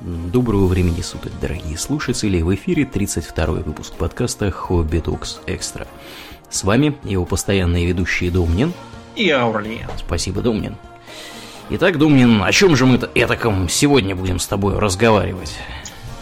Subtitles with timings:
[0.00, 2.42] Доброго времени суток, дорогие слушатели!
[2.42, 5.86] В эфире 32-й выпуск подкаста Хобби Токс Экстра.
[6.50, 8.74] С вами его постоянные ведущие Домнин
[9.14, 9.88] и Аурлиен.
[9.96, 10.76] Спасибо, Домнин.
[11.70, 15.56] Итак, Домнин, о чем же мы-то этаком сегодня будем с тобой разговаривать?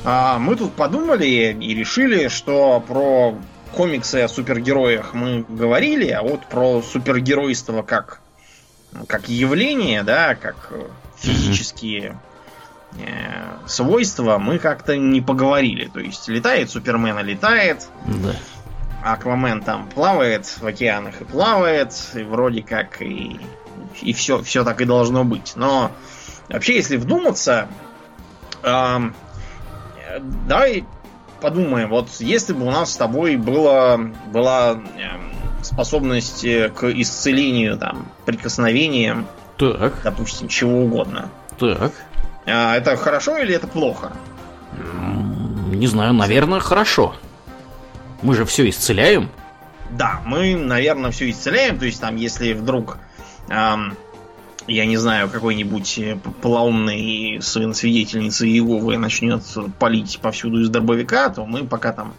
[0.05, 3.37] А, мы тут подумали и решили, что про
[3.73, 8.21] комиксы о супергероях мы говорили, а вот про супергеройство как,
[9.09, 10.73] как явление, да, как
[11.19, 12.34] физические э,
[13.67, 15.87] свойства мы как-то не поговорили.
[15.87, 17.89] То есть летает Супермен, летает.
[18.07, 18.35] Да.
[19.03, 23.39] Аквамен там плавает в океанах и плавает, и вроде как и,
[24.01, 25.53] и все, все так и должно быть.
[25.57, 25.91] Но
[26.49, 27.69] вообще, если вдуматься,
[28.63, 29.15] эм,
[30.47, 30.87] давай
[31.43, 33.99] подумаем, вот если бы у нас с тобой было,
[34.33, 39.27] была эм, способность к исцелению, там, прикосновением,
[39.59, 40.01] так.
[40.03, 41.29] допустим, чего угодно.
[41.59, 41.93] Так.
[42.47, 44.13] А это хорошо или это плохо?
[45.75, 47.15] Не знаю, наверное, хорошо.
[48.23, 49.29] Мы же все исцеляем.
[49.91, 51.79] Да, мы, наверное, все исцеляем.
[51.79, 52.99] То есть, там, если вдруг,
[53.49, 53.97] эм,
[54.67, 59.43] я не знаю, какой-нибудь э, полоумный сын свидетельницы Иеговы начнет
[59.79, 62.15] палить повсюду из дробовика, то мы пока там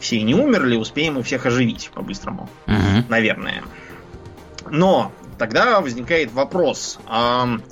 [0.00, 2.48] все не умерли, успеем и всех оживить по-быстрому.
[2.66, 3.04] Угу.
[3.08, 3.62] Наверное.
[4.70, 6.98] Но тогда возникает вопрос.
[7.08, 7.62] Эм,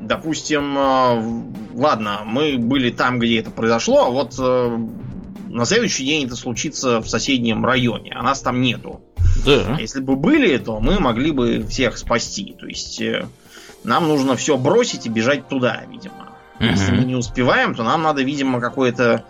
[0.00, 4.78] допустим, э, ладно, мы были там, где это произошло, а вот э,
[5.48, 9.00] на следующий день это случится в соседнем районе, а нас там нету.
[9.44, 9.76] Да.
[9.78, 12.54] Если бы были, то мы могли бы всех спасти.
[12.58, 13.26] То есть э,
[13.82, 16.30] нам нужно все бросить и бежать туда, видимо.
[16.60, 19.24] Если мы не успеваем, то нам надо, видимо, какое-то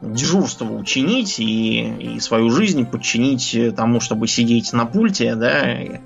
[0.00, 6.00] дежурство учинить и, и свою жизнь подчинить тому, чтобы сидеть на пульте, да, и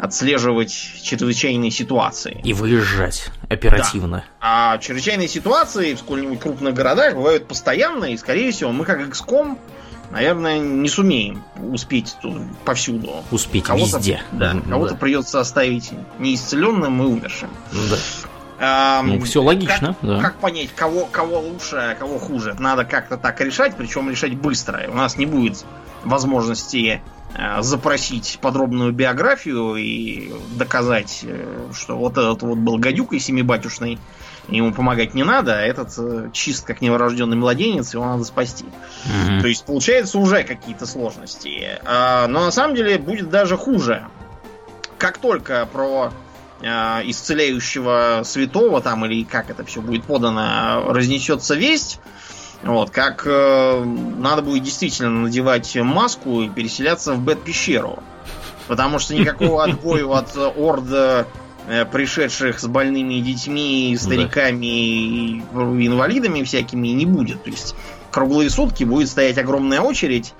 [0.00, 2.40] отслеживать чрезвычайные ситуации.
[2.42, 4.24] И выезжать оперативно.
[4.40, 9.58] А чрезвычайные ситуации в сколь-нибудь крупных городах бывают постоянно, и, скорее всего, мы как XCOM,
[10.10, 12.34] наверное, не сумеем успеть тут
[12.64, 13.10] повсюду.
[13.30, 14.22] Успеть Кого-то- везде.
[14.32, 17.50] Да, М, кого-то придется оставить неисцеленным и умершим.
[17.72, 17.96] Да.
[18.62, 20.20] А, Ну, всё логично, как, да.
[20.20, 22.54] Как понять, кого, кого лучше, а кого хуже?
[22.58, 24.82] Надо как-то так решать, причем решать быстро.
[24.88, 25.64] У нас не будет
[26.04, 27.02] возможности
[27.60, 33.98] запросить подробную биографию и доказать, э, что вот этот вот был гадюкой семибатюшный,
[34.48, 38.64] ему помогать не надо, а этот э, чист как новорожденный младенец, его надо спасти.
[39.04, 39.40] Мгм.
[39.40, 41.78] То есть получается уже какие-то сложности.
[41.84, 44.06] А, Но на самом деле будет даже хуже.
[44.98, 46.12] Как только про
[46.62, 52.00] исцеляющего святого там или как это все будет подано, разнесется весть,
[52.62, 53.84] вот, как э,
[54.18, 57.98] надо будет действительно надевать маску и переселяться в Бет-пещеру.
[58.68, 61.26] Потому что никакого отбоя от орда
[61.68, 67.42] э, пришедших с больными детьми, стариками и инвалидами всякими не будет.
[67.44, 67.74] То есть
[68.10, 70.34] круглые сутки будет стоять огромная очередь,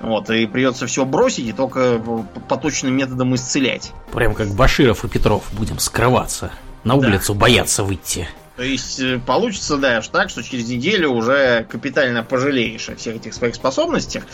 [0.00, 3.92] вот, и придется все бросить и только по- поточным методом исцелять.
[4.12, 6.50] Прям как Баширов и Петров будем скрываться.
[6.84, 7.08] На Да.
[7.08, 8.28] улицу бояться выйти.
[8.56, 13.34] То есть э, получится, да, так, что через неделю уже капитально пожалеешь о всех этих
[13.34, 14.24] своих способностях.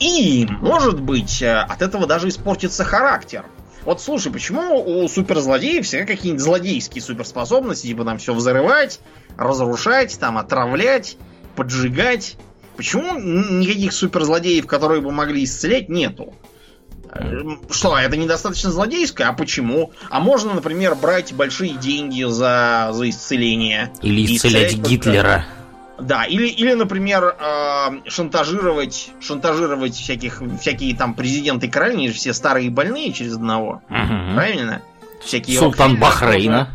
[0.00, 3.44] И, может быть, э, от этого даже испортится характер.
[3.84, 9.00] Вот слушай, почему у суперзлодеев всегда какие-нибудь злодейские суперспособности, типа там все взрывать,
[9.36, 11.16] разрушать, там отравлять,
[11.54, 12.36] поджигать?
[12.76, 16.34] Почему никаких суперзлодеев, которые бы могли исцелять, нету?
[17.12, 19.28] Э, Что, это недостаточно злодейское?
[19.28, 19.92] А почему?
[20.10, 23.92] А можно, например, брать большие деньги за, за исцеление.
[24.02, 25.46] Или исцелять исцелять Гитлера.
[26.00, 32.32] Да, или, или например, э, шантажировать, шантажировать всяких, всякие там президенты короли, они же все
[32.32, 33.82] старые и больные через одного.
[33.88, 34.34] Мгм.
[34.34, 34.82] Правильно?
[35.24, 36.68] Всякие Султан Бахрейна.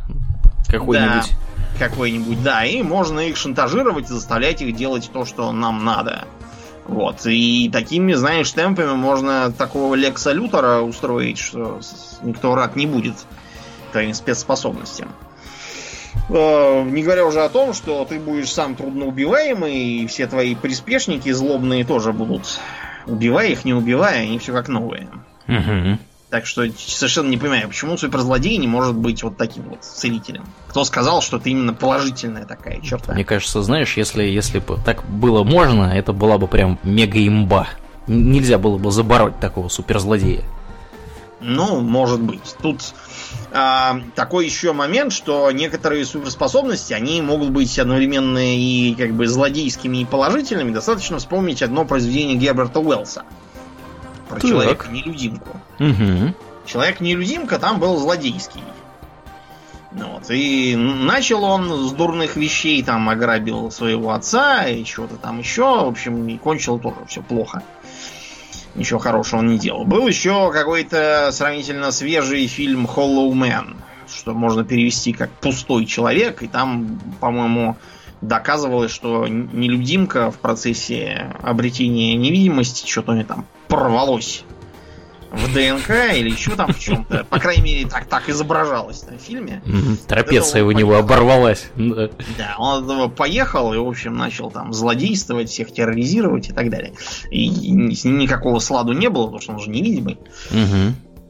[0.68, 1.30] Какой-нибудь.
[1.30, 1.38] тоже.
[1.80, 2.66] Какой-нибудь, да.
[2.66, 6.26] И можно их шантажировать и заставлять их делать то, что нам надо.
[6.86, 7.26] Вот.
[7.26, 11.80] И такими, знаешь, темпами можно такого Лекса Лютера устроить, что
[12.24, 13.16] никто рад не будет
[13.92, 15.10] твоим спецспособностям.
[16.30, 21.32] Э, Не говоря уже о том, что ты будешь сам трудноубиваемый, и все твои приспешники
[21.32, 22.60] злобные тоже будут.
[23.06, 25.08] Убивая их, не убивая, они все как новые.
[25.48, 26.00] Мгм.
[26.34, 30.44] Так что совершенно не понимаю, почему суперзлодей не может быть вот таким вот целителем.
[30.68, 33.14] Кто сказал, что это именно положительная такая черта?
[33.14, 37.68] Мне кажется, знаешь, если, если бы так было можно, это была бы прям мега-имба.
[38.08, 40.44] Н- Нельзя было бы забороть такого суперзлодея.
[41.40, 42.56] Ну, может быть.
[42.64, 42.82] Тут
[43.52, 50.00] а, такой еще момент, что некоторые суперспособности, они могут быть одновременно и как бы злодейскими
[50.00, 50.72] и положительными.
[50.74, 53.24] Достаточно вспомнить одно произведение Герберта Уэллса.
[54.34, 54.50] Про Так.
[54.50, 55.58] человека-нелюдимку.
[55.80, 56.34] Угу.
[56.66, 58.62] Человек-нелюдимка там был злодейский.
[59.92, 60.30] Вот.
[60.32, 65.64] И начал он с дурных вещей, там ограбил своего отца и чего-то там еще.
[65.64, 67.62] В общем, и кончил тоже все плохо.
[68.76, 69.86] Ничего хорошего он не делал.
[69.86, 73.76] Был еще какой-то сравнительно свежий фильм Hollow Man,
[74.12, 76.42] что можно перевести как пустой человек.
[76.42, 77.78] И там, по-моему,
[78.28, 84.44] доказывалось, что нелюдимка в процессе обретения невидимости что-то у нее там порвалось
[85.34, 87.26] в ДНК или еще там в чем-то.
[87.30, 89.64] По крайней мере, так, так изображалось на фильме.
[90.08, 91.70] Трапеция у него оборвалась.
[92.38, 96.94] Да, он поехал и, в общем, начал там злодействовать, всех терроризировать и так далее.
[97.32, 100.18] И никакого сладу не было, потому что он же невидимый.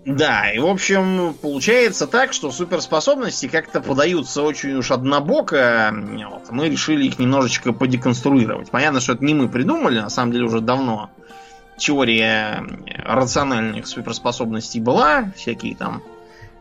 [0.06, 5.94] Да, и в общем, получается так, что суперспособности как-то подаются очень уж однобоко.
[6.30, 8.70] Вот, мы решили их немножечко подеконструировать.
[8.70, 11.10] Понятно, что это не мы придумали, на самом деле уже давно
[11.78, 12.64] теория
[13.06, 16.04] рациональных суперспособностей была, всякие там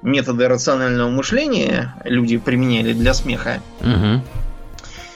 [0.02, 3.60] методы рационального мышления люди применяли для смеха.
[3.80, 4.22] Угу.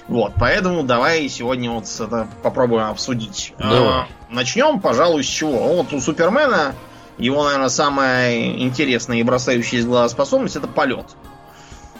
[0.09, 3.55] Вот, поэтому давай сегодня вот это попробуем обсудить.
[3.59, 3.79] Давай.
[3.81, 5.77] А, начнем, пожалуй, с чего?
[5.77, 6.75] Вот у Супермена
[7.19, 11.07] его, наверное, самая интересная и бросающая из глаза способность это полет.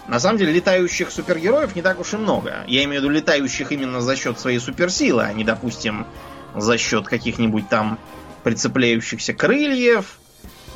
[0.07, 2.63] На самом деле летающих супергероев не так уж и много.
[2.67, 6.05] Я имею в виду летающих именно за счет своей суперсилы, а не, допустим,
[6.55, 7.99] за счет каких-нибудь там
[8.43, 10.19] прицепляющихся крыльев,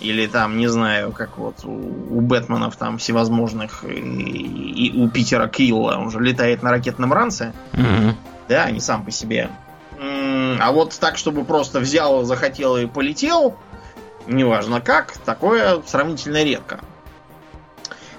[0.01, 5.47] или там, не знаю, как вот у, у Бэтменов там всевозможных, и, и у Питера
[5.47, 7.53] Килла, он же летает на ракетном ранце.
[7.73, 8.15] Угу.
[8.49, 9.49] Да, не сам по себе.
[10.59, 13.55] А вот так, чтобы просто взял, захотел и полетел,
[14.27, 16.79] неважно как, такое сравнительно редко.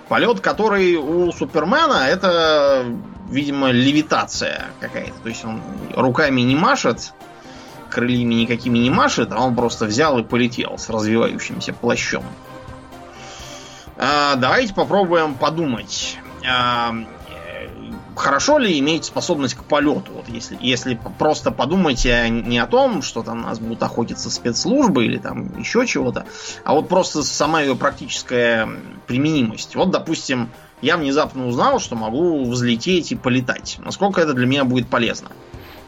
[0.08, 2.84] Полет, который у Супермена, это,
[3.30, 5.14] видимо, левитация какая-то.
[5.22, 5.62] То есть он
[5.96, 7.14] руками не машет,
[7.88, 12.24] крыльями никакими не машет, а он просто взял и полетел с развивающимся плащом.
[13.96, 16.18] А, давайте попробуем подумать.
[16.46, 16.94] А,
[18.14, 20.12] хорошо ли иметь способность к полету?
[20.14, 25.18] Вот если, если просто подумать не о том, что там нас будут охотиться спецслужбы или
[25.18, 26.26] там еще чего-то,
[26.64, 28.68] а вот просто сама ее практическая
[29.06, 29.74] применимость.
[29.76, 30.50] Вот, допустим,
[30.80, 33.78] я внезапно узнал, что могу взлететь и полетать.
[33.84, 35.28] Насколько это для меня будет полезно?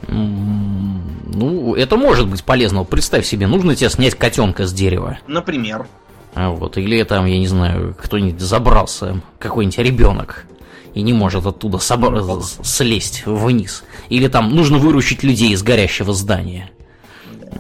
[0.07, 2.85] Ну, это может быть полезно.
[2.85, 5.19] Представь себе, нужно тебе снять котенка с дерева.
[5.27, 5.87] Например.
[6.35, 10.47] А вот, или там, я не знаю, кто-нибудь забрался, какой-нибудь ребенок,
[10.95, 12.23] и не может оттуда собр...
[12.63, 13.85] слезть вниз.
[14.09, 16.71] Или там нужно выручить людей из горящего здания.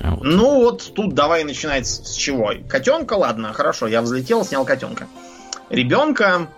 [0.02, 0.22] Вот.
[0.22, 2.52] Ну вот тут давай начинать с чего.
[2.68, 5.06] Котенка, ладно, хорошо, я взлетел, снял котенка.
[5.70, 6.48] Ребенка,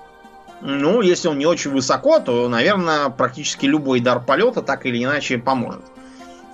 [0.60, 5.38] ну, если он не очень высоко, то, наверное, практически любой дар полета так или иначе
[5.38, 5.82] поможет.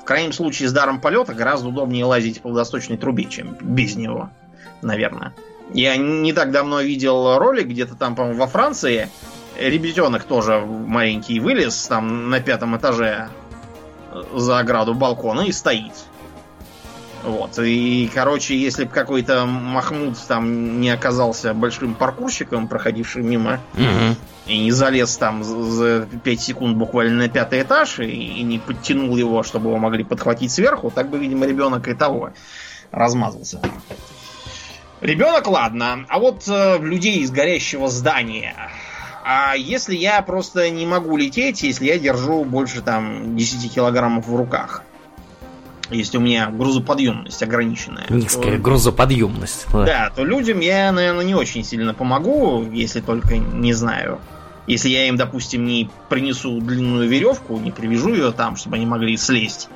[0.01, 4.31] В крайнем случае с даром полета гораздо удобнее лазить по водосточной трубе, чем без него,
[4.83, 5.33] наверное.
[5.73, 9.09] Я не так давно видел ролик где-то там, по-моему, во Франции.
[9.58, 13.28] Ребятенок тоже маленький вылез там на пятом этаже
[14.34, 15.93] за ограду балкона и стоит.
[17.22, 17.58] Вот.
[17.58, 24.16] И, короче, если бы какой-то Махмуд там не оказался большим паркурщиком, проходившим мимо, угу.
[24.46, 29.16] и не залез там за 5 секунд буквально на пятый этаж, и, и не подтянул
[29.16, 32.32] его, чтобы его могли подхватить сверху, так бы, видимо, ребенок и того
[32.90, 33.60] размазался.
[35.00, 38.54] Ребенок, ладно, а вот э, людей из горящего здания.
[39.25, 44.35] А если я просто не могу лететь, если я держу больше там 10 килограммов в
[44.35, 44.83] руках?
[45.91, 48.07] если у меня грузоподъемность ограниченная.
[48.09, 49.67] Низкая то, грузоподъемность.
[49.73, 49.85] Да.
[49.85, 54.19] да, то людям я, наверное, не очень сильно помогу, если только не знаю.
[54.67, 59.17] Если я им, допустим, не принесу длинную веревку, не привяжу ее там, чтобы они могли
[59.17, 59.69] слезть,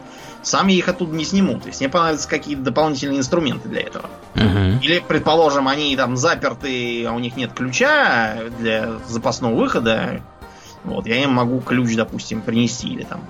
[0.47, 1.59] сам я их оттуда не сниму.
[1.59, 4.09] То есть мне понадобятся какие-то дополнительные инструменты для этого.
[4.37, 4.81] Угу.
[4.83, 10.23] Или, предположим, они там заперты, а у них нет ключа для запасного выхода.
[10.85, 13.23] Вот, я им могу ключ, допустим, принести или там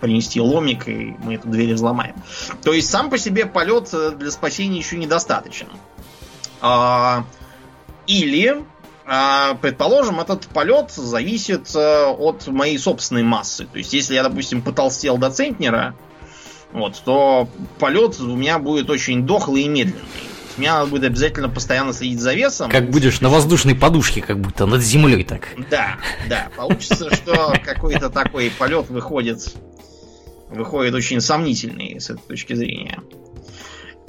[0.00, 2.16] принести ломик, и мы эту дверь взломаем.
[2.62, 5.68] То есть сам по себе полет э, для спасения еще недостаточен.
[6.60, 7.24] А,
[8.06, 8.64] или,
[9.06, 13.66] а, предположим, этот полет зависит э, от моей собственной массы.
[13.66, 15.94] То есть, если я, допустим, потолстел до центнера,
[16.74, 20.02] вот, то полет у меня будет очень дохлый и медленный.
[20.56, 22.70] Мне надо будет обязательно постоянно следить за весом.
[22.70, 25.48] Как будешь на воздушной подушке, как будто над землей так.
[25.70, 25.96] Да,
[26.28, 26.48] да.
[26.56, 29.54] Получится, что какой-то такой полет выходит
[30.50, 33.00] выходит очень сомнительный с этой точки зрения.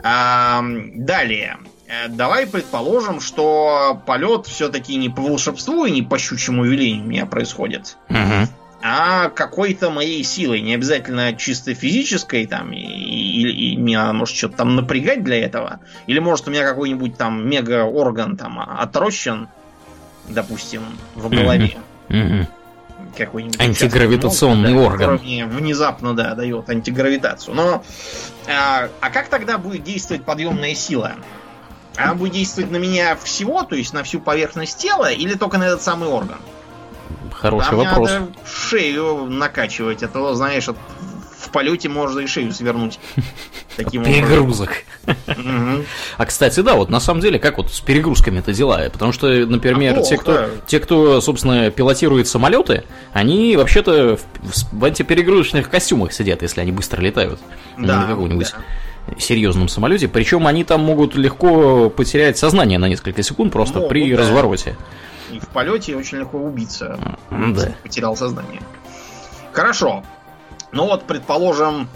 [0.03, 0.63] А,
[0.95, 1.57] далее.
[1.87, 7.07] Э, давай предположим, что полет все-таки не по волшебству и не по щучьему велению у
[7.07, 8.47] меня происходит, угу.
[8.87, 14.57] А какой-то моей силой, не обязательно чисто физической, там, и, и, и надо, может, что-то
[14.57, 19.47] там напрягать для этого, или, может, у меня какой-нибудь там мега-орган там отрощен,
[20.27, 20.83] допустим,
[21.15, 21.77] в голове.
[23.17, 25.17] Какой-нибудь Антигравитационный да, орган.
[25.17, 27.55] внезапно, да, дает антигравитацию.
[27.55, 27.83] Но
[28.47, 31.13] а, а как тогда будет действовать подъемная сила?
[31.95, 35.63] Она будет действовать на меня всего, то есть на всю поверхность тела, или только на
[35.63, 36.37] этот самый орган?
[37.33, 38.09] Хороший Там вопрос.
[38.11, 40.77] надо шею накачивать, а то, знаешь, от-
[41.39, 42.99] в полете можно и шею свернуть.
[43.77, 44.03] Таким.
[44.03, 44.71] Перегрузок.
[46.17, 48.81] А кстати, да, вот на самом деле, как вот с перегрузками это дела?
[48.91, 52.83] Потому что, например, А те, кто, те, кто, собственно, пилотирует самолеты,
[53.13, 57.39] они вообще-то в, в- в антиперегрузочных костюмах сидят, если они быстро летают.
[57.77, 58.53] Да, на каком-нибудь
[59.07, 59.19] да.
[59.19, 60.07] серьезном самолете.
[60.07, 64.17] Причем они там могут легко потерять сознание на несколько секунд просто Могут, при да.
[64.19, 64.75] развороте.
[65.31, 66.99] И в полете очень легко убиться.
[67.31, 67.73] Да.
[67.83, 68.61] Потерял сознание.
[69.53, 70.03] Хорошо.
[70.71, 71.87] Ну вот, предположим,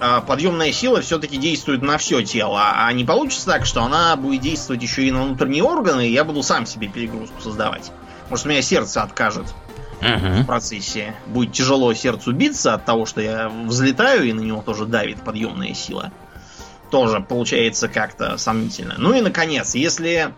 [0.00, 2.60] а, подъемная сила все-таки действует на все тело.
[2.74, 6.24] А не получится так, что она будет действовать еще и на внутренние органы, и я
[6.24, 7.92] буду сам себе перегрузку создавать.
[8.28, 9.46] Может, у меня сердце откажет
[10.00, 10.44] в Мгм.
[10.46, 11.14] процессе.
[11.26, 15.72] Будет тяжело сердцу биться от того, что я взлетаю, и на него тоже давит подъемная
[15.74, 16.10] сила.
[16.90, 18.94] Тоже получается как-то сомнительно.
[18.98, 20.34] Ну и наконец, если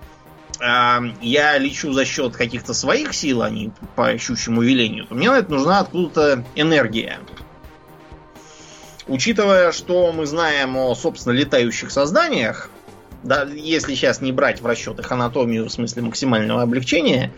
[0.60, 5.38] я лечу за счет каких-то своих сил, а не по щучьему велению, то мне на
[5.38, 7.18] это нужна откуда-то энергия.
[9.06, 12.70] Учитывая, что мы знаем о, собственно, летающих созданиях,
[13.22, 17.32] да, если сейчас не брать в расчет их анатомию в смысле максимального облегчения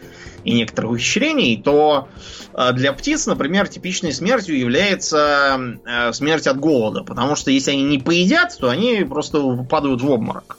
[0.45, 2.09] и некоторых ухищрений, то
[2.55, 7.03] э, для птиц, например, типичной смертью является э, смерть от голода.
[7.03, 10.59] Потому что если они не поедят, то они просто падают в обморок.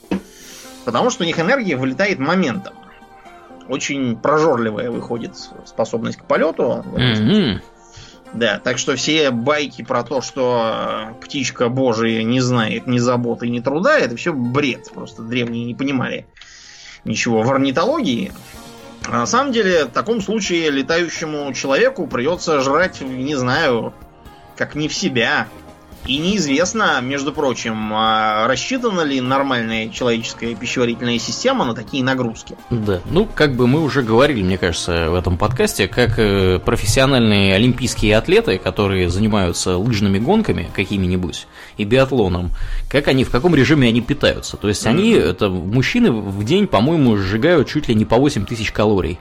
[0.84, 2.74] Потому что у них энергия вылетает моментом.
[3.68, 6.84] Очень прожорливая выходит способность к полету.
[6.84, 7.62] Мгм.
[8.34, 13.48] да, так что все байки про то, что э, птичка божия не знает ни заботы,
[13.48, 14.90] ни труда, это все бред.
[14.92, 16.26] Просто древние не понимали
[17.04, 18.32] ничего в орнитологии.
[19.08, 23.92] А на самом деле, в таком случае летающему человеку придется жрать, не знаю,
[24.56, 25.48] как не в себя.
[26.06, 32.56] И неизвестно, между прочим, а рассчитана ли нормальная человеческая пищеварительная система на такие нагрузки.
[32.70, 37.54] Да, ну, как бы мы уже говорили, мне кажется, в этом подкасте, как э, профессиональные
[37.54, 42.50] олимпийские атлеты, которые занимаются лыжными гонками какими-нибудь и биатлоном,
[42.90, 44.56] как они, в каком режиме они питаются.
[44.56, 48.72] То есть они, это мужчины в день, по-моему, сжигают чуть ли не по 8 тысяч
[48.72, 49.20] калорий.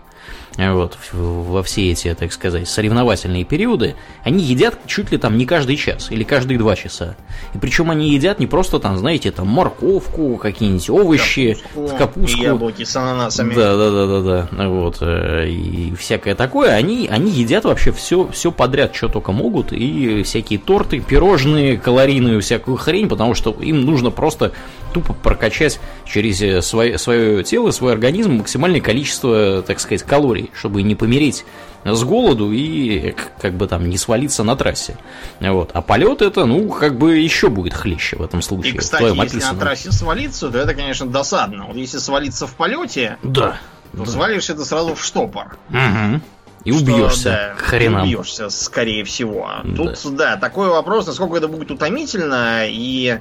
[0.57, 5.77] Вот, во все эти, так сказать, соревновательные периоды, они едят чуть ли там не каждый
[5.77, 7.15] час или каждые два часа.
[7.55, 12.39] И причем они едят не просто там, знаете, там морковку, какие-нибудь овощи, Капустку, капустку.
[12.41, 13.53] и яблоки с ананасами.
[13.53, 14.67] Да, да, да, да, да.
[14.69, 14.97] Вот.
[15.01, 16.71] э, И всякое такое.
[16.71, 19.71] Они, они едят вообще все, все подряд, что только могут.
[19.71, 24.51] И всякие торты, пирожные, калорийную всякую хрень, потому что им нужно просто
[24.91, 30.81] тупо прокачать через э, свое, свое тело, свой организм максимальное количество, так сказать, калорий, чтобы
[30.83, 31.45] не помереть
[31.83, 34.97] с голоду и как бы там не свалиться на трассе.
[35.39, 35.71] Вот.
[35.73, 38.75] А полет это, ну, как бы еще будет хлеще в этом случае.
[38.75, 39.59] И, кстати, если на описанном.
[39.59, 41.65] трассе свалиться, то это, конечно, досадно.
[41.67, 43.57] Вот если свалиться в полете, Да.
[43.93, 44.05] то да.
[44.05, 45.57] свалишься ты сразу в штопор.
[45.69, 46.21] Мгм.
[46.63, 48.03] И Что, убьешься да, к хренам.
[48.03, 49.49] Убьешься, скорее всего.
[49.63, 49.75] Да.
[49.75, 53.19] Тут, да, такой вопрос, насколько это будет утомительно, и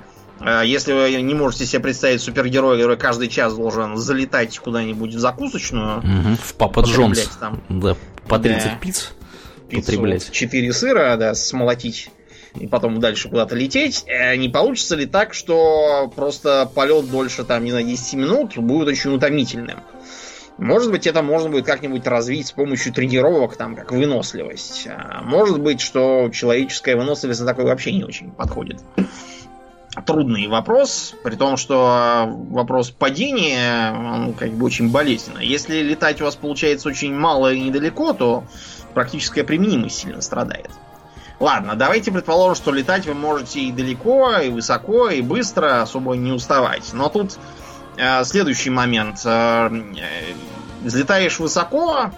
[0.64, 5.99] если вы не можете себе представить супергероя, который каждый час должен залетать куда-нибудь в закусочную,
[6.02, 6.37] Мгм.
[6.37, 7.20] В Папа Джонс.
[7.38, 7.62] там.
[7.68, 7.97] Да,
[8.28, 8.44] по Да.
[8.44, 9.12] 30 пиц.
[9.68, 10.30] пиццу, Потреблять.
[10.30, 12.11] 4 сыра, да, смолотить
[12.59, 17.62] и потом дальше куда-то лететь, э, не получится ли так, что просто полет дольше, там,
[17.62, 19.78] не знаю, 10 минут будет очень утомительным?
[20.59, 24.88] Может быть, это можно будет как-нибудь развить с помощью тренировок, там, как выносливость.
[24.90, 28.78] А может быть, что человеческая выносливость на такой вообще не очень подходит.
[30.06, 35.44] Трудный вопрос, при том, что вопрос падения, он как бы очень болезненный.
[35.44, 38.44] Если летать у вас получается очень мало и недалеко, то
[38.94, 40.70] практическая применимость сильно страдает.
[41.40, 46.30] Ладно, давайте предположим, что летать вы можете и далеко, и высоко, и быстро, особо не
[46.32, 46.92] уставать.
[46.92, 47.38] Но тут
[47.97, 49.23] э, следующий момент.
[49.25, 50.35] Э, э,
[50.82, 52.11] взлетаешь высоко,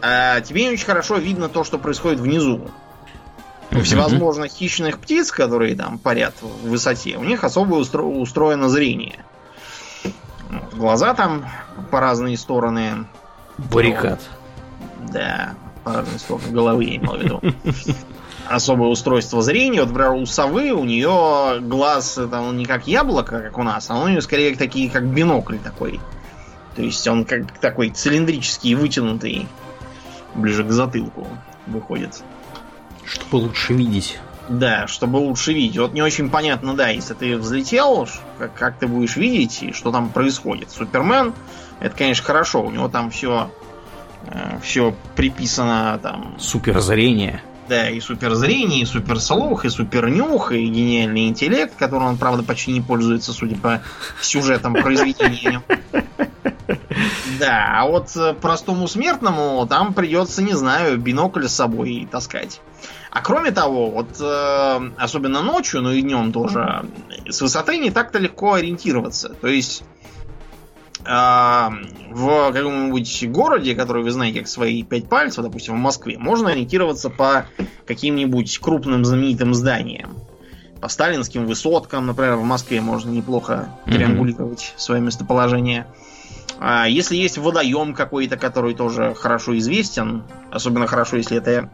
[0.00, 2.70] э, тебе не очень хорошо видно то, что происходит внизу.
[3.74, 9.24] У всевозможных хищных птиц, которые там парят в высоте, у них особо устро- устроено зрение.
[10.50, 11.46] Вот, Глаза там
[11.90, 13.06] по разные стороны.
[13.58, 14.20] Баррикад.
[15.12, 17.40] Да, по разные стороны головы я имел в виду.
[18.46, 19.80] Особое устройство зрения.
[19.80, 23.96] Вот, например, у совы у нее глаз он не как яблоко, как у нас, а
[23.96, 26.00] у нее скорее такие, как бинокль такой.
[26.76, 29.48] То есть он как такой цилиндрический, вытянутый,
[30.34, 31.26] ближе к затылку
[31.66, 32.22] выходит.
[33.06, 34.18] Чтобы лучше видеть.
[34.48, 35.78] Да, чтобы лучше видеть.
[35.78, 38.08] Вот не очень понятно, да, если ты взлетел,
[38.38, 40.70] как, как ты будешь видеть и что там происходит.
[40.70, 41.32] Супермен,
[41.80, 43.50] это, конечно, хорошо, у него там все
[44.62, 46.36] Все приписано там...
[46.38, 47.42] Суперзрение.
[47.68, 52.82] Да, и суперзрение, и суперслух, и супернюх, и гениальный интеллект, которым он, правда, почти не
[52.82, 53.82] пользуется, судя по
[54.20, 55.62] сюжетам произведения.
[57.38, 62.60] Да, а вот э, простому смертному там придется, не знаю, бинокль с собой таскать.
[63.10, 66.84] А кроме того, вот э, особенно ночью, но и днем тоже,
[67.28, 69.30] с высоты не так-то легко ориентироваться.
[69.40, 69.84] То есть
[71.04, 76.50] э, в каком-нибудь городе, который вы знаете как свои пять пальцев, допустим, в Москве, можно
[76.50, 77.46] ориентироваться по
[77.86, 80.16] каким-нибудь крупным знаменитым зданиям.
[80.80, 84.78] По сталинским высоткам, например, в Москве можно неплохо триангулировать mm-hmm.
[84.78, 85.86] свое местоположение.
[86.58, 91.70] А если есть водоем какой-то, который тоже хорошо известен, особенно хорошо, если это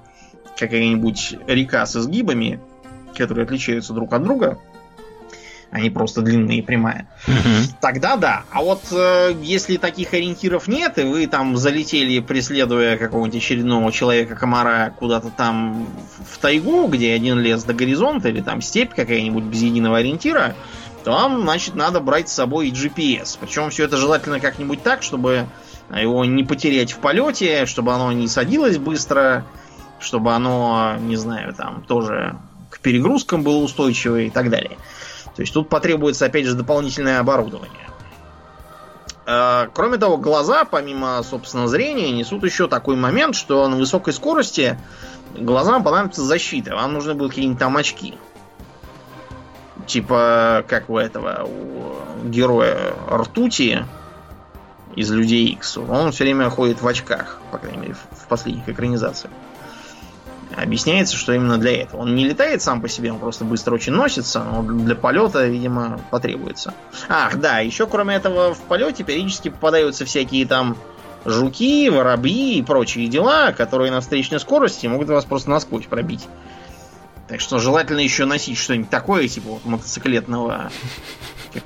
[0.59, 2.61] какая-нибудь река с изгибами,
[3.17, 4.59] которые отличаются друг от друга,
[5.71, 7.09] они просто длинные и прямая.
[7.29, 7.77] Угу.
[7.81, 8.43] Тогда да.
[8.51, 14.93] А вот э, если таких ориентиров нет, и вы там залетели, преследуя какого-нибудь очередного человека-комара
[14.99, 15.87] куда-то там
[16.29, 20.57] в тайгу, где один лес до горизонта, или там степь какая-нибудь без единого ориентира,
[21.05, 23.39] то вам, значит, надо брать с собой GPS.
[23.41, 25.47] Причем все это желательно как-нибудь так, чтобы
[25.95, 29.45] его не потерять в полете, чтобы оно не садилось быстро,
[29.99, 32.37] чтобы оно, не знаю, там тоже
[32.71, 34.77] к перегрузкам было устойчивое и так далее.
[35.37, 37.89] То есть тут потребуется, опять же, дополнительное оборудование.
[39.27, 44.79] А, кроме того, глаза, помимо, собственно, зрения, несут еще такой момент, что на высокой скорости
[45.37, 46.75] глазам понадобится защита.
[46.75, 48.15] Вам нужны будут какие-нибудь там очки.
[49.87, 53.85] Типа, как у этого, у героя Ртути
[54.95, 55.77] из Людей Икс.
[55.79, 59.33] Он все время ходит в очках, по крайней мере, в последних экранизациях.
[60.57, 62.01] Объясняется, что именно для этого.
[62.01, 66.01] Он не летает сам по себе, он просто быстро очень носится, но для полета, видимо,
[66.11, 66.75] потребуется.
[67.09, 70.77] Ах, да, еще кроме этого в полете периодически попадаются всякие там
[71.25, 76.27] жуки, воробьи и прочие дела, которые на встречной скорости могут вас просто насквозь пробить.
[77.31, 80.73] Так что желательно еще носить что-нибудь такое, типа вот мотоциклетного...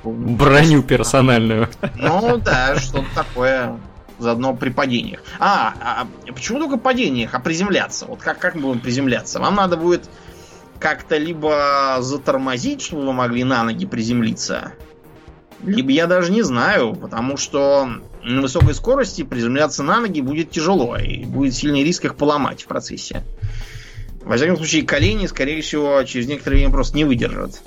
[0.03, 1.69] Броню персональную.
[1.95, 3.79] Ну да, что-то такое
[4.19, 5.23] заодно при падениях.
[5.39, 8.05] А, а почему только падениях, а приземляться?
[8.05, 9.39] Вот как, как мы будем приземляться?
[9.39, 10.07] Вам надо будет
[10.79, 14.73] как-то либо затормозить, чтобы вы могли на ноги приземлиться,
[15.63, 17.89] либо я даже не знаю, потому что
[18.23, 22.67] на высокой скорости приземляться на ноги будет тяжело, и будет сильный риск их поломать в
[22.67, 23.23] процессе.
[24.25, 27.61] Во всяком случае, колени, скорее всего, через некоторое время просто не выдержат.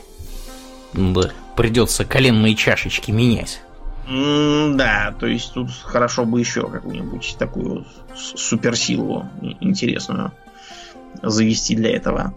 [0.92, 3.62] Да, придется коленные чашечки менять.
[4.08, 9.28] Да, то есть тут хорошо бы еще какую-нибудь такую суперсилу
[9.60, 10.32] интересную
[11.22, 12.34] завести для этого.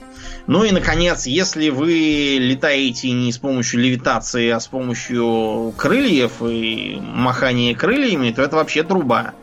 [0.48, 7.00] Ну и, наконец, если вы летаете не с помощью левитации, а с помощью крыльев и
[7.02, 9.34] махания крыльями, то это вообще труба.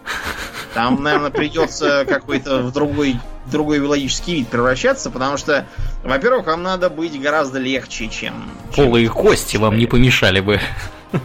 [0.75, 5.67] Там, наверное, придется какой-то в другой, другой биологический вид превращаться, потому что,
[6.05, 8.51] во-первых, вам надо быть гораздо легче, чем...
[8.77, 10.61] Полые кости вам не помешали бы.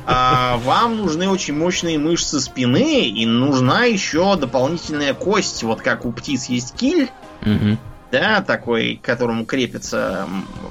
[0.05, 6.11] А, вам нужны очень мощные мышцы спины, и нужна еще дополнительная кость, вот как у
[6.13, 7.09] птиц есть киль,
[7.41, 7.77] угу.
[8.13, 10.27] Да, такой, к которому крепятся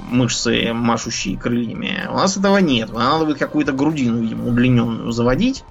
[0.08, 2.06] мышцы, машущие крыльями.
[2.08, 2.92] У нас этого нет.
[2.92, 5.64] Надо будет какую-то грудину, видимо, удлиненную заводить.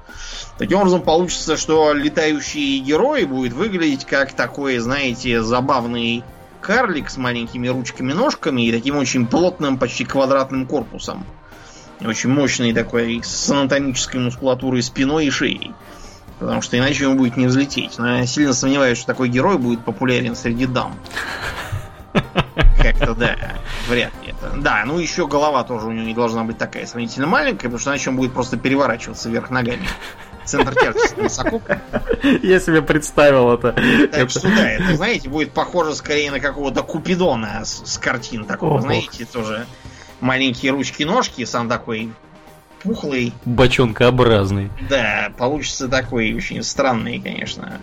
[0.57, 6.25] Таким образом, получится, что летающий герой будет выглядеть как такой, знаете, забавный
[6.59, 11.25] карлик с маленькими ручками-ножками и таким очень плотным, почти квадратным корпусом
[12.05, 15.71] очень мощный такой, с анатомической мускулатурой спиной и шеей.
[16.41, 17.99] Потому что иначе ему будет не взлететь.
[17.99, 20.97] Но я сильно сомневаюсь, что такой герой будет популярен среди дам.
[22.81, 23.35] Как-то да,
[23.87, 24.57] вряд ли это.
[24.57, 27.91] Да, ну еще голова тоже у него не должна быть такая сравнительно маленькая, потому что
[27.91, 29.87] иначе он будет просто переворачиваться вверх ногами.
[30.43, 31.61] Центр тяжести высоко.
[32.41, 33.75] Я себе представил это.
[34.11, 38.81] Так что да, это, знаете, будет похоже скорее на какого-то Купидона с, с картин такого,
[38.81, 39.67] знаете, тоже
[40.21, 42.11] маленькие ручки-ножки, сам такой
[42.83, 43.33] пухлый.
[43.45, 44.69] Бочонкообразный.
[44.89, 47.79] Да, получится такой очень странный, конечно,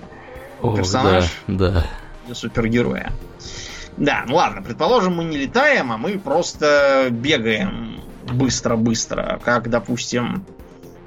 [0.60, 1.24] О, персонаж.
[1.46, 1.86] Да, да.
[2.26, 3.12] Для супергероя.
[3.96, 10.44] Да, ну ладно, предположим, мы не летаем, а мы просто бегаем быстро-быстро, как, допустим,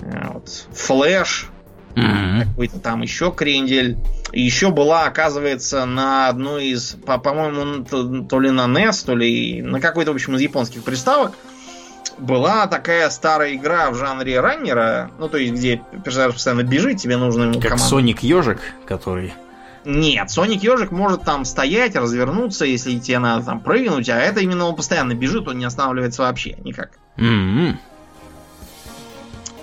[0.02, 1.50] э, вот, Флэш,
[1.96, 2.46] mm-hmm.
[2.46, 3.98] какой-то там еще крендель.
[4.32, 9.16] И еще была, оказывается, на одной из, по- по-моему, то, то ли на NES, то
[9.16, 11.34] ли на какой-то, в общем, из японских приставок,
[12.18, 17.18] была такая старая игра в жанре раннера, ну, то есть, где персонаж постоянно бежит, тебе
[17.18, 19.34] нужно ему Как Соник Ежик, который...
[19.84, 24.66] Нет, Соник Ежик может там стоять, развернуться, если тебе надо там прыгнуть, а это именно
[24.66, 26.92] он постоянно бежит, он не останавливается вообще никак.
[27.18, 27.76] Mm-hmm.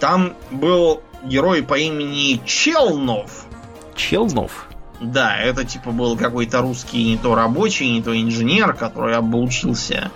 [0.00, 3.46] Там был герой по имени Челнов.
[3.94, 4.68] Челнов?
[5.00, 10.11] Да, это типа был какой-то русский не то рабочий, не то инженер, который обучился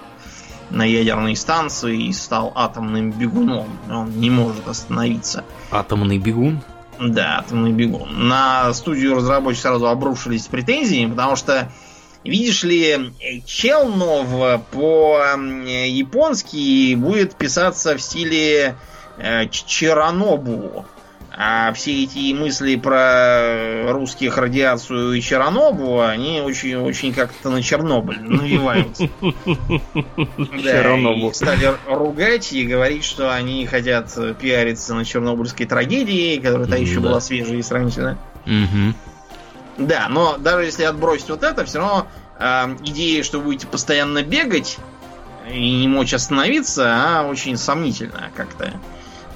[0.73, 3.69] на ядерной станции и стал атомным бегуном.
[3.91, 5.45] Он не может остановиться.
[5.71, 6.63] Атомный бегун?
[6.99, 8.29] Да, атомный бегун.
[8.29, 11.71] На студию разработчиков сразу обрушились претензии, потому что,
[12.25, 13.13] видишь ли,
[13.45, 15.35] Челнов по-японски
[16.95, 18.77] будет писаться в стиле
[19.19, 20.87] э, Черанобу.
[21.35, 28.21] А все эти мысли про русских радиацию и Чернобу, они очень, очень как-то на Чернобыль
[28.21, 28.99] навевают.
[30.63, 37.01] Да, стали ругать и говорить, что они хотят пиариться на чернобыльской трагедии, которая то еще
[37.01, 38.19] была свежая и сравнительно.
[39.79, 42.07] Да, но даже если отбросить вот это, все равно
[42.39, 44.79] э, идея, что будете постоянно бегать
[45.51, 48.75] и не мочь остановиться, а очень сомнительно как-то,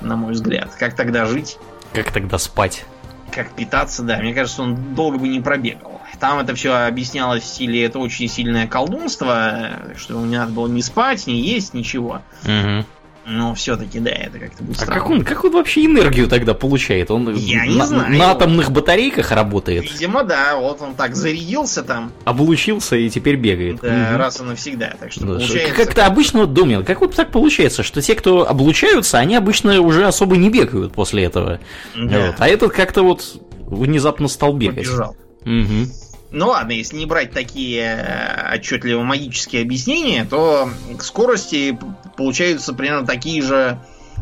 [0.01, 0.75] на мой взгляд.
[0.79, 1.59] Как тогда жить?
[1.97, 2.85] Как тогда спать?
[3.33, 4.19] Как питаться, да.
[4.19, 6.03] Мне кажется, он долго бы не пробегал.
[6.21, 10.69] Там это все объяснялось в стиле это очень сильное колдунство, что ему не надо было
[10.69, 12.21] ни спать, ни есть, ничего.
[12.45, 12.85] Угу.
[13.29, 17.11] Но все-таки, да, это как-то будет А как он, как он вообще энергию тогда получает?
[17.11, 18.17] Он Я не знаю.
[18.17, 19.83] на атомных батарейках работает?
[19.93, 20.55] Видимо, да.
[20.57, 22.13] Вот он так зарядился там.
[22.25, 23.81] Облучился и теперь бегает.
[23.83, 24.19] Да, угу.
[24.19, 24.95] раз и навсегда.
[25.01, 25.75] Так что да, получается...
[25.75, 30.07] Как-то обычно, вот, Домнин, как вот так получается, что те, кто облучаются, они обычно уже
[30.07, 31.59] особо не бегают после этого.
[31.97, 32.27] Да.
[32.27, 32.37] Вот.
[32.39, 34.87] А этот как-то вот внезапно стал бегать.
[34.87, 35.17] Побежал.
[35.45, 35.89] Угу.
[36.31, 41.79] Ну ладно, если не брать такие э, отчетливо магические объяснения, то к скорости
[42.17, 43.79] получаются примерно такие же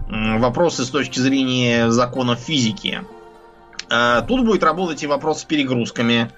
[0.09, 3.01] вопросы с точки зрения законов физики.
[3.91, 6.31] А, тут будет работать и вопрос с перегрузками,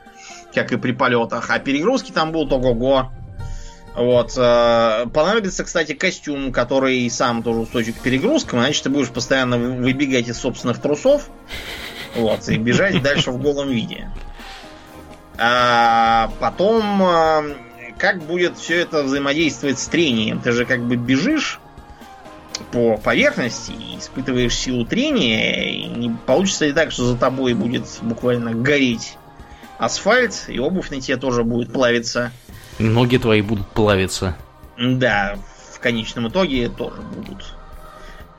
[0.54, 1.50] как и при полетах.
[1.50, 3.10] А перегрузки там будут ого-го.
[3.94, 4.34] Вот.
[4.36, 10.28] Э, понадобится, кстати, костюм, который сам тоже устойчив к перегрузкам, иначе ты будешь постоянно выбегать
[10.28, 11.30] из собственных трусов.
[12.14, 14.10] Вот, и бежать дальше в голом виде.
[15.38, 17.44] А потом, а,
[17.98, 20.40] как будет все это взаимодействовать с трением?
[20.40, 21.60] Ты же как бы бежишь
[22.72, 27.84] по поверхности и испытываешь силу трения, и не получится ли так, что за тобой будет
[28.02, 29.18] буквально гореть
[29.78, 32.32] асфальт, и обувь на тебе тоже будет плавиться.
[32.78, 34.36] Ноги твои будут плавиться.
[34.78, 35.36] Да,
[35.72, 37.54] в конечном итоге тоже будут.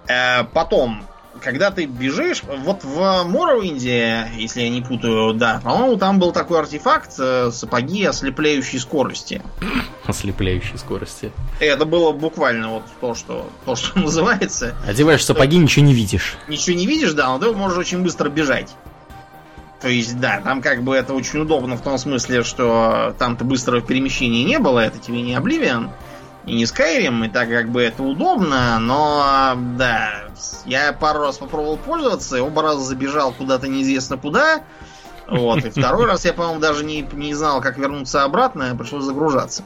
[0.09, 1.03] А потом,
[1.41, 6.59] когда ты бежишь, вот в Моровинде, если я не путаю, да, по-моему, там был такой
[6.59, 9.41] артефакт э, сапоги ослепляющей скорости.
[10.05, 11.31] Ослепляющей скорости.
[11.59, 14.75] Это было буквально вот то, что, то, что называется.
[14.87, 16.37] Одеваешь сапоги, ничего не видишь.
[16.47, 18.73] Ничего не видишь, да, но ты можешь очень быстро бежать.
[19.81, 23.81] То есть, да, там как бы это очень удобно в том смысле, что там-то быстрого
[23.81, 25.91] перемещения не было, это тебе не Обливион
[26.47, 30.29] и не Skyrim, и так как бы это удобно, но да,
[30.65, 34.63] я пару раз попробовал пользоваться, и оба раза забежал куда-то неизвестно куда.
[35.27, 39.63] Вот, и второй раз я, по-моему, даже не, не знал, как вернуться обратно, пришлось загружаться.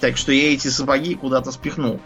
[0.00, 1.98] Так что я эти сапоги куда-то спихнул.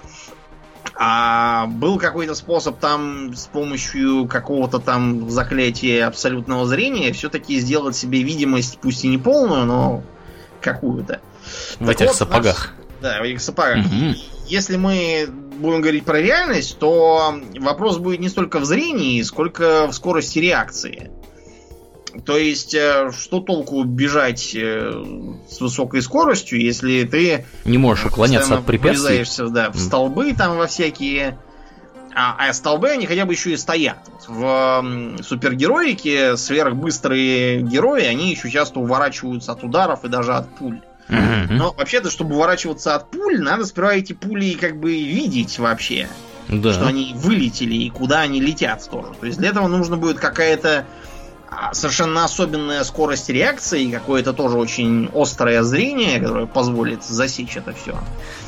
[0.94, 8.22] А был какой-то способ там с помощью какого-то там заклятия абсолютного зрения все-таки сделать себе
[8.22, 10.02] видимость, пусть и не полную, но
[10.62, 11.20] какую-то.
[11.78, 12.74] В так этих вот, сапогах.
[13.00, 13.86] Да, сапогах.
[13.86, 14.14] Угу.
[14.48, 19.92] Если мы будем говорить про реальность, то вопрос будет не столько в зрении, сколько в
[19.92, 21.10] скорости реакции.
[22.24, 24.92] То есть, э, что толку бежать э,
[25.48, 30.66] с высокой скоростью, если ты не можешь уклоняться от препятствий, да, в столбы там во
[30.66, 31.38] всякие,
[32.14, 33.98] а, а столбы они хотя бы еще и стоят.
[34.26, 34.84] В
[35.22, 40.80] супергероике сверхбыстрые герои, они еще часто уворачиваются от ударов и даже от пуль.
[41.08, 46.08] Но вообще-то, чтобы уворачиваться от пуль, надо сперва эти пули как бы видеть вообще.
[46.48, 46.72] Да.
[46.72, 49.12] Что они вылетели и куда они летят тоже.
[49.20, 50.86] То есть для этого нужно будет какая-то
[51.72, 57.96] совершенно особенная скорость реакции и какое-то тоже очень острое зрение, которое позволит засечь это все.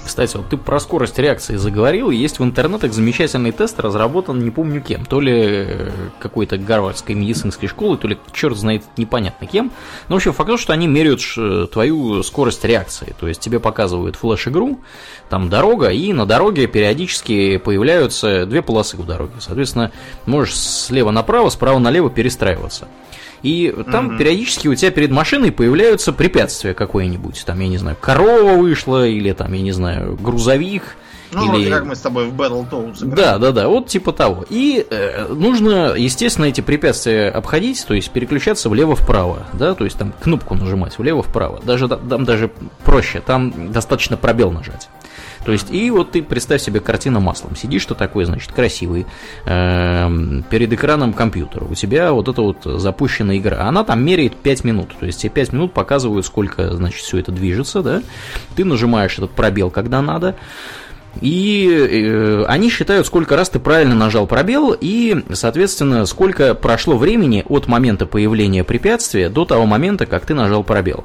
[0.04, 2.10] Кстати, вот ты про скорость реакции заговорил.
[2.10, 5.04] Есть в интернетах замечательный тест, разработан не помню кем.
[5.04, 9.70] То ли э, какой-то гарвардской медицинской школы, то ли черт знает непонятно кем.
[10.08, 11.20] Но, в общем, факт, что они меряют
[11.70, 13.14] твою скорость реакции.
[13.18, 14.80] То есть тебе показывают флеш-игру,
[15.28, 19.34] там дорога, и на дороге периодически появляются две полосы в дороге.
[19.38, 19.92] Соответственно,
[20.26, 22.88] можешь слева направо, справа налево перестраиваться.
[23.42, 24.18] И там угу.
[24.18, 27.42] периодически у тебя перед машиной появляются препятствия какое-нибудь.
[27.46, 30.96] Там, я не знаю, корова вышла, или там, я не знаю, грузовик.
[31.32, 31.50] Ну, или...
[31.50, 34.44] вроде как мы с тобой в Battletoads Да, да, да, вот типа того.
[34.50, 40.12] И э, нужно, естественно, эти препятствия обходить, то есть переключаться влево-вправо, да, то есть там
[40.20, 41.60] кнопку нажимать влево-вправо.
[41.62, 42.50] Даже там даже
[42.84, 44.88] проще, там достаточно пробел нажать.
[45.44, 47.56] То есть, и вот ты представь себе картина маслом.
[47.56, 49.06] Сидишь ты такой, значит, красивый,
[49.46, 51.64] э, перед экраном компьютера.
[51.64, 53.64] У тебя вот эта вот запущенная игра.
[53.66, 54.90] Она там меряет 5 минут.
[54.98, 58.02] То есть, тебе 5 минут показывают, сколько, значит, все это движется, да.
[58.54, 60.36] Ты нажимаешь этот пробел, когда надо.
[61.20, 67.44] И э, они считают, сколько раз ты правильно нажал пробел, и, соответственно, сколько прошло времени
[67.48, 71.04] от момента появления препятствия до того момента, как ты нажал пробел.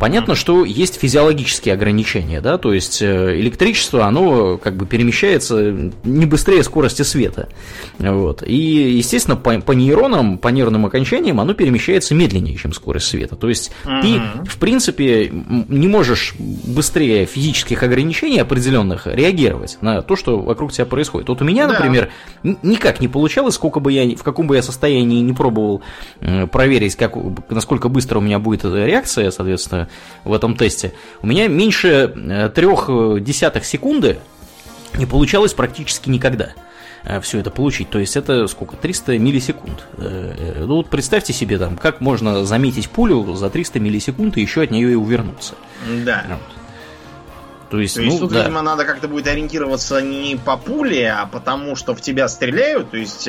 [0.00, 6.26] Понятно, что есть физиологические ограничения, да, то есть э, электричество, оно как бы перемещается не
[6.26, 7.48] быстрее скорости света.
[7.98, 8.42] Вот.
[8.42, 8.56] И,
[8.96, 13.36] естественно, по, по нейронам, по нервным окончаниям оно перемещается медленнее, чем скорость света.
[13.36, 14.02] То есть mm-hmm.
[14.44, 15.30] ты, в принципе,
[15.68, 21.28] не можешь быстрее физических ограничений определенных реагировать на то, что вокруг тебя происходит.
[21.28, 21.74] Вот у меня, да.
[21.74, 22.10] например,
[22.42, 25.82] никак не получалось, сколько бы я, в каком бы я состоянии не пробовал
[26.50, 27.14] проверить, как,
[27.50, 29.83] насколько быстро у меня будет эта реакция, соответственно,
[30.24, 30.92] в этом тесте,
[31.22, 32.88] у меня меньше э, трех
[33.22, 34.18] десятых секунды
[34.96, 36.50] не получалось практически никогда
[37.04, 37.90] э, все это получить.
[37.90, 38.76] То есть это сколько?
[38.76, 39.86] 300 миллисекунд.
[39.98, 44.62] Э, ну вот представьте себе там, как можно заметить пулю за 300 миллисекунд и еще
[44.62, 45.54] от нее и увернуться.
[46.04, 46.24] Да.
[46.28, 46.38] Вот.
[47.70, 48.42] То есть, то есть ну, тут, да.
[48.42, 52.90] видимо, надо как-то будет ориентироваться не по пуле, а потому что в тебя стреляют.
[52.90, 53.28] То есть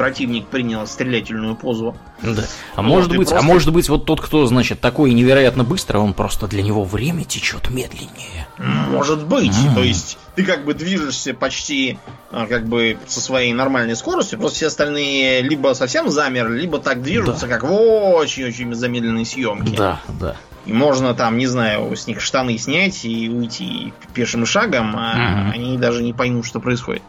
[0.00, 1.94] противник принял стрелятельную позу.
[2.22, 2.44] Да.
[2.74, 3.38] А вот, может быть, а просто...
[3.38, 7.24] а может быть, вот тот, кто, значит, такой невероятно быстро, он просто для него время
[7.24, 8.48] течет медленнее.
[8.56, 9.52] Может быть.
[9.52, 9.74] Mm.
[9.74, 11.98] То есть ты как бы движешься почти
[12.30, 17.02] а, как бы со своей нормальной скоростью, просто все остальные либо совсем замерли, либо так
[17.02, 17.58] движутся, да.
[17.58, 19.76] как в очень-очень замедленной съемке.
[19.76, 20.34] Да, да.
[20.64, 25.50] И можно там, не знаю, с них штаны снять и уйти пешим шагом, а mm-hmm.
[25.52, 27.02] они даже не поймут, что происходит.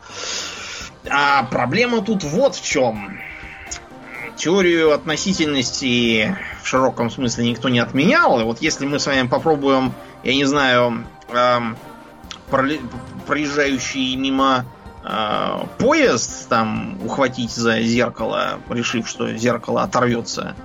[1.09, 3.19] А проблема тут вот в чем.
[4.35, 8.39] Теорию относительности в широком смысле никто не отменял.
[8.39, 11.77] И вот если мы с вами попробуем, я не знаю, эм,
[13.27, 14.65] проезжающий мимо
[15.03, 20.55] э, поезд там ухватить за зеркало, решив, что зеркало оторвется,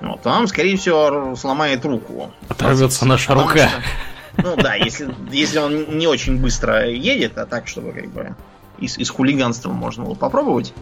[0.00, 2.32] вот, то нам, скорее всего, сломает руку.
[2.48, 3.68] Оторвется наша рука.
[3.68, 3.82] Что,
[4.42, 8.36] ну да, если, если он не очень быстро едет, а так, чтобы как бы
[8.80, 10.72] из, из хулиганства можно было попробовать.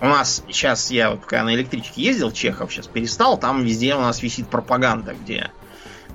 [0.00, 4.00] У нас сейчас, я вот пока на электричке ездил, Чехов сейчас перестал, там везде у
[4.00, 5.50] нас висит пропаганда, где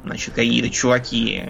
[0.04, 1.44] значит, какие-то чуваки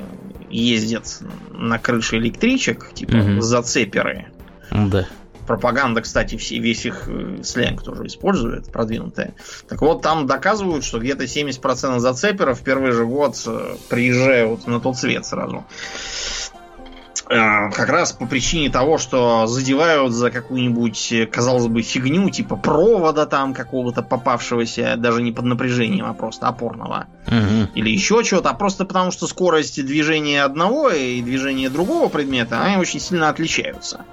[0.50, 1.20] ездят
[1.52, 3.42] на крыше электричек, типа угу.
[3.42, 4.28] зацеперы.
[4.72, 5.08] Да.
[5.46, 9.36] Пропаганда, кстати, все, весь их э, сленг тоже использует, продвинутая.
[9.68, 14.80] Так вот, там доказывают, что где-то 70% зацеперов в первый же год э, приезжают на
[14.80, 15.64] тот свет сразу.
[17.28, 23.26] Э, как раз по причине того, что задевают за какую-нибудь, казалось бы, фигню, типа провода
[23.26, 27.08] там какого-то попавшегося, даже не под напряжением, а просто опорного.
[27.28, 27.72] Угу.
[27.76, 32.78] Или еще чего-то, а просто потому, что скорость движения одного и движения другого предмета, они
[32.78, 34.06] очень сильно отличаются.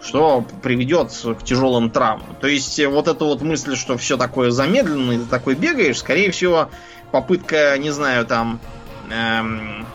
[0.00, 2.36] Что приведет к тяжелым травмам.
[2.40, 6.32] То есть, вот эта вот мысль, что все такое замедленно, и ты такой бегаешь, скорее
[6.32, 6.70] всего,
[7.12, 8.60] попытка, не знаю, там...
[9.10, 9.86] Эм,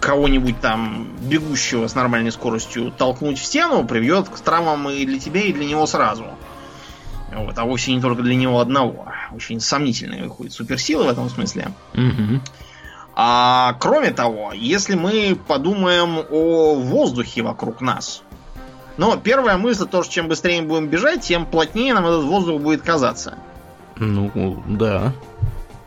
[0.00, 5.42] кого-нибудь там, бегущего с нормальной скоростью, толкнуть в стену, приведет к травмам и для тебя,
[5.42, 6.26] и для него сразу.
[7.32, 9.06] Вот, а вовсе не только для него одного.
[9.32, 11.72] Очень сомнительная выходит суперсила в этом смысле.
[11.94, 12.40] Угу.
[13.14, 18.22] А кроме того, если мы подумаем о воздухе вокруг нас,
[18.96, 22.60] но первая мысль, то, что чем быстрее мы будем бежать, тем плотнее нам этот воздух
[22.60, 23.38] будет казаться.
[23.96, 25.12] Ну, да.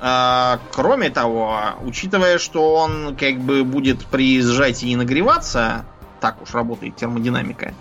[0.06, 5.86] А, кроме того, учитывая, что он как бы будет при сжатии нагреваться,
[6.20, 7.74] так уж работает термодинамика,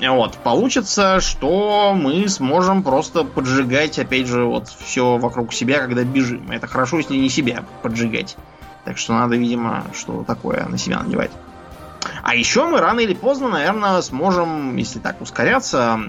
[0.00, 6.50] вот, получится, что мы сможем просто поджигать, опять же, вот все вокруг себя, когда бежим.
[6.50, 8.38] Это хорошо, если не себя поджигать.
[8.86, 11.32] Так что надо, видимо, что такое на себя надевать.
[12.22, 16.00] А еще мы рано или поздно, наверное, сможем, если так ускоряться,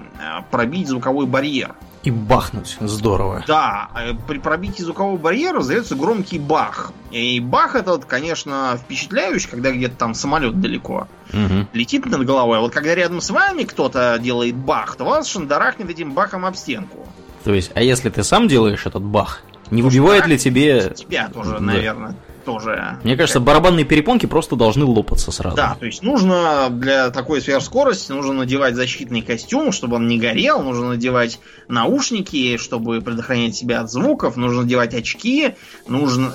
[0.52, 1.76] пробить звуковой барьер.
[2.03, 2.77] И бахнуть.
[2.79, 3.43] Здорово.
[3.47, 6.91] Да, э, при пробитии звукового барьера раздается громкий бах.
[7.11, 11.67] И бах этот, конечно, впечатляющий, когда где-то там самолет далеко угу.
[11.73, 12.57] летит над головой.
[12.57, 16.55] А вот когда рядом с вами кто-то делает бах, то вас шандарахнет этим бахом об
[16.55, 17.07] стенку.
[17.43, 20.93] То есть, а если ты сам делаешь этот бах, не выбивает ли тебе...
[20.95, 21.59] Тебя тоже, да.
[21.59, 22.97] наверное тоже.
[23.04, 25.56] Мне кажется, барабанные перепонки просто должны лопаться сразу.
[25.56, 30.62] Да, то есть нужно для такой сверхскорости нужно надевать защитный костюм, чтобы он не горел,
[30.62, 35.56] нужно надевать наушники, чтобы предохранять себя от звуков, нужно надевать очки,
[35.88, 36.34] нужно...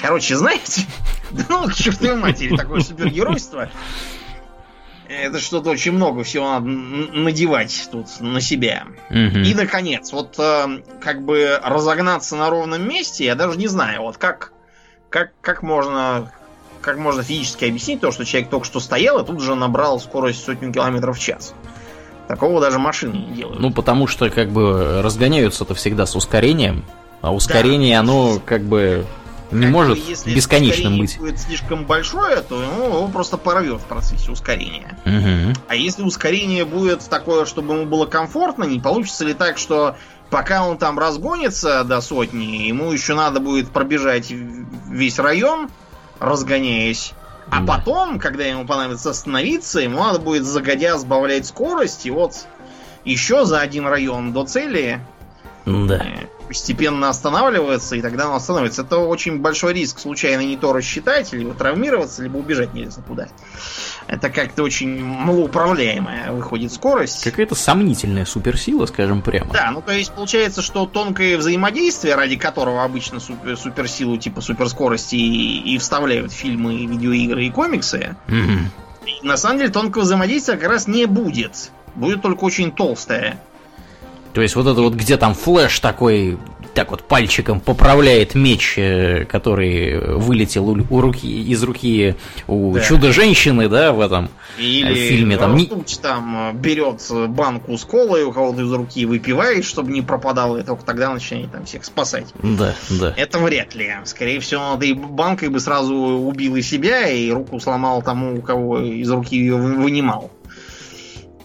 [0.00, 0.82] Короче, знаете,
[1.48, 3.70] ну, к чертовой матери, такое супергеройство.
[5.08, 8.86] Это что-то очень много всего надо надевать тут на себя.
[9.10, 9.38] Угу.
[9.40, 14.16] И, наконец, вот э, как бы разогнаться на ровном месте, я даже не знаю, вот
[14.16, 14.51] как
[15.12, 16.32] как, как можно
[16.80, 20.44] как можно физически объяснить то, что человек только что стоял и тут же набрал скорость
[20.44, 21.54] сотню километров в час.
[22.26, 23.60] Такого даже машины не делают.
[23.60, 26.84] Ну, потому что как бы разгоняются-то всегда с ускорением,
[27.20, 28.00] а ускорение, да.
[28.00, 29.06] оно как бы
[29.52, 31.18] не как может если бесконечным быть.
[31.18, 34.98] будет слишком большое, то ну, его просто порвет в процессе ускорения.
[35.04, 35.60] Угу.
[35.68, 39.96] А если ускорение будет такое, чтобы ему было комфортно, не получится ли так, что
[40.32, 45.70] пока он там разгонится до сотни, ему еще надо будет пробежать весь район,
[46.18, 47.12] разгоняясь.
[47.50, 47.74] А да.
[47.74, 52.46] потом, когда ему понадобится остановиться, ему надо будет загодя сбавлять скорость, и вот
[53.04, 55.00] еще за один район до цели
[55.66, 55.96] да.
[55.96, 58.82] Э, постепенно останавливается, и тогда он остановится.
[58.82, 63.28] Это очень большой риск случайно не то рассчитать, либо травмироваться, либо убежать нельзя куда.
[64.06, 67.24] Это как-то очень малоуправляемая выходит скорость.
[67.24, 69.52] Какая-то сомнительная суперсила, скажем прямо.
[69.52, 75.16] Да, ну то есть получается, что тонкое взаимодействие, ради которого обычно супер, суперсилу типа суперскорости
[75.16, 79.06] и, и вставляют фильмы, видеоигры и комиксы, угу.
[79.06, 81.70] и на самом деле тонкого взаимодействия как раз не будет.
[81.94, 83.38] Будет только очень толстое.
[84.32, 86.38] То есть вот это вот, где там флеш такой,
[86.74, 92.80] так вот пальчиком поправляет меч, э, который вылетел у, у руки, из руки у да.
[92.80, 95.36] чудо-женщины, да, в этом э, Или фильме.
[95.36, 95.70] Там, не...
[96.00, 100.62] там э, берет банку с колой у кого-то из руки выпивает, чтобы не пропадало, и
[100.62, 102.26] только тогда начинает там всех спасать.
[102.42, 103.14] Да, да.
[103.16, 103.92] Это вряд ли.
[104.04, 108.80] Скорее всего, этой банкой бы сразу убил и себя, и руку сломал тому, у кого
[108.80, 110.30] из руки ее вынимал.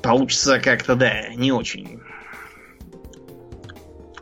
[0.02, 2.00] Получится как-то, да, не очень.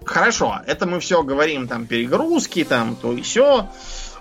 [0.05, 3.69] Хорошо, это мы все говорим, там, перегрузки, там, то и все.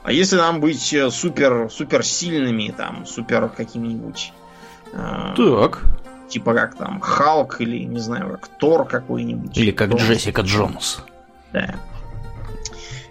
[0.03, 4.33] А если нам быть э, супер, супер сильными, там, супер какими-нибудь...
[4.93, 5.83] Э, так.
[6.29, 9.57] Типа как там, Халк или, не знаю, как Тор какой-нибудь.
[9.57, 10.01] Или как Тор.
[10.01, 11.03] Джессика Джонс.
[11.53, 11.77] Да.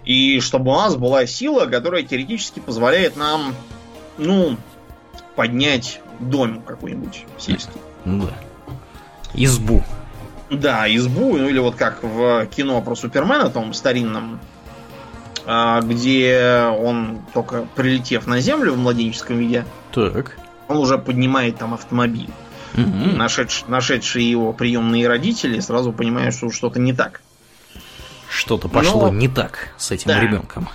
[0.04, 3.54] И чтобы у нас была сила, которая теоретически позволяет нам,
[4.18, 4.56] ну,
[5.34, 7.80] поднять дом какой-нибудь сельский.
[8.04, 8.34] Да.
[9.34, 9.82] Избу.
[10.50, 14.40] Да, избу, ну или вот как в кино про Супермена, том старинном,
[15.46, 20.36] а, где он только прилетев на землю в младенческом виде, так.
[20.68, 22.30] он уже поднимает там автомобиль.
[22.74, 23.16] Угу.
[23.16, 27.20] Нашедш, нашедшие его приемные родители сразу понимают, что что-то не так.
[28.28, 29.16] Что-то пошло Но...
[29.16, 30.20] не так с этим да.
[30.20, 30.68] ребенком.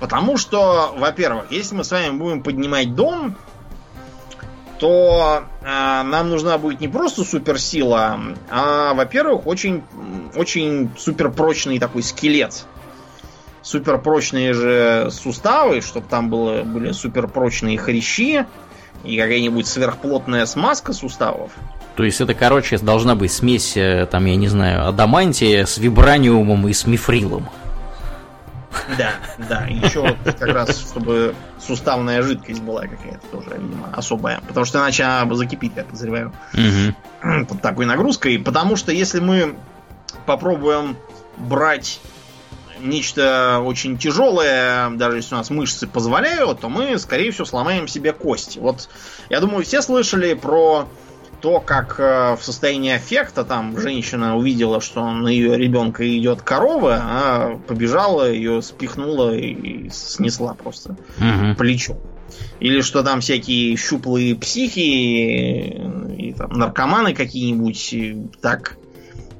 [0.00, 3.36] Потому что, во-первых, если мы с вами будем поднимать дом,
[4.78, 8.18] то э, нам нужна будет не просто суперсила,
[8.50, 9.82] а, во-первых, очень,
[10.34, 12.64] очень суперпрочный такой скелет.
[13.62, 18.46] Суперпрочные же суставы, чтобы там было, были суперпрочные хрящи
[19.04, 21.50] и какая-нибудь сверхплотная смазка суставов.
[21.96, 26.68] То есть это, короче, должна быть смесь, э, там, я не знаю, адамантия с вибраниумом
[26.68, 27.48] и с мифрилом.
[28.96, 29.14] Да,
[29.48, 29.66] да.
[29.66, 34.40] Еще вот как раз, чтобы суставная жидкость была какая-то тоже, видимо, особая.
[34.46, 36.32] Потому что иначе она закипит, я подозреваю.
[36.54, 37.46] Угу.
[37.46, 38.38] Под такой нагрузкой.
[38.38, 39.56] Потому что если мы
[40.26, 40.96] попробуем
[41.36, 42.00] брать
[42.80, 48.12] нечто очень тяжелое, даже если у нас мышцы позволяют, то мы, скорее всего, сломаем себе
[48.12, 48.58] кости.
[48.58, 48.88] Вот
[49.28, 50.88] я думаю, все слышали про
[51.40, 56.98] то, как э, в состоянии аффекта там женщина увидела, что на ее ребенка идет корова,
[57.00, 61.54] а побежала, ее спихнула и снесла просто угу.
[61.56, 61.96] плечо.
[62.60, 67.94] Или что там всякие щуплые психи и там, наркоманы какие-нибудь
[68.40, 68.76] так,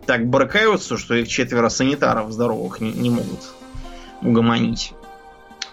[0.06, 3.40] так брыкаются, что их четверо санитаров здоровых не, не могут
[4.22, 4.92] угомонить.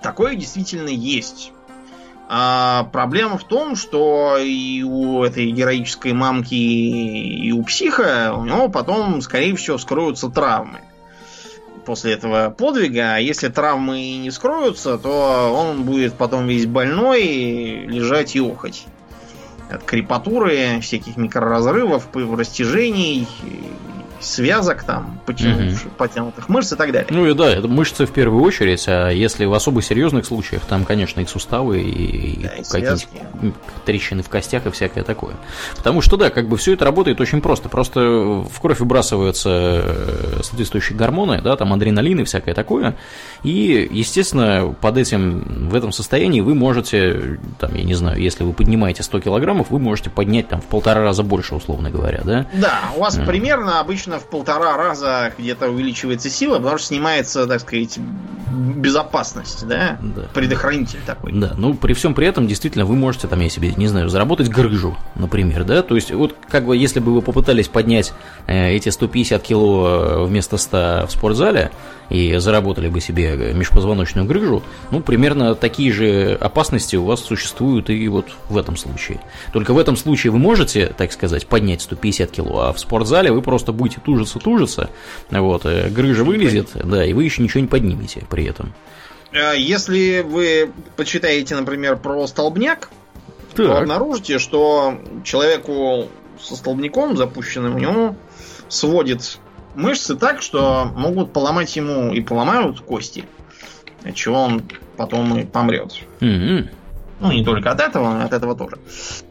[0.01, 1.51] Такое действительно есть.
[2.27, 8.67] А проблема в том, что и у этой героической мамки, и у психа у него
[8.69, 10.79] потом, скорее всего, скроются травмы
[11.85, 13.15] после этого подвига.
[13.15, 17.23] А если травмы не скроются, то он будет потом весь больной
[17.85, 18.85] лежать и охоть.
[19.69, 23.27] От крепатуры, всяких микроразрывов, растяжений,
[24.25, 25.95] связок там, потянувших, угу.
[25.97, 27.07] потянутых мышц и так далее.
[27.09, 30.85] Ну и да, это мышцы в первую очередь, а если в особо серьезных случаях, там,
[30.85, 33.09] конечно, и суставы, и, да, и какие-нибудь
[33.85, 35.35] трещины в костях и всякое такое.
[35.75, 37.69] Потому что, да, как бы все это работает очень просто.
[37.69, 42.95] Просто в кровь выбрасываются э, соответствующие гормоны, да, там адреналин и всякое такое.
[43.43, 48.53] И, естественно, под этим, в этом состоянии вы можете, там, я не знаю, если вы
[48.53, 52.45] поднимаете 100 килограммов, вы можете поднять там в полтора раза больше, условно говоря, да?
[52.53, 57.61] Да, у вас примерно обычно в полтора раза где-то увеличивается сила, потому что снимается, так
[57.61, 57.99] сказать,
[58.75, 59.97] безопасность, да?
[60.01, 60.23] Да.
[60.33, 61.31] Предохранитель такой.
[61.33, 64.49] Да, ну при всем при этом, действительно, вы можете там, я себе, не знаю, заработать
[64.49, 68.13] грыжу, например, да, то есть вот как бы если бы вы попытались поднять
[68.47, 71.71] э, эти 150 кило э, вместо 100 в спортзале
[72.09, 78.07] и заработали бы себе межпозвоночную грыжу, ну примерно такие же опасности у вас существуют и
[78.07, 79.21] вот в этом случае.
[79.53, 83.41] Только в этом случае вы можете, так сказать, поднять 150 кило, а в спортзале вы
[83.41, 84.89] просто будете тужиться-тужиться,
[85.31, 88.73] вот, э, грыжа вылезет, да, и вы еще ничего не поднимете при этом.
[89.31, 92.89] Э, Если вы почитаете, например, про столбняк,
[93.55, 93.81] то Так.
[93.81, 96.07] обнаружите, что человеку
[96.41, 98.15] со столбняком запущенным у него
[98.67, 99.39] сводит
[99.75, 103.25] мышцы так, что могут поломать ему и поломают кости,
[104.03, 104.63] от чего он
[104.97, 105.93] потом и помрет.
[106.21, 106.69] М-м.
[107.21, 108.77] Ну, не только от этого, но и от этого тоже.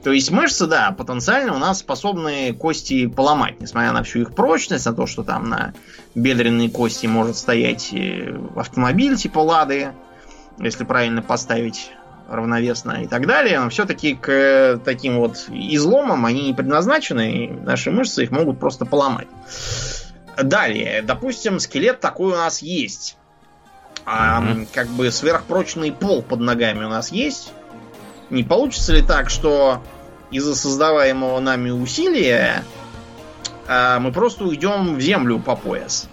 [0.02, 4.86] То есть мышцы, да, потенциально у нас способны кости поломать, несмотря на всю их прочность,
[4.86, 5.74] на то, что там на
[6.14, 7.94] бедренной кости может стоять
[8.56, 9.92] автомобиль типа Лады,
[10.58, 11.90] если правильно поставить
[12.28, 17.50] равновесно и так далее, но все-таки к э, таким вот изломам они не предназначены, и
[17.50, 19.28] наши мышцы их могут просто поломать.
[20.42, 23.16] Далее, допустим, скелет такой у нас есть.
[24.06, 24.66] А, Мгм.
[24.72, 27.52] как бы сверхпрочный пол под ногами у нас есть.
[28.30, 29.82] Не получится ли так, что
[30.30, 32.64] из-за создаваемого нами усилия
[33.66, 36.08] а, мы просто уйдем в землю по пояс?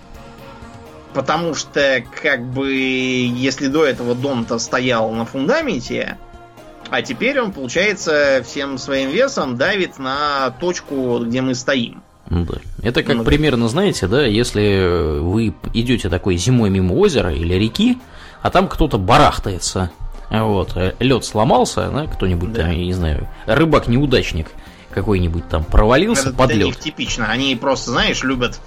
[1.14, 6.18] Потому что, как бы, если до этого дом-то стоял на фундаменте,
[6.90, 12.04] а теперь он, получается, всем своим весом давит на точку, где мы стоим.
[12.32, 12.56] Ну Да.
[12.82, 13.30] Это как Ну да.
[13.30, 18.00] примерно, знаете, да, если вы идете такой зимой мимо озера или реки,
[18.42, 19.92] а там кто-то барахтается.
[20.30, 22.62] Вот, лед сломался, да, кто-нибудь Да.
[22.64, 24.48] там, я не знаю, рыбак-неудачник
[24.94, 26.66] какой-нибудь там провалился Это под лед.
[26.68, 27.28] них типично.
[27.30, 28.60] Они просто, знаешь, любят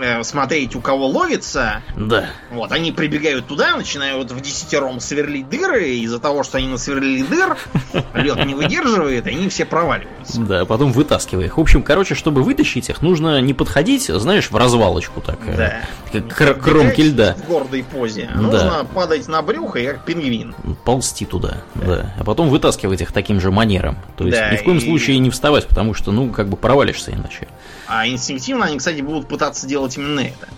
[0.00, 1.82] э, смотреть, у кого ловится.
[1.96, 2.26] Да.
[2.50, 7.22] Вот, они прибегают туда, начинают в десятером сверлить дыры, и из-за того, что они насверлили
[7.22, 7.56] дыр,
[8.14, 10.40] лед не выдерживает, и они все проваливаются.
[10.40, 11.58] Да, потом вытаскивай их.
[11.58, 15.80] В общем, короче, чтобы вытащить их, нужно не подходить, знаешь, в развалочку так, э,
[16.12, 16.20] Да.
[16.34, 18.28] как к кромке Бегать льда, В гордой позе.
[18.34, 18.40] Да.
[18.40, 20.54] Нужно падать на брюхо, как пингвин.
[20.84, 22.14] ползти туда, да.
[22.18, 23.96] А потом вытаскивать их таким же манером.
[24.16, 26.56] То есть Да, ни в коем и- случае не вставать, потому что, ну, как бы
[26.56, 27.48] провалишься иначе.
[27.88, 30.48] А инстинктивно они, кстати, будут пытаться делать именно это.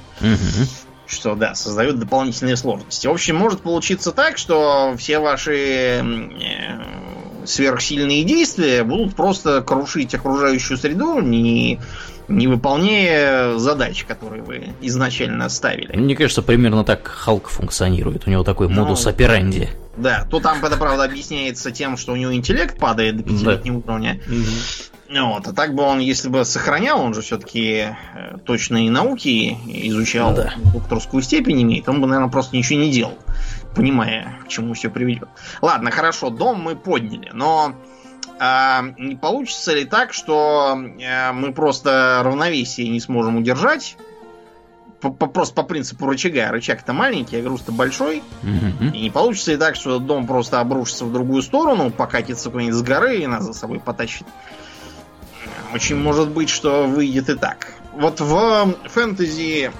[1.06, 3.06] Что, да, создает дополнительные сложности.
[3.06, 6.04] В общем, может получиться так, что все ваши э,
[7.46, 11.80] сверхсильные действия будут просто крушить окружающую среду, не,
[12.28, 15.96] не выполняя задач, которые вы изначально ставили.
[15.96, 18.26] Мне кажется, примерно так Халк функционирует.
[18.26, 19.70] У него такой Ну, модус операнди.
[19.96, 24.20] Да, то там это, правда, объясняется тем, что у него интеллект падает до пятилетнего уровня.
[25.10, 27.96] Вот, а так бы он, если бы сохранял, он же все-таки
[28.44, 29.56] точные науки
[29.86, 30.52] изучал, Да.
[30.74, 33.16] докторскую степень имеет, он бы, наверное, просто ничего не делал,
[33.74, 35.28] понимая, к чему все приведет.
[35.62, 37.72] Ладно, хорошо, дом мы подняли, но
[38.38, 43.96] а, не получится ли так, что а, мы просто равновесие не сможем удержать?
[45.00, 46.48] По- по- просто по принципу рычага.
[46.50, 48.20] Рычаг-то маленький, а груз-то большой.
[48.42, 48.90] Мгм.
[48.90, 52.82] И не получится ли так, что дом просто обрушится в другую сторону, покатится куда-нибудь с
[52.82, 54.26] горы и нас за собой потащит?
[55.72, 57.72] Очень может быть, что выйдет и так.
[57.92, 59.70] Вот в фэнтези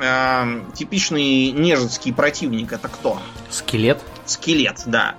[0.00, 3.20] э, типичный нежитский противник это кто?
[3.50, 4.00] Скелет?
[4.26, 5.14] Скелет, да.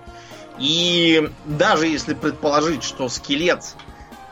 [0.60, 3.76] И даже если предположить, что скелет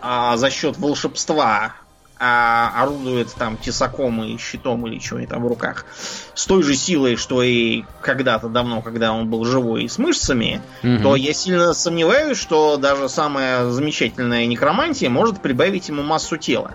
[0.02, 1.76] а, за счет волшебства
[2.20, 5.86] а, орудует там тесаком и щитом или чего там в руках,
[6.34, 10.62] с той же силой, что и когда-то давно, когда он был живой и с мышцами,
[10.84, 11.04] Мгм.
[11.04, 16.72] то я сильно сомневаюсь, что даже самая замечательная некромантия может прибавить ему массу тела.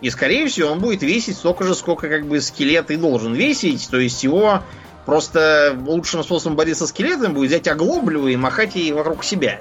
[0.00, 3.88] И, скорее всего, он будет весить столько же, сколько как бы скелет и должен весить.
[3.90, 4.62] То есть его
[5.06, 9.60] просто лучшим способом бороться со скелетом будет взять оглоблю и махать ей вокруг себя.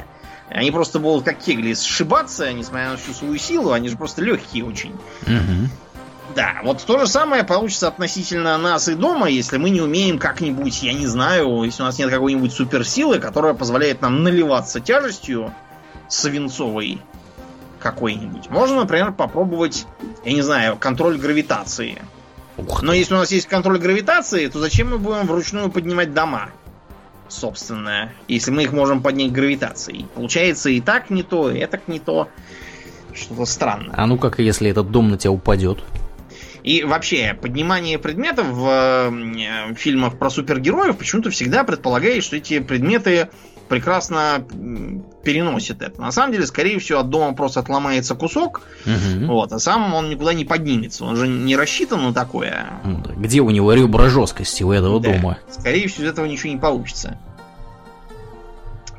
[0.50, 4.66] Они просто будут как кегли сшибаться, несмотря на всю свою силу, они же просто легкие
[4.66, 4.96] очень.
[5.26, 5.70] Мгм.
[6.36, 10.84] Да, вот то же самое получится относительно нас и дома, если мы не умеем как-нибудь,
[10.84, 15.54] я не знаю, если у нас нет какой-нибудь суперсилы, которая позволяет нам наливаться тяжестью
[16.10, 17.00] свинцовой
[17.80, 18.50] какой-нибудь.
[18.50, 19.86] Можно, например, попробовать,
[20.26, 22.02] я не знаю, контроль гравитации.
[22.58, 22.82] Ух.
[22.82, 26.50] Но если у нас есть контроль гравитации, то зачем мы будем вручную поднимать дома?
[27.28, 30.06] Собственно, если мы их можем поднять гравитацией.
[30.14, 32.30] Получается и так не то, и так не то.
[33.14, 33.94] Что-то странно.
[33.96, 35.84] А ну как, если этот дом на тебя упадет?
[36.64, 43.30] И вообще, поднимание предметов в э, фильмах про супергероев почему-то всегда предполагает, что эти предметы
[43.68, 44.44] прекрасно
[45.24, 46.00] переносит это.
[46.02, 49.28] На самом деле, скорее всего, от дома просто отломается кусок, Мгм.
[49.28, 51.06] вот, а сам он никуда не поднимется.
[51.06, 52.68] Он же не рассчитан на такое.
[52.84, 53.02] Ну.
[53.18, 55.12] Где у него ребра жесткости у этого Да.
[55.14, 55.38] дома?
[55.50, 57.18] Скорее всего, из этого ничего не получится.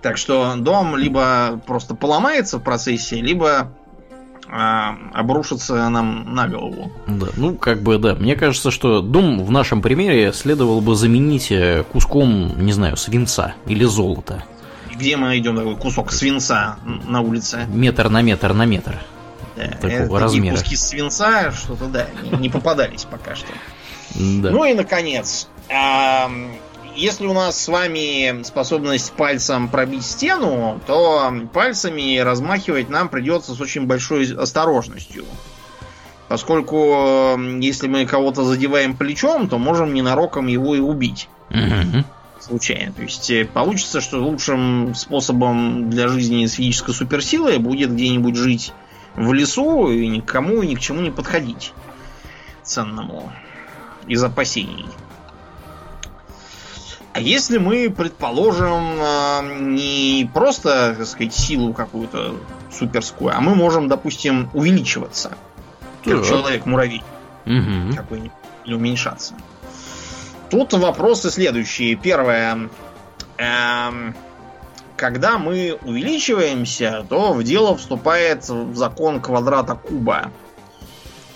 [0.02, 3.72] Так что дом либо просто поломается в процессе, либо
[4.48, 6.92] а, обрушится нам на голову.
[7.08, 8.14] Да, ну, как бы, да.
[8.14, 13.54] Мне кажется, что дом в нашем примере следовало бы заменить э, куском, не знаю, свинца
[13.66, 14.44] или золота.
[14.98, 17.66] Где мы найдем такой кусок свинца на улице?
[17.68, 18.96] Метр на метр на метр.
[19.56, 20.56] Да, Такого э, такие размера.
[20.56, 23.48] куски свинца что-то, да, не, не попадались пока что.
[24.14, 24.50] Да.
[24.50, 25.48] Ну и, наконец,
[26.94, 33.60] если у нас с вами способность пальцем пробить стену, то пальцами размахивать нам придется с
[33.60, 35.24] очень большой осторожностью.
[36.28, 42.04] Поскольку если мы кого-то задеваем плечом, то можем ненароком его и убить Мгм.
[42.46, 42.92] Случайно.
[42.92, 48.72] То есть э, получится, что лучшим способом для жизни с физической суперсилой будет где-нибудь жить
[49.14, 51.72] в лесу и никому и ни к чему не подходить
[52.62, 53.32] ценному
[54.06, 54.86] из опасений.
[57.12, 62.36] А если мы, предположим, э, не просто, так сказать, силу какую-то
[62.70, 65.32] суперскую, а мы можем, допустим, увеличиваться,
[66.04, 67.02] как человек-муравей
[67.46, 67.94] Мгм.
[67.94, 68.32] какой-нибудь,
[68.66, 69.34] или уменьшаться.
[70.50, 71.96] Тут вопросы следующие.
[71.96, 72.68] Первое.
[73.38, 74.14] Эм,
[74.96, 80.30] когда мы увеличиваемся, то в дело вступает закон квадрата куба.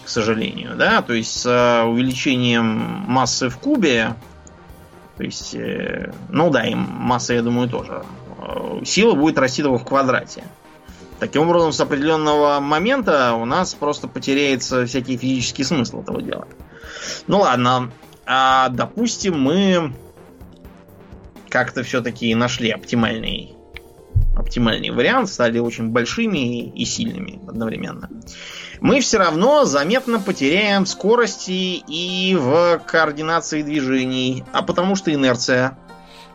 [0.04, 1.02] К сожалению, да?
[1.02, 2.66] То есть с э, увеличением
[3.06, 4.14] массы в кубе,
[5.16, 8.02] то есть, э, ну да, и масса, я думаю, тоже,
[8.38, 10.42] э, сила будет расти только в квадрате.
[11.20, 16.48] Таким образом, с определенного момента у нас просто потеряется всякий физический смысл этого дела.
[17.26, 17.92] Ну ладно,
[18.33, 19.93] а, допустим, мы
[21.49, 23.55] как-то все-таки нашли оптимальный,
[24.37, 28.09] оптимальный вариант, стали очень большими и сильными одновременно.
[28.81, 35.76] Мы все равно заметно потеряем в скорости и в координации движений, а потому что инерция.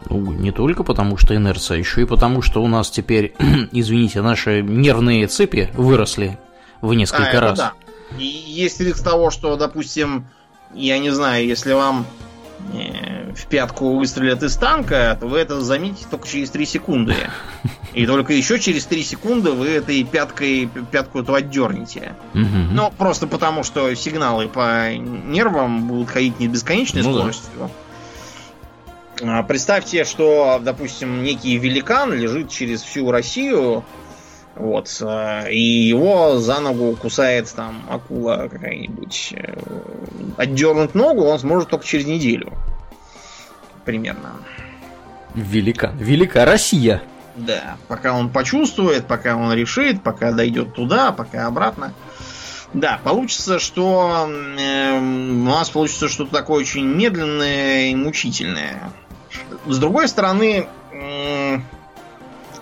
[0.10, 3.34] Ну, не только потому, что инерция, еще и потому, что у нас теперь,
[3.72, 6.38] извините, наши нервные цепи выросли
[6.82, 7.58] в несколько А, раз.
[7.58, 7.74] да.
[8.20, 10.28] И есть риск того, что, допустим,
[10.76, 12.06] я не знаю, если вам
[12.74, 17.16] э, в пятку выстрелят из танка, то вы это заметите только через 3 секунды.
[17.94, 22.16] И только еще через 3 секунды вы этой пяткой пятку эту отдернете.
[22.34, 22.76] Мгм.
[22.76, 27.20] Ну, просто потому, что сигналы по нервам будут ходить не бесконечной Ну да.
[27.20, 27.72] скоростью.
[29.24, 33.86] А, Представьте, что, допустим, некий великан лежит через всю Россию,
[34.56, 39.34] вот, э, и его за ногу кусает там акула какая-нибудь.
[39.36, 39.54] Э,
[40.38, 42.54] Отдернуть ногу он сможет только через неделю.
[43.84, 44.32] Примерно.
[45.34, 45.92] Велика.
[45.98, 47.04] Велика Россия.
[47.36, 51.94] Да, пока он почувствует, пока он решит, пока дойдет туда, пока обратно.
[52.74, 54.28] Да, получится, что
[54.58, 58.92] эм, у нас получится что-то такое очень медленное и мучительное.
[59.66, 61.64] С другой стороны, м,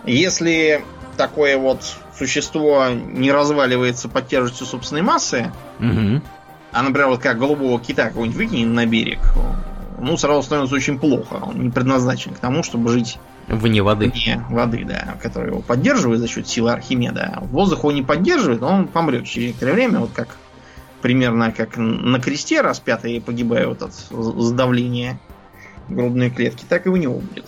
[0.06, 0.84] если
[1.16, 1.80] такое вот
[2.18, 6.22] существо не разваливается под тяжестью собственной массы, Мгм.
[6.72, 9.20] а, например, вот как голубого кита какого-нибудь выкинем на берег,
[10.00, 11.36] ну, сразу становится очень плохо.
[11.42, 14.10] Он не предназначен к тому, чтобы жить Вне воды.
[14.10, 17.40] вне воды, да, которая его поддерживает за счет силы Архимеда.
[17.42, 20.38] Воздух его не поддерживает, он помрет через некоторое время, вот как
[21.02, 25.20] примерно как на кресте распятые погибают от сдавления
[25.90, 27.46] грудной клетки, так и у него будет.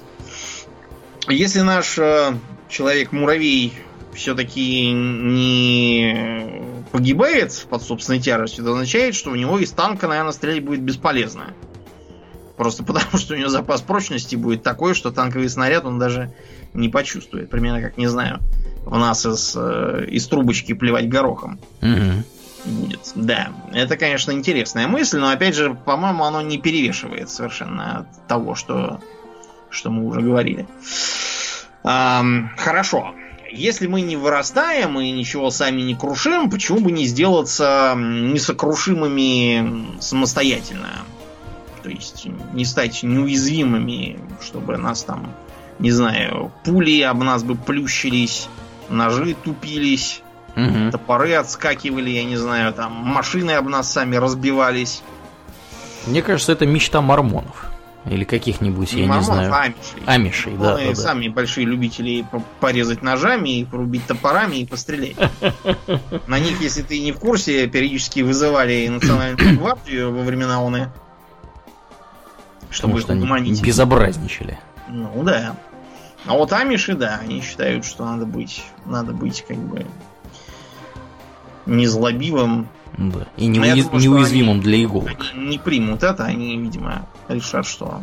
[1.29, 2.33] Если наш э,
[2.69, 3.73] человек-муравей
[4.13, 10.63] все-таки не погибает под собственной тяжестью, это означает, что у него из танка, наверное, стрелять
[10.63, 11.53] будет бесполезно.
[12.57, 16.33] Просто потому, что у него запас прочности будет такой, что танковый снаряд он даже
[16.73, 17.49] не почувствует.
[17.49, 18.39] Примерно как, не знаю,
[18.85, 22.23] в нас из, э, из трубочки плевать горохом Мгм.
[22.65, 23.11] будет.
[23.15, 28.55] Да, это, конечно, интересная мысль, но, опять же, по-моему, оно не перевешивает совершенно от того,
[28.55, 29.01] что,
[29.69, 30.65] что мы уже говорили.
[31.85, 33.13] Хорошо.
[33.51, 40.89] Если мы не вырастаем и ничего сами не крушим, почему бы не сделаться несокрушимыми самостоятельно?
[41.83, 45.31] То есть не стать неуязвимыми, чтобы нас там,
[45.79, 48.49] не знаю, пули об нас бы плющились,
[48.89, 50.21] ножи тупились,
[50.55, 50.91] Мгм.
[50.91, 55.03] топоры отскакивали, я не знаю, там машины об нас сами разбивались.
[56.07, 57.71] Мне кажется, это мечта мормонов.
[58.07, 59.53] Или каких-нибудь, я не мормонов, знаю.
[59.53, 60.03] а амишей.
[60.05, 60.95] Амишей, да, да, да.
[60.95, 65.15] сами большие любители по- порезать ножами, и порубить топорами и пострелять.
[66.27, 70.91] На них, если ты не в курсе, периодически вызывали национальную гвардию во времена ОНЭ.
[72.69, 73.61] Чтобы Потому их что они угомонить.
[73.63, 74.59] безобразничали.
[74.87, 75.55] Ну да.
[76.27, 79.85] А вот амиши, да, они считают, что надо быть, надо быть как бы
[81.65, 82.67] незлобивым.
[82.97, 83.27] Да.
[83.37, 83.85] И неуяз...
[83.85, 85.25] думаю, неуязвимым для иголок.
[85.33, 88.01] Они не примут это, они, видимо, решат, что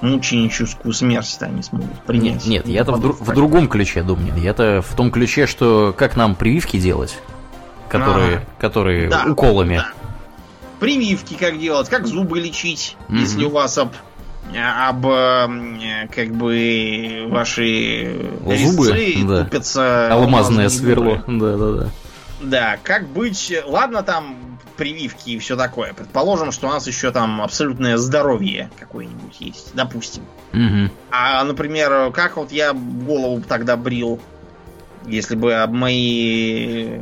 [0.00, 2.46] мученическую смерть-то они смогут принять.
[2.46, 4.36] Нет, нет я-то в, дру- в другом ключе думаю.
[4.36, 7.18] Я-то в том ключе, что как нам прививки делать,
[7.88, 9.76] которые, а, которые да, уколами.
[9.76, 9.88] Да.
[10.80, 13.18] Прививки как делать, как зубы лечить, mm-hmm.
[13.18, 13.92] если у вас об
[14.54, 19.44] об как бы ваши зубы да.
[19.44, 21.24] купятся алмазное сверло.
[21.26, 21.88] Да, да, да.
[22.44, 23.52] Да, как быть...
[23.66, 25.92] Ладно, там прививки и все такое.
[25.92, 30.22] Предположим, что у нас еще там абсолютное здоровье какое-нибудь есть, допустим.
[30.52, 30.90] Угу.
[31.10, 34.20] А, например, как вот я голову тогда брил,
[35.06, 36.98] если бы об мои,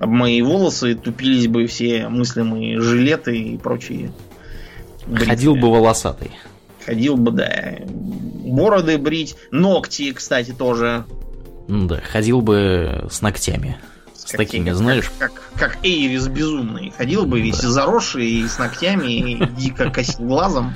[0.00, 4.12] об мои волосы тупились бы все мыслимые жилеты и прочие.
[5.06, 5.26] Бритвы.
[5.26, 6.32] Ходил бы волосатый.
[6.84, 7.76] Ходил бы, да.
[7.86, 11.04] Бороды брить, ногти, кстати, тоже.
[11.68, 13.78] Да, ходил бы с ногтями
[14.24, 15.10] с как, такими, как, знаешь.
[15.18, 16.92] Как, как, как Эйрис безумный.
[16.96, 17.68] Ходил бы весь да.
[17.68, 20.74] заросший и с ногтями, и дико косил глазом.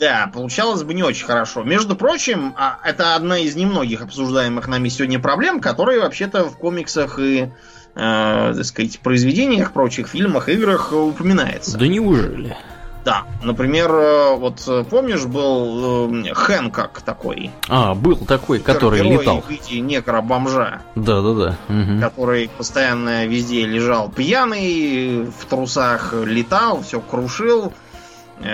[0.00, 1.62] Да, получалось бы не очень хорошо.
[1.62, 7.18] Между прочим, а, это одна из немногих обсуждаемых нами сегодня проблем, которые вообще-то в комиксах
[7.18, 7.50] и,
[7.94, 11.76] э, так сказать, произведениях, прочих фильмах, играх упоминается.
[11.76, 12.56] Да неужели?
[13.04, 17.50] Да, например, э, вот э, помнишь, был э, Хэнкок такой.
[17.68, 19.40] А, был такой, который летал.
[19.40, 20.82] в виде некро-бомжа.
[20.96, 21.56] Да-да-да.
[21.68, 22.00] Угу.
[22.00, 27.72] Который постоянно везде лежал пьяный, в трусах летал, все крушил,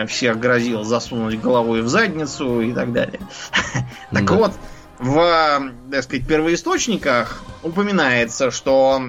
[0.07, 3.21] всех грозил засунуть головой в задницу и так далее.
[4.13, 4.53] Так вот,
[5.01, 9.03] в, так сказать, первоисточниках упоминается, что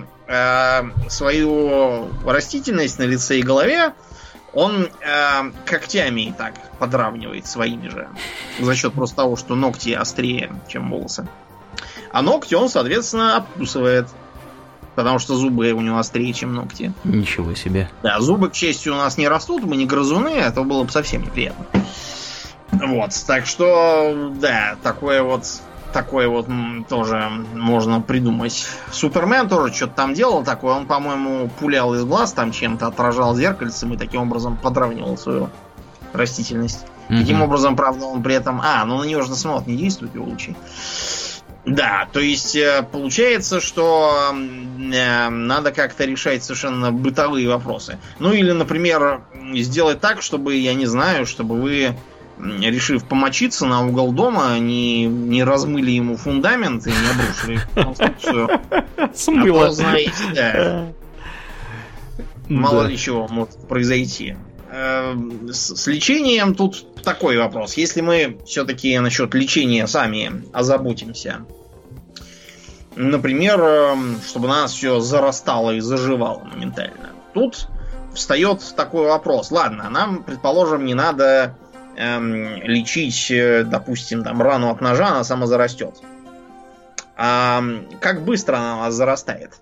[1.08, 3.94] свою растительность на лице и голове
[4.58, 8.08] он э, когтями так подравнивает своими же.
[8.60, 11.28] За счет просто того, что ногти острее, чем волосы.
[12.12, 14.08] А ногти он, соответственно, обкусывает.
[14.96, 16.92] Потому что зубы у него острее, чем ногти.
[17.04, 17.88] Ничего себе.
[18.02, 20.90] Да, зубы, к счастью, у нас не растут, мы не грызуны, а то было бы
[20.90, 21.68] совсем неприятно.
[22.72, 25.46] Вот, так что, да, такое вот
[25.94, 26.48] такое вот
[26.90, 28.68] тоже можно придумать.
[28.92, 30.76] Супермен тоже что-то там делал такое.
[30.76, 35.50] Он, по-моему, пулял из глаз там чем-то, отражал зеркальцем и таким образом подравнивал свою
[36.14, 36.86] растительность.
[37.10, 37.20] Mm-hmm.
[37.20, 38.62] Таким образом, правда, он при этом...
[38.64, 40.56] А, ну на него же на самолет не действуют его лучи.
[41.66, 48.00] Да, то есть э, получается, что э, надо как-то решать совершенно бытовые вопросы.
[48.20, 49.22] Ну или, например,
[49.54, 51.98] сделать так, чтобы, я не знаю, чтобы вы
[52.40, 58.50] решив помочиться на угол дома, не, не размыли ему фундамент и не обрушили конструкцию.
[59.14, 59.66] Смыло.
[59.66, 60.88] А то, знаете, да.
[62.50, 64.36] Мало ли чего может произойти.
[64.70, 65.16] Э,
[65.52, 67.76] с, с лечением тут такой вопрос.
[67.76, 71.46] Если мы все-таки насчет лечения сами озаботимся,
[72.96, 77.68] например, эм, чтобы нас все зарастало и заживало моментально, тут
[78.14, 79.52] встает такой вопрос.
[79.52, 81.56] Ладно, нам, предположим, не надо
[81.98, 85.96] эм, лечить, э, допустим, там, рану от ножа, она сама зарастет.
[87.16, 87.64] А
[88.00, 89.60] как быстро она у нас зарастает?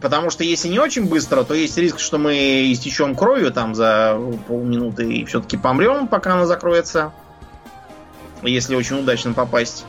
[0.00, 4.20] Потому что если не очень быстро, то есть риск, что мы истечем кровью там за
[4.46, 7.12] полминуты и все-таки помрем, пока она закроется.
[8.42, 9.84] Если очень удачно попасть.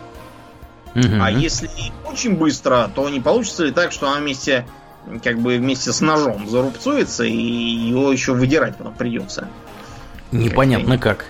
[0.95, 1.21] Угу.
[1.21, 1.69] А если
[2.05, 4.65] очень быстро, то не получится ли так, что она вместе,
[5.23, 9.49] как бы вместе с ножом зарубцуется и его еще выдирать потом придется.
[10.31, 11.25] Непонятно как.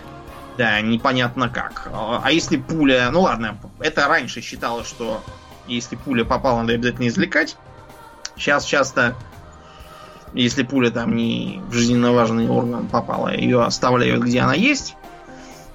[0.58, 1.90] Да, непонятно как.
[1.94, 3.10] А если пуля...
[3.12, 5.24] Ну ладно, это раньше считалось, что
[5.68, 7.56] если пуля попала, надо обязательно извлекать.
[8.36, 9.16] Сейчас часто,
[10.34, 14.96] если пуля там не в жизненно важный орган попала, ее оставляют где она есть.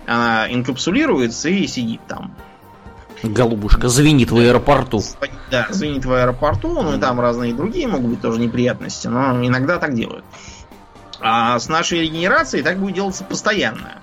[0.07, 2.35] Она инкапсулируется и сидит там.
[3.23, 5.03] Голубушка звенит в аэропорту.
[5.51, 9.79] Да, звенит в аэропорту, ну и там разные другие могут быть тоже неприятности, но иногда
[9.79, 10.27] так делают.
[11.27, 13.95] А с нашей регенерацией так будет делаться постоянно.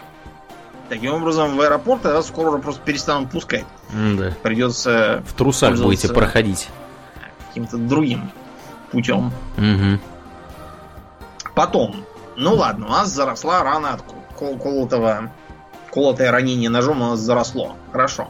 [0.89, 3.65] Таким образом, в аэропорт тогда скоро уже просто перестанут пускать.
[3.93, 4.33] Да.
[4.41, 5.23] Придется...
[5.27, 6.69] В трусах будете проходить.
[7.49, 8.31] Каким-то другим
[8.91, 9.31] путем.
[9.55, 9.99] Угу.
[11.53, 12.05] Потом.
[12.37, 14.01] Ну ладно, у нас заросла рана от
[14.35, 15.31] кол колотого...
[15.93, 17.75] Колотое ранение ножом у нас заросло.
[17.91, 18.29] Хорошо.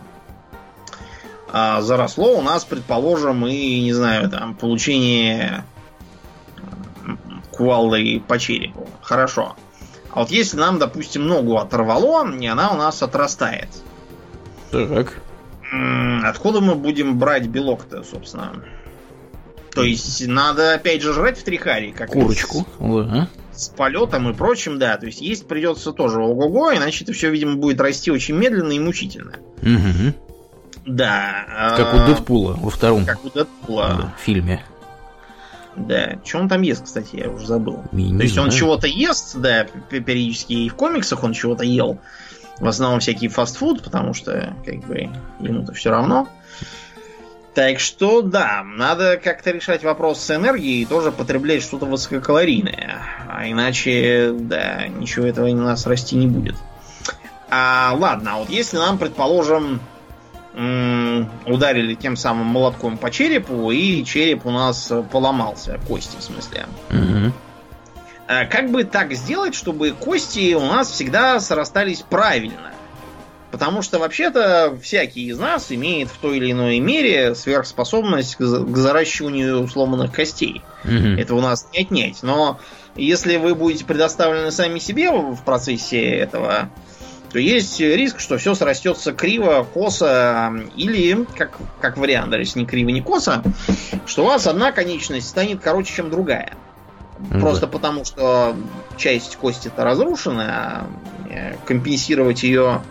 [1.54, 5.64] А заросло у нас, предположим, и, не знаю, там, получение
[7.52, 8.88] кувалдой по черепу.
[9.02, 9.56] Хорошо.
[10.12, 13.70] А вот если нам, допустим, ногу оторвало, и она у нас отрастает.
[14.72, 15.22] Так.
[16.24, 18.64] Откуда мы будем брать белок-то, собственно?
[19.74, 22.66] То есть надо опять же жрать в трихаре, как курочку.
[22.80, 23.30] Да.
[23.54, 24.98] С полетом и прочим, да.
[24.98, 28.80] То есть есть придется тоже ого-го, иначе это все, видимо, будет расти очень медленно и
[28.80, 29.34] мучительно.
[29.62, 30.14] Мгм.
[30.86, 31.76] Да.
[31.78, 33.88] Как у а, Дэдпула во втором Как у Дэдпула.
[33.88, 34.66] да, фильме.
[35.76, 36.18] Да.
[36.24, 37.84] Что он там ест, кстати, я уже забыл.
[37.92, 38.60] Не То есть он знаю.
[38.60, 41.98] чего-то ест, да, периодически и в комиксах он чего-то ел.
[42.60, 45.10] В основном всякий фастфуд, потому что, как бы,
[45.40, 46.28] ему-то все равно.
[47.54, 53.02] Так что, да, надо как-то решать вопрос с энергией и тоже потреблять что-то высококалорийное.
[53.28, 56.56] А иначе, да, ничего этого у нас расти не будет.
[57.50, 59.82] А, ладно, а вот если нам, предположим,
[60.54, 66.66] ударили тем самым молотком по черепу, и череп у нас поломался, кости в смысле.
[68.28, 72.72] А Как бы так сделать, чтобы кости у нас всегда срастались правильно?
[73.52, 78.64] Потому что вообще-то всякий из нас имеет в той или иной мере сверхспособность к за-
[78.64, 80.62] к заращиванию сломанных костей.
[80.86, 81.18] Мгм.
[81.18, 82.24] Это у нас не отнять.
[82.24, 82.62] Но
[82.96, 86.70] если вы будете предоставлены сами себе в процессе этого,
[87.32, 92.66] то есть риск, что все срастется криво, косо, или, как, как вариант, даже если не
[92.66, 93.42] криво, не косо,
[94.06, 96.54] что у вас одна конечность станет короче, чем другая.
[97.30, 98.56] Ну Просто потому, что
[98.98, 100.88] часть кости-то разрушена, а
[101.30, 102.82] э, компенсировать ее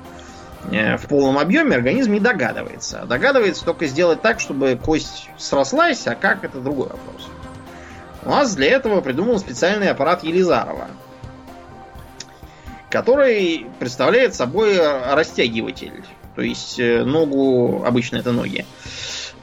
[0.70, 3.05] э, в полном объеме организм не догадывается.
[3.07, 7.28] Догадывается только сделать так, чтобы кость срослась, а как это другой вопрос.
[8.22, 10.88] У нас для этого придумал специальный аппарат Елизарова,
[12.91, 15.93] который представляет собой растягиватель.
[16.36, 18.64] То есть э, ногу, обычно это ноги,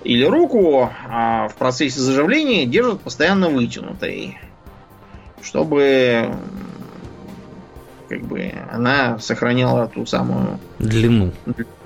[0.03, 4.37] или руку а в процессе заживления держат постоянно вытянутой,
[5.41, 6.33] чтобы
[8.09, 11.33] как бы она сохраняла ту самую Длину.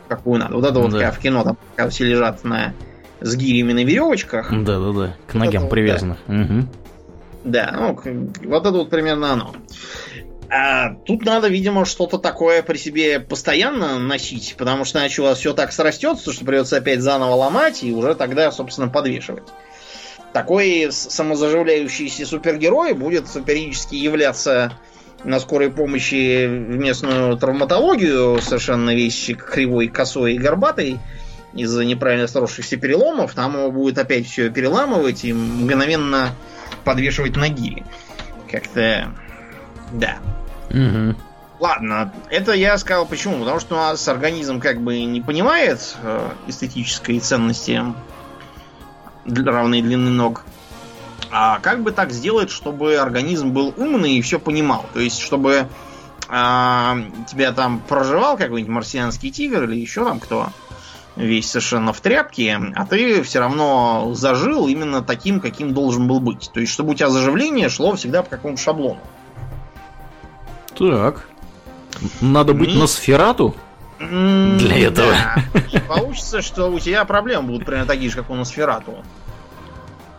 [0.08, 0.56] какую надо.
[0.56, 1.00] Вот это вот Да.
[1.00, 2.74] как в кино, там, когда все лежат на
[3.22, 4.52] с гирями на веревочках.
[4.52, 5.16] Да-да-да.
[5.28, 6.18] К Вот ногам это вот, привязанных.
[6.28, 6.70] Мгм.
[7.44, 8.06] Да, ну, к-
[8.46, 9.54] вот это вот примерно оно.
[10.54, 15.40] А тут надо, видимо, что-то такое при себе постоянно носить, потому что иначе у вас
[15.40, 19.46] все так срастется, что придется опять заново ломать и уже тогда, собственно, подвешивать.
[20.34, 24.78] Такой самозаживляющийся супергерой будет периодически являться
[25.24, 31.00] на скорой помощи в местную травматологию, совершенно весь кривой, косой и горбатый,
[31.54, 33.34] из-за неправильно сросшихся переломов.
[33.34, 36.36] Там его будет опять все переламывать и мгновенно
[36.84, 37.86] подвешивать на гири.
[38.52, 39.14] Как-то...
[39.94, 40.18] Да.
[40.74, 41.18] Мгм.
[41.60, 43.40] Ладно, это я сказал почему.
[43.40, 47.84] Потому что у нас организм как бы не понимает э, эстетической ценности
[49.26, 50.44] равной длины ног.
[51.32, 54.86] А как бы так сделать, чтобы организм был умный и все понимал?
[54.94, 55.68] То есть, чтобы
[56.28, 56.98] а,
[57.30, 60.50] тебя там проживал какой-нибудь марсианский тигр или еще там кто,
[61.16, 66.50] весь совершенно в тряпке, а ты все равно зажил именно таким, каким должен был быть.
[66.54, 69.00] То есть, чтобы у тебя заживление шло всегда по какому-то шаблону.
[70.78, 71.28] Так.
[72.22, 73.56] Надо быть на сферату?
[74.00, 75.14] Для этого.
[75.54, 75.80] да.
[75.88, 78.96] Получится, что у тебя проблемы будут примерно такие же, как у Носферату.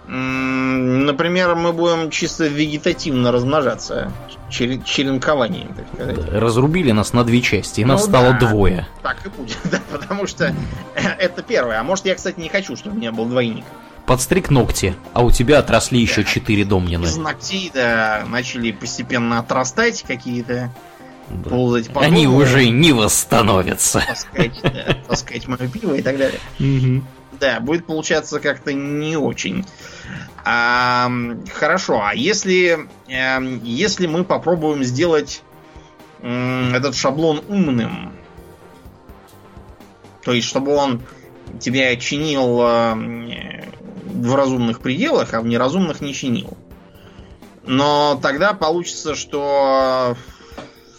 [0.06, 4.12] Например, мы будем чисто вегетативно размножаться.
[4.50, 6.28] чер- Черенкованием, так сказать.
[6.32, 8.38] Разрубили нас на две части, и нас Ну стало да.
[8.48, 8.86] двое.
[9.02, 10.54] Так и будет, да, потому что
[10.94, 11.80] это первое.
[11.80, 13.64] А может, я, кстати, не хочу, чтобы у меня был двойник.
[14.06, 17.04] Подстриг ногти, а у тебя отросли еще четыре домнины.
[17.04, 20.70] Из ногтей, да, начали постепенно отрастать какие-то,
[21.30, 21.50] Да.
[21.50, 24.02] ползать по Они дому, уже не восстановятся.
[24.06, 26.40] таскать, да, таскать мое пиво и так далее.
[26.58, 27.06] Мгм.
[27.38, 29.64] Да, будет получаться как-то не очень.
[30.44, 31.08] А,
[31.54, 35.42] хорошо, а если, эм, если мы попробуем сделать
[36.20, 38.12] этот шаблон умным,
[40.24, 41.02] то есть чтобы он
[41.60, 43.64] тебя чинил э,
[44.12, 46.56] в разумных пределах, а в неразумных не чинил.
[47.64, 50.16] Но тогда получится, что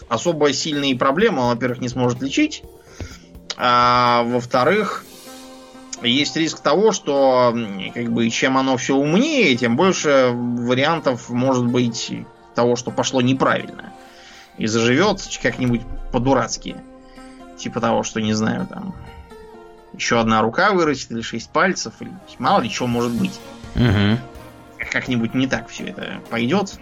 [0.08, 2.62] особо сильные проблемы он, во-первых, не сможет лечить,
[3.56, 5.04] а во-вторых,
[6.02, 7.56] есть риск того, что
[7.94, 12.12] как бы чем оно все умнее, тем больше вариантов может быть
[12.54, 13.92] того, что пошло неправильно.
[14.58, 16.76] И заживет как-нибудь по-дурацки.
[17.58, 18.94] Типа того, что, не знаю, там
[19.96, 23.38] еще одна рука вырастет, или шесть пальцев, или мало ли чего может быть.
[23.74, 24.18] Мгм.
[24.90, 26.78] Как-нибудь не так все это пойдет.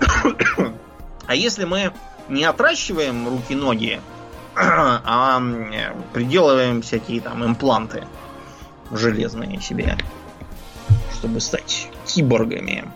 [1.26, 1.92] А если мы
[2.28, 4.00] не отращиваем руки-ноги,
[4.56, 5.40] а
[6.12, 8.04] приделываем всякие там импланты
[8.90, 9.96] железные себе,
[11.12, 12.90] чтобы стать киборгами.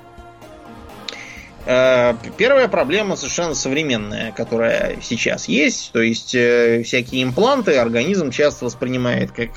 [1.67, 5.93] Э, Первая проблема совершенно современная, которая сейчас есть.
[5.93, 9.51] То есть э, всякие импланты организм часто воспринимает как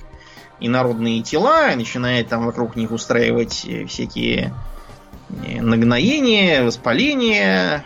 [0.59, 4.53] инородные тела, начинает там вокруг них устраивать э, всякие
[5.29, 7.83] нагноение, воспаление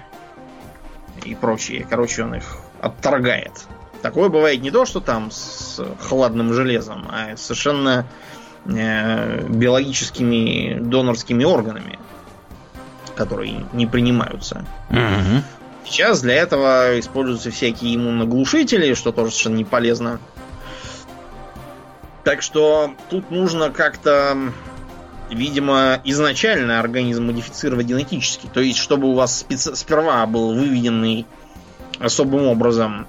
[1.26, 1.88] и прочее.
[1.90, 3.66] Короче, он их отторгает.
[4.04, 8.06] Такое бывает не то, что там с хладным железом, а совершенно
[8.64, 11.98] биологическими донорскими органами,
[13.22, 14.66] которые не принимаются.
[14.90, 15.44] Угу.
[15.86, 20.20] Сейчас для этого используются всякие иммуноглушители, что тоже совершенно не полезно.
[22.24, 24.36] Так что тут нужно как-то,
[25.30, 28.48] видимо, изначально организм модифицировать генетически.
[28.52, 31.28] То есть, чтобы у вас специ- сперва был выведенный
[32.00, 33.06] особым образом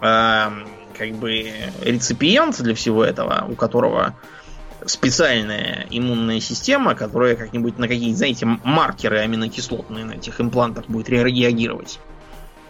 [0.00, 0.50] э,
[0.98, 4.14] как бы реципиент для всего этого, у которого
[4.86, 11.98] специальная иммунная система, которая как-нибудь на какие-то, знаете, маркеры аминокислотные на этих имплантах будет реагировать.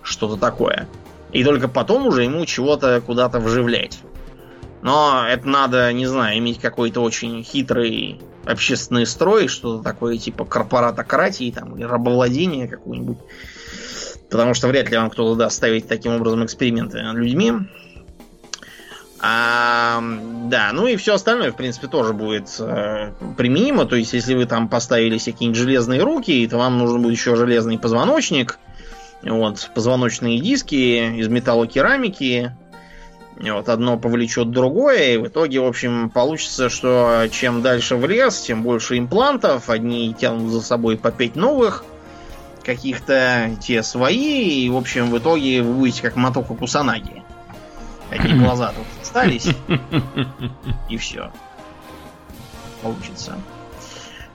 [0.02, 0.88] Что-то такое.
[1.32, 4.00] И только потом уже ему чего-то куда-то вживлять.
[4.82, 11.50] Но это надо, не знаю, иметь какой-то очень хитрый общественный строй, что-то такое типа корпоратократии
[11.52, 13.18] там, или рабовладения какого-нибудь.
[14.28, 17.52] Потому что вряд ли вам кто-то даст ставить таким образом эксперименты над людьми.
[19.24, 20.02] А,
[20.46, 23.86] да, ну и все остальное, в принципе, тоже будет э, применимо.
[23.86, 27.36] То есть, если вы там поставили себе какие-нибудь железные руки, то вам нужен будет еще
[27.36, 28.58] железный позвоночник.
[29.22, 32.52] Вот, позвоночные диски из металлокерамики.
[33.38, 38.40] Вот, одно повлечет другое, и в итоге, в общем, получится, что чем дальше в лес,
[38.40, 39.70] тем больше имплантов.
[39.70, 41.84] Одни тянут за собой по пять новых
[42.64, 47.21] каких-то те свои, и, в общем, в итоге вы будете как мотоку Кусанаги.
[48.12, 49.48] Такие глаза тут остались,
[50.88, 51.30] и все.
[52.82, 53.38] Получится.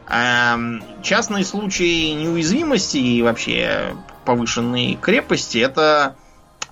[0.07, 0.57] А,
[1.03, 6.15] частный случай неуязвимости и вообще повышенной крепости это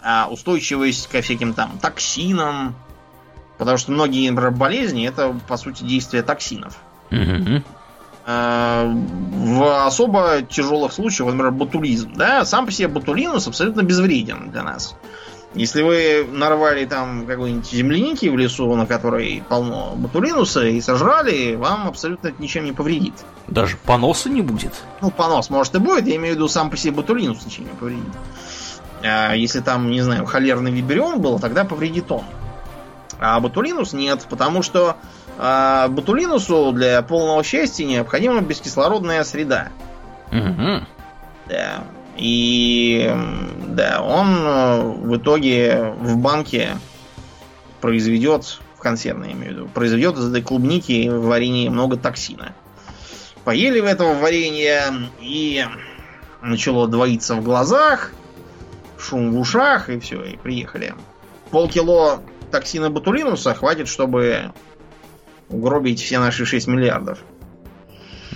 [0.01, 2.75] а, устойчивость ко всяким там токсинам.
[3.57, 6.77] Потому что многие, болезни это, по сути, действие токсинов.
[8.27, 14.63] Э, в особо тяжелых случаях, например, ботулизм, да, сам по себе ботулинус абсолютно безвреден для
[14.63, 14.95] нас.
[15.55, 21.87] Если вы нарвали там какой-нибудь земляники в лесу, на которой полно ботулинуса, и сожрали, вам
[21.87, 23.13] абсолютно это ничем не повредит.
[23.47, 24.73] Даже поноса не будет.
[25.01, 27.71] Ну, понос, может, и будет, я имею в виду сам по себе ботулинус ничем не
[27.71, 28.03] повредит.
[29.01, 32.25] А если там, не знаю, холерный вибрион был, тогда повредит он.
[33.19, 34.97] А ботулинус нет, потому что
[35.37, 39.69] а ботулинусу для полного счастья необходима бескислородная среда.
[40.31, 40.85] Угу.
[41.47, 41.83] Да.
[42.17, 43.13] И
[43.67, 46.77] да, он э, в итоге в банке
[47.81, 52.55] произведет, в консервной, я имею в виду, произведет из этой клубники в варенье много токсина.
[53.43, 55.65] Поели в этого варенья и
[56.41, 58.13] начало двоиться в глазах,
[58.97, 60.95] шум в ушах, и все, и приехали.
[61.51, 64.53] Полкило токсина ботулинуса хватит, чтобы
[65.49, 67.19] угробить все наши 6 миллиардов.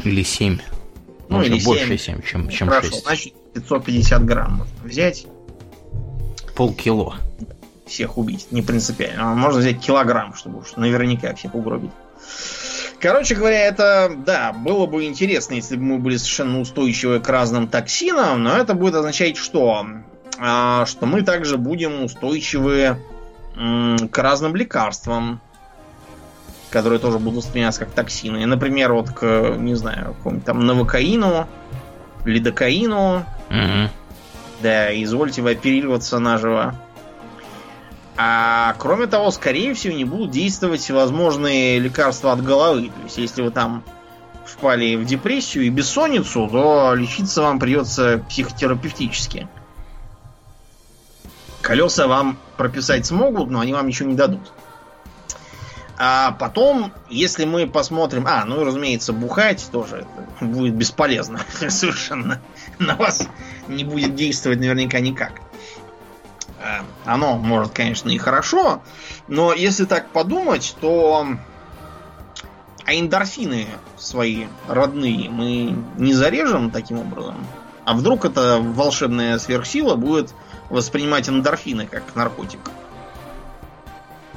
[0.03, 0.59] Или 7.
[1.29, 1.97] Ну, Можно или больше 7.
[1.97, 3.03] 7, чем, чем Хорошо, 6.
[3.03, 5.25] значит 550 грамм можно взять,
[6.55, 7.15] Полкило.
[7.85, 9.31] всех убить, не принципиально.
[9.31, 11.91] А Можно взять килограмм, чтобы уж наверняка всех угробить.
[12.99, 17.69] Короче говоря, это, да, было бы интересно, если бы мы были совершенно устойчивы к разным
[17.69, 19.85] токсинам, но это будет означать что?
[20.37, 22.97] А, что мы также будем устойчивы
[23.55, 25.39] м, к разным лекарствам,
[26.71, 28.45] которые тоже будут восприниматься как токсины.
[28.45, 31.47] Например, вот к, не знаю, какому-нибудь там новокаину,
[32.25, 33.89] лидокаину, Мгм.
[34.61, 36.75] да, извольте вы оперироваться наживо.
[38.17, 42.87] А кроме того, скорее всего, не будут действовать всевозможные лекарства от головы.
[42.89, 43.83] То есть, если вы там
[44.45, 49.47] впали в депрессию и бессонницу, то лечиться вам придется психотерапевтически.
[51.61, 54.51] Колеса вам прописать смогут, но они вам ничего не дадут.
[56.01, 58.25] А потом, если мы посмотрим...
[58.25, 60.07] А, ну и, разумеется, бухать тоже
[60.39, 62.41] будет бесполезно совершенно.
[62.79, 63.27] На вас
[63.67, 65.33] не будет действовать наверняка никак.
[66.63, 68.81] А, Оно может, конечно, и хорошо,
[69.27, 71.27] но если так подумать, то
[72.85, 77.45] а эндорфины свои родные мы не зарежем таким образом?
[77.83, 80.33] А вдруг эта волшебная сверхсила будет
[80.69, 82.61] воспринимать эндорфины как наркотик?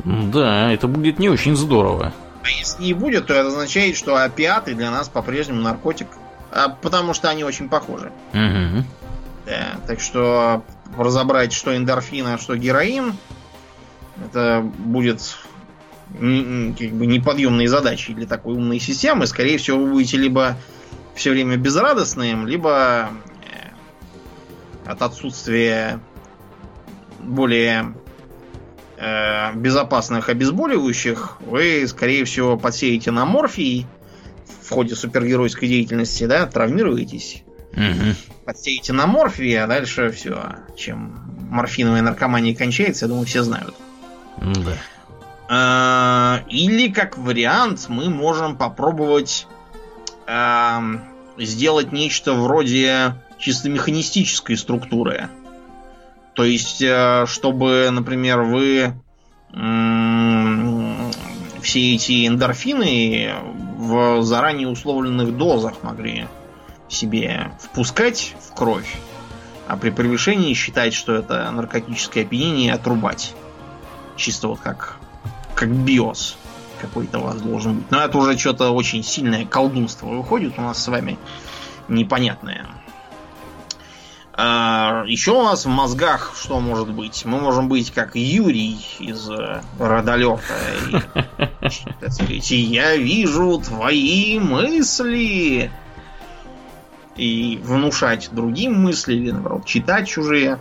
[0.05, 2.13] Да, это будет не очень здорово.
[2.43, 6.09] А если не будет, то это означает, что опиаты для нас по-прежнему наркотик.
[6.51, 8.13] А потому что они очень похожи.
[8.33, 8.85] Мгм.
[9.47, 10.65] Да, так что
[10.97, 13.15] разобрать, что эндорфин, а что героин,
[14.25, 15.37] это будет
[16.13, 19.27] как бы неподъемной задачей для такой умной системы.
[19.27, 20.57] Скорее всего, вы будете либо
[21.15, 23.11] все время безрадостным, либо
[23.45, 26.01] э, от отсутствия
[27.21, 27.95] более
[29.03, 33.87] э, безопасных обезболивающих вы, скорее всего, подсеете на морфий
[34.63, 37.43] в ходе супергеройской деятельности, да, травмируетесь,
[37.73, 38.15] угу.
[38.45, 40.57] подсеете на морфии, а дальше все.
[40.77, 43.75] Чем морфиновая наркомания кончается, я думаю, все знают.
[44.41, 44.77] Да.
[45.49, 49.47] А, или, как вариант, мы можем попробовать
[50.27, 50.83] а,
[51.37, 55.29] сделать нечто вроде чисто механистической структуры.
[56.35, 58.95] То есть, э, чтобы, например, вы
[61.63, 63.35] все эти эндорфины
[63.77, 66.27] в заранее условленных дозах могли
[66.89, 68.97] себе впускать в кровь,
[69.69, 73.35] а при превышении считать, что это наркотическое опьянение, отрубать.
[74.17, 74.97] Чисто вот как,
[75.55, 76.37] как биос
[76.81, 77.91] какой-то у вас должен быть.
[77.91, 81.19] Но это уже что-то очень сильное колдунство выходит у нас с вами
[81.89, 82.67] непонятное.
[84.35, 87.25] А, еще у нас в мозгах что может быть?
[87.27, 90.43] Мы можем быть как Юрий из э, Родолета.
[92.29, 95.71] И, я вижу твои мысли.
[97.17, 100.59] И внушать другим мысли, или наоборот, читать чужие.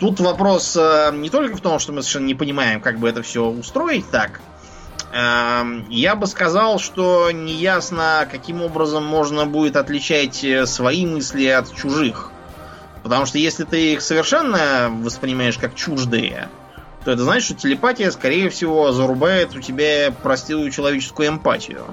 [0.00, 3.22] Тут вопрос э, не только в том, что мы совершенно не понимаем, как бы это
[3.22, 4.40] все устроить так.
[5.12, 11.72] Эм, я бы сказал, что неясно, каким образом можно будет отличать э, свои мысли от
[11.74, 12.32] чужих.
[13.08, 16.50] Потому что если ты их совершенно воспринимаешь как чуждые,
[17.06, 21.86] то это значит, что телепатия, скорее всего, зарубает у тебя простую человеческую эмпатию.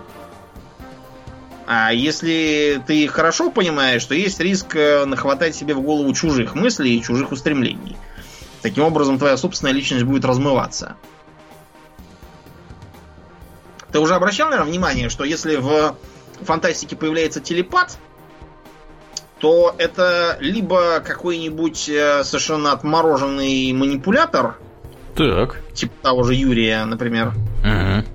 [1.67, 6.97] А если ты хорошо понимаешь, то есть риск э, нахватать себе в голову чужих мыслей
[6.97, 7.95] и чужих устремлений.
[8.61, 10.97] Таким образом, твоя собственная личность будет размываться.
[13.93, 15.95] Ты уже обращал, наверное, внимание, что если в
[16.41, 17.97] фантастике появляется телепат,
[19.39, 24.57] то это либо какой-нибудь э, совершенно отмороженный манипулятор,
[25.15, 25.61] так.
[25.73, 28.05] типа того же Юрия, например, угу.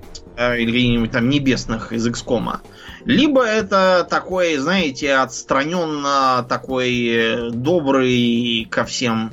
[0.54, 2.58] или каких-нибудь там небесных из XCOM,
[3.04, 9.32] либо это такой, знаете, отстраненно такой э, добрый ко всем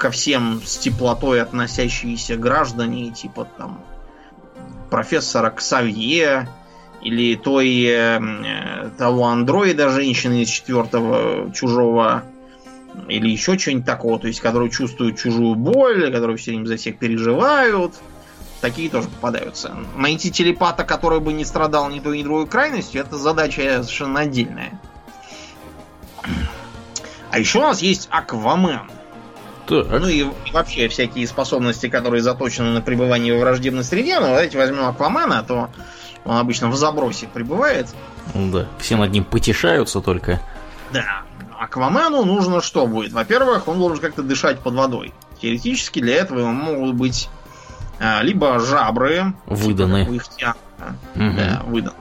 [0.00, 3.84] ко всем с теплотой относящиеся граждане, типа там
[4.88, 6.48] профессора Ксавье,
[7.02, 12.24] или той э, того андроида женщины из четвертого чужого
[13.08, 16.98] или еще что-нибудь такого, то есть, которые чувствуют чужую боль, которые все время за всех
[16.98, 17.94] переживают.
[18.60, 19.74] Такие тоже попадаются.
[19.96, 24.78] Найти телепата, который бы не страдал ни той, ни другой крайностью, это задача совершенно отдельная.
[27.30, 28.90] А еще у нас есть Аквамен.
[29.66, 29.86] Так.
[29.88, 34.18] Ну и, и вообще всякие способности, которые заточены на пребывание в враждебной среде.
[34.18, 35.70] Ну, давайте возьмем Аквамена, а то
[36.24, 37.88] он обычно в забросе пребывает.
[38.34, 40.40] Да, все над ним потешаются только.
[40.92, 41.22] Да.
[41.58, 43.12] Аквамену нужно что будет?
[43.12, 45.12] Во-первых, он должен как-то дышать под водой.
[45.40, 47.28] Теоретически для этого могут быть
[47.98, 49.34] а, либо жабры.
[49.46, 50.04] Выданы.
[50.04, 51.36] Типа, ихтиандра, угу.
[51.36, 51.96] Да, выданы.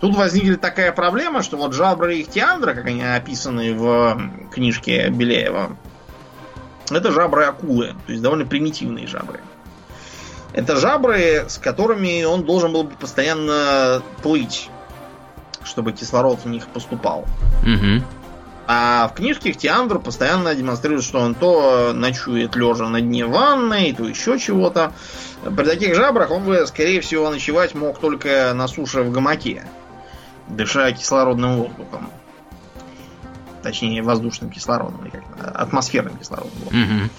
[0.00, 5.76] Тут возникла такая проблема, что вот жабры ихтиандра, как они описаны в книжке Беляева,
[6.90, 9.40] это жабры акулы, то есть довольно примитивные жабры.
[10.54, 14.70] Это жабры, с которыми он должен был бы постоянно плыть,
[15.64, 17.26] чтобы кислород в них поступал.
[17.62, 18.04] Угу.
[18.66, 24.04] А в книжке Ихтиандр постоянно демонстрирует, что он то ночует лежа на дне ванной, то
[24.04, 24.92] еще чего-то.
[25.42, 29.66] При таких жабрах он бы, скорее всего, ночевать мог только на суше в гамаке,
[30.48, 32.08] дыша кислородным воздухом.
[33.62, 36.52] Точнее, воздушным кислородом, или как атмосферным кислородом.
[36.68, 37.10] Угу.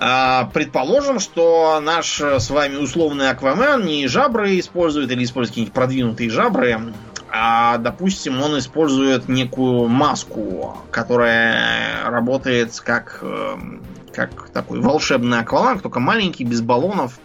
[0.00, 6.30] А, предположим, что наш с вами условный Аквамен не жабры использует или использует какие-нибудь продвинутые
[6.30, 6.94] жабры,
[7.30, 13.82] а, допустим, он использует некую маску, которая работает как, эм,
[14.12, 17.18] как такой волшебный акваланг, только маленький, без баллонов,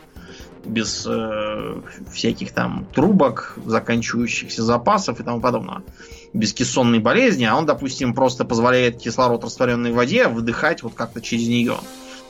[0.65, 1.75] без э,
[2.11, 5.83] всяких там трубок, заканчивающихся запасов и тому подобного.
[6.33, 11.21] Без кессонной болезни, а он, допустим, просто позволяет кислород, растворенный в воде, вдыхать вот как-то
[11.21, 11.77] через нее.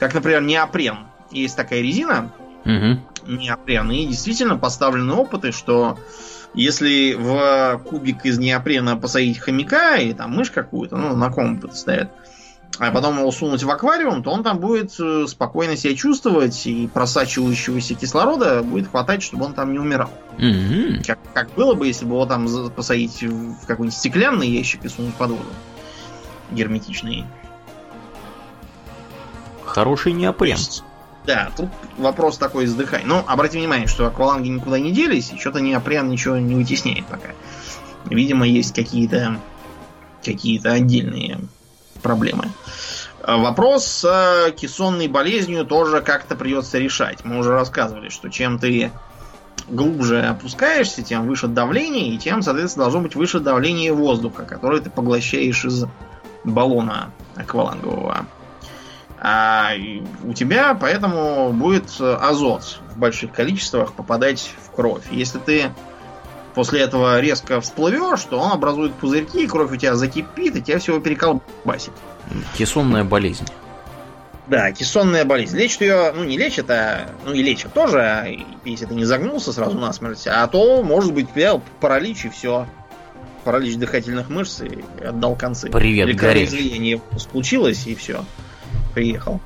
[0.03, 1.07] Как, например, неопрен.
[1.31, 2.29] Есть такая резина,
[2.65, 2.99] угу.
[3.25, 5.97] неопрен, и действительно поставлены опыты, что
[6.53, 12.11] если в кубик из неопрена посадить хомяка или там мышь какую-то, ну, на это ставят,
[12.79, 16.89] а потом его сунуть в аквариум, то он там будет э, спокойно себя чувствовать, и
[16.93, 20.11] просачивающегося кислорода будет хватать, чтобы он там не умирал.
[20.37, 21.07] Mm-hmm.
[21.07, 25.15] Как, как было бы, если бы его там посадить в какой-нибудь стеклянный ящик и сунуть
[25.15, 25.49] под воду.
[26.51, 27.23] Герметичный.
[29.74, 30.57] Хороший неопрен.
[31.26, 33.01] Да, тут вопрос такой издыхай.
[33.05, 37.30] Но обратите внимание, что акваланги никуда не делись, и что-то неопрен ничего не вытесняет пока.
[38.05, 39.39] Видимо, есть какие-то
[40.24, 41.39] какие-то отдельные
[42.03, 42.49] проблемы.
[43.24, 47.26] А вопрос с кессонной болезнью тоже как-то придется решать.
[47.26, 48.91] Мы уже рассказывали, что чем ты
[49.67, 54.91] глубже опускаешься, тем выше давление, и тем, соответственно, должно быть выше давление воздуха, который ты
[54.91, 55.86] поглощаешь из
[56.43, 58.28] баллона аквалангового.
[59.26, 59.71] А
[60.26, 65.03] у тебя поэтому будет азот в больших количествах попадать в кровь.
[65.11, 65.71] Если ты
[66.53, 70.99] после этого резко всплывешь, то он образует пузырьки, кровь у тебя закипит, и тебя всего
[70.99, 71.93] переколбасит.
[72.57, 73.45] Кессонная болезнь.
[74.47, 75.55] Да, кессонная болезнь.
[75.57, 78.28] Лечат ее, ну не лечат, а ну и лечат тоже, а
[78.65, 82.67] если ты не загнулся сразу насмерть, а то может быть тебя паралич и все.
[83.45, 85.69] Паралич дыхательных мышц и отдал концы.
[85.69, 88.26] Привет, Или кровоизлияние случилось и все.
[88.93, 89.39] Приехал.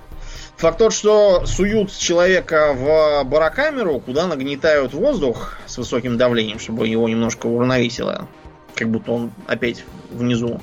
[0.58, 7.08] Факт тот, что суют человека в барокамеру, куда нагнетают воздух с высоким давлением, чтобы его
[7.08, 8.28] немножко уравновесило.
[8.74, 10.60] Как будто он опять внизу.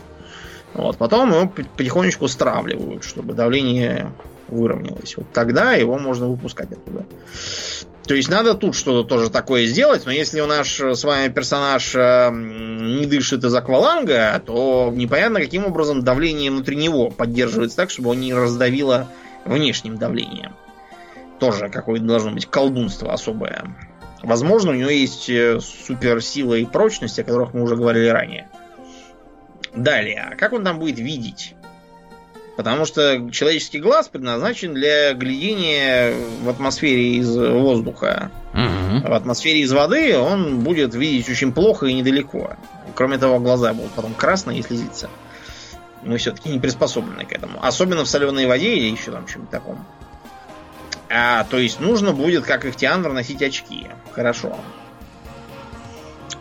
[0.74, 0.98] Вот.
[0.98, 4.12] Потом его потихонечку стравливают, чтобы давление
[4.48, 5.16] выровнялось.
[5.16, 7.06] Вот тогда его можно выпускать оттуда.
[8.06, 11.94] То есть надо тут что-то тоже такое сделать, но если у наш с вами персонаж
[11.94, 18.10] э, не дышит из акваланга, то непонятно, каким образом давление внутри него поддерживается так, чтобы
[18.10, 19.08] он не раздавило
[19.46, 20.52] внешним давлением.
[21.40, 23.74] Тоже какое-то должно быть колдунство особое.
[24.22, 28.48] Возможно, у него есть э, суперсила и прочность, о которых мы уже говорили ранее.
[29.74, 31.54] Далее, а как он там будет видеть?
[32.56, 38.30] Потому что человеческий глаз предназначен для глядения в атмосфере из воздуха.
[38.52, 39.08] Угу.
[39.08, 42.56] В атмосфере из воды он будет видеть очень плохо и недалеко.
[42.94, 45.10] Кроме того, глаза будут потом красные и слезиться.
[46.02, 47.58] Мы все-таки не приспособлены к этому.
[47.64, 49.84] Особенно в соленой воде или еще там чем-то таком.
[51.10, 53.88] А, то есть нужно будет, как ихтиандр, носить очки.
[54.12, 54.56] Хорошо.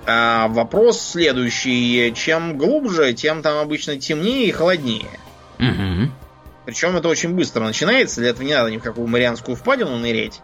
[0.05, 2.13] А вопрос следующий.
[2.15, 5.19] Чем глубже, тем там обычно темнее и холоднее.
[5.59, 6.11] Угу.
[6.65, 8.21] Причем это очень быстро начинается.
[8.21, 10.41] Для этого не надо ни в какую Марианскую впадину нырять.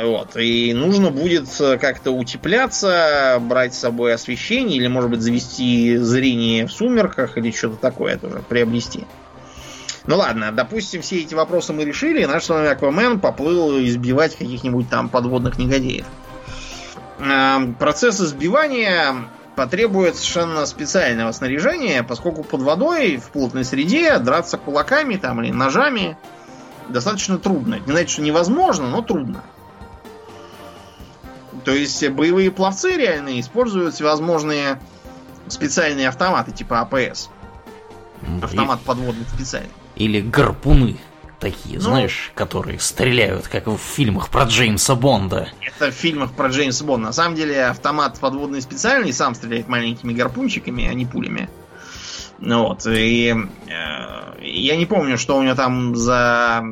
[0.00, 0.36] Вот.
[0.36, 1.48] И нужно будет
[1.80, 7.76] как-то утепляться, брать с собой освещение, или, может быть, завести зрение в сумерках, или что-то
[7.76, 9.06] такое тоже приобрести.
[10.06, 14.36] Ну ладно, допустим, все эти вопросы мы решили, и наш с вами Аквамен поплыл избивать
[14.36, 16.06] каких-нибудь там подводных негодяев.
[17.20, 19.14] Эм, процесс избивания
[19.56, 26.16] потребует совершенно специального снаряжения, поскольку под водой в плотной среде драться кулаками там или ножами
[26.88, 27.78] достаточно трудно.
[27.86, 29.42] Не значит, что невозможно, но трудно.
[31.64, 34.80] То есть боевые пловцы реально используют всевозможные
[35.48, 37.28] специальные автоматы типа АПС.
[38.42, 39.70] Автомат подводный специальный.
[39.96, 40.98] Или гарпуны
[41.42, 45.48] такие, ну, знаешь, которые стреляют, как в фильмах про Джеймса Бонда.
[45.60, 47.06] Это в фильмах про Джеймса Бонда.
[47.08, 51.50] На самом деле автомат подводный специальный сам стреляет маленькими гарпунчиками, а не пулями.
[52.38, 53.34] Ну вот, и
[53.66, 56.64] э, я не помню, что у него там за,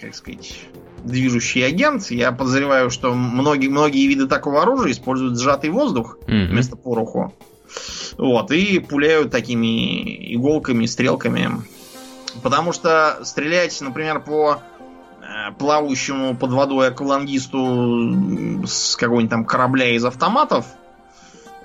[0.00, 0.58] как сказать,
[1.04, 2.10] движущий агент.
[2.10, 6.46] Я подозреваю, что многие, многие виды такого оружия используют сжатый воздух mm-hmm.
[6.48, 7.32] вместо пороху.
[8.18, 11.62] Вот, и пуляют такими иголками, стрелками
[12.42, 14.62] Потому что стрелять, например, по
[15.20, 20.66] э, плавающему под водой аквалангисту с какого-нибудь там корабля из автоматов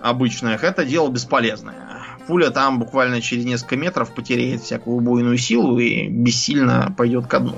[0.02, 2.02] обычных, это дело бесполезное.
[2.28, 7.56] Пуля там буквально через несколько метров потеряет всякую убойную силу и бессильно пойдет ко дну.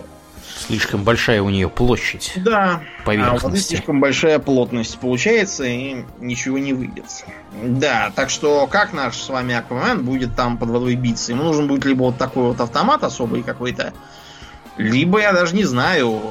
[0.60, 2.34] Слишком большая у нее площадь.
[2.36, 2.82] Да.
[3.06, 3.46] Поверхности.
[3.46, 7.06] А вот слишком большая плотность получается и ничего не выйдет.
[7.64, 11.32] Да, так что как наш с вами Аквамен будет там под водой биться?
[11.32, 13.94] Ему нужен будет либо вот такой вот автомат особый какой-то,
[14.78, 16.22] либо я даже не знаю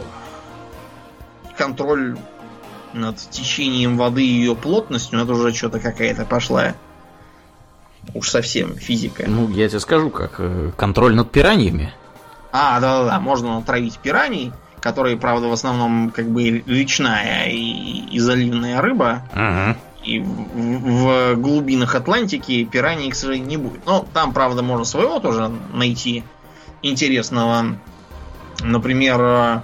[1.57, 2.17] контроль
[2.93, 6.75] над течением воды и ее плотностью, это уже что-то какая-то пошла.
[8.15, 9.25] Уж совсем физика.
[9.27, 11.93] Ну, я тебе скажу, как э, контроль над пираньями.
[12.53, 18.81] А, да-да-да, можно натравить пираний, которые, правда, в основном как бы речная и, и заливная
[18.81, 19.23] рыба.
[19.33, 19.77] Ага.
[20.05, 23.85] И в, в глубинах Атлантики пираний, к сожалению, не будет.
[23.85, 26.25] Но там, правда, можно своего тоже найти
[26.83, 27.77] интересного.
[28.61, 29.63] Например,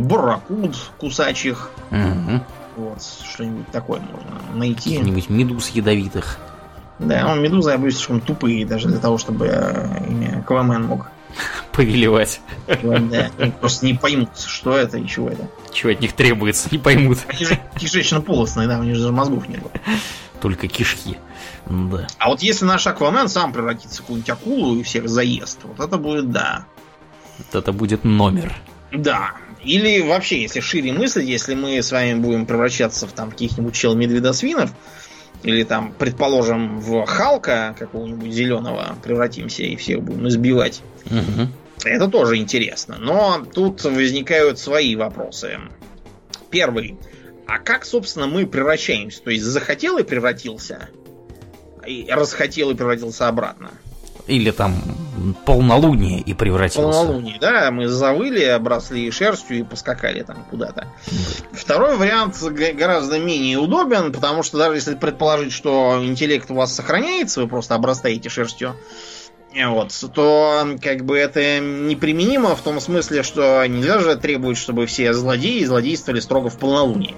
[0.00, 1.70] барракуд кусачих.
[1.90, 2.40] Угу.
[2.76, 4.90] Вот, что-нибудь такое можно найти.
[4.90, 6.38] Каких-нибудь медуз ядовитых.
[6.98, 9.46] Да, он медузы, боюсь, слишком тупые даже для того, чтобы
[10.08, 11.06] ими Аквамен мог
[11.76, 12.40] повелевать.
[12.66, 15.48] Да, они просто не поймут, что это и чего это.
[15.72, 17.18] Чего от них требуется, не поймут.
[17.28, 19.60] Они же кишечно-полостные, да, у них же мозгов нет.
[20.40, 21.18] Только кишки.
[21.66, 22.06] Да.
[22.18, 25.98] А вот если наш Аквамен сам превратится в какую-нибудь акулу и всех заест, вот это
[25.98, 26.64] будет да.
[27.38, 28.54] Вот это будет номер.
[28.92, 29.32] Да.
[29.62, 34.70] Или вообще, если шире мыслить, если мы с вами будем превращаться в там каких-нибудь чел-медведосвинов,
[35.42, 40.80] или там, предположим, в Халка какого-нибудь зеленого превратимся и всех будем избивать.
[41.06, 41.48] Угу.
[41.88, 42.96] Это тоже интересно.
[42.98, 45.58] Но тут возникают свои вопросы.
[46.50, 46.98] Первый.
[47.46, 49.22] а как, собственно, мы превращаемся?
[49.22, 50.88] То есть захотел и превратился,
[51.86, 53.70] и расхотел и превратился обратно.
[54.26, 54.74] Или там
[55.44, 56.98] полнолуние и превратился.
[56.98, 60.88] Полнолуние, да, мы завыли, обросли шерстью и поскакали там куда-то.
[61.52, 67.40] Второй вариант гораздо менее удобен, потому что даже если предположить, что интеллект у вас сохраняется,
[67.40, 68.74] вы просто обрастаете шерстью,
[69.64, 75.12] вот, то как бы это неприменимо в том смысле, что нельзя же требовать, чтобы все
[75.14, 77.14] злодеи злодействовали строго в полнолуние.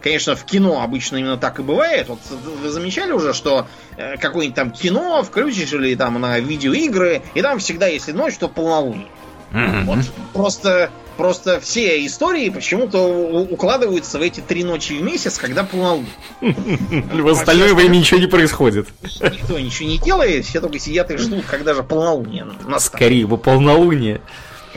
[0.00, 2.08] Конечно, в кино обычно именно так и бывает.
[2.08, 2.20] Вот
[2.62, 3.66] вы замечали уже, что
[3.96, 8.48] э, какое-нибудь там кино включишь или там на видеоигры, и там всегда, если ночь, то
[8.48, 9.08] полнолуние.
[9.52, 9.84] Mm-hmm.
[9.84, 9.98] Вот
[10.32, 12.98] просто, просто все истории почему-то
[13.42, 16.10] укладываются в эти три ночи в месяц, когда полнолуние.
[16.40, 18.88] В остальное время ничего не происходит.
[19.02, 22.46] Никто ничего не делает, все только сидят и ждут, когда же полнолуние.
[22.78, 24.20] Скорее бы полнолуние.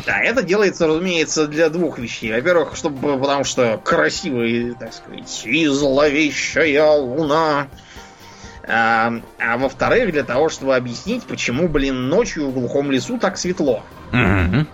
[0.05, 2.31] Да, это делается, разумеется, для двух вещей.
[2.31, 7.67] Во-первых, чтобы, потому что красивая, так сказать, и зловещая луна.
[8.63, 13.83] А, а во-вторых, для того, чтобы объяснить, почему, блин, ночью в глухом лесу так светло.
[14.13, 14.67] Угу.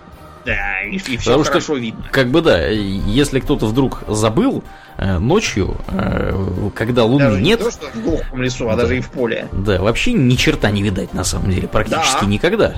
[0.45, 2.05] Да, и, и все Потому хорошо что, видно.
[2.11, 4.63] Как бы да, если кто-то вдруг забыл,
[4.97, 7.59] э, ночью, э, когда луны даже нет...
[7.59, 9.47] Не то, что в глухом лесу, а да, даже и в поле.
[9.51, 12.27] Да, вообще ни черта не видать на самом деле, практически да.
[12.27, 12.75] никогда.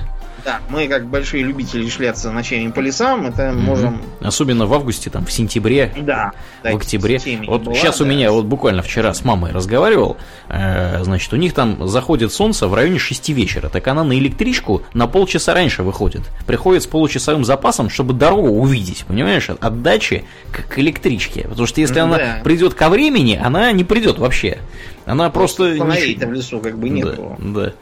[0.48, 3.52] Да, мы как большие любители шляться ночами по лесам, это mm-hmm.
[3.52, 4.00] можем...
[4.22, 6.32] Особенно в августе, там, в сентябре, да,
[6.64, 7.20] в октябре.
[7.46, 8.04] Вот была, сейчас да.
[8.04, 10.16] у меня, вот буквально вчера с мамой разговаривал,
[10.48, 14.80] э, значит, у них там заходит солнце в районе 6 вечера, так она на электричку
[14.94, 16.22] на полчаса раньше выходит.
[16.46, 21.42] Приходит с получасовым запасом, чтобы дорогу увидеть, понимаешь, от дачи к, к электричке.
[21.42, 22.04] Потому что если да.
[22.04, 24.60] она придет ко времени, она не придет вообще.
[25.08, 25.74] Она просто...
[25.76, 27.36] Фонарей-то в лесу как бы нету.
[27.38, 27.72] Да, да.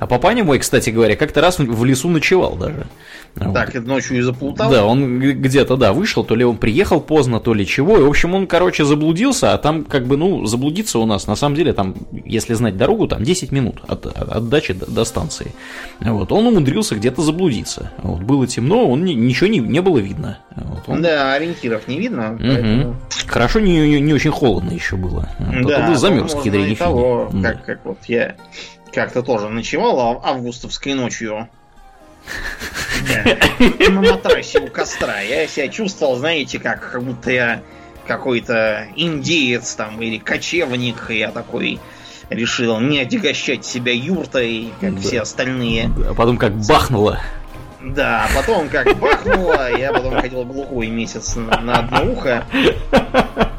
[0.00, 2.86] А папаня мой, кстати говоря, как-то раз в лесу ночевал даже.
[3.34, 3.86] Так, вот.
[3.86, 4.70] ночью и заплутал?
[4.70, 7.96] Да, он где-то, да, вышел, то ли он приехал поздно, то ли чего.
[7.96, 11.34] И, в общем, он, короче, заблудился, а там, как бы, ну, заблудиться у нас, на
[11.34, 11.94] самом деле, там,
[12.24, 15.52] если знать дорогу, там 10 минут от, от, от дачи до, до станции.
[16.00, 17.92] Вот, он умудрился где-то заблудиться.
[18.02, 20.38] Вот, было темно, он ничего не, не было видно.
[20.54, 21.02] Вот, он...
[21.02, 22.34] Да, ориентиров не видно.
[22.34, 22.42] Угу.
[22.42, 22.96] Поэтому...
[23.26, 25.28] Хорошо, не, не, не очень холодно еще было.
[25.38, 28.36] Вот, да, был замерз к того, как, как вот я
[28.92, 31.48] как-то тоже ночевал августовской ночью
[33.90, 35.20] на матрасе у костра.
[35.20, 37.62] Я себя чувствовал, знаете, как, как будто я
[38.06, 41.10] какой-то индеец там или кочевник.
[41.10, 41.80] Я такой
[42.30, 45.00] решил не отягощать себя юртой, как да.
[45.00, 45.90] все остальные.
[46.08, 47.20] А потом как бахнуло.
[47.84, 52.44] Да, а потом как бахнуло, я потом ходил глухой месяц на, на одно ухо.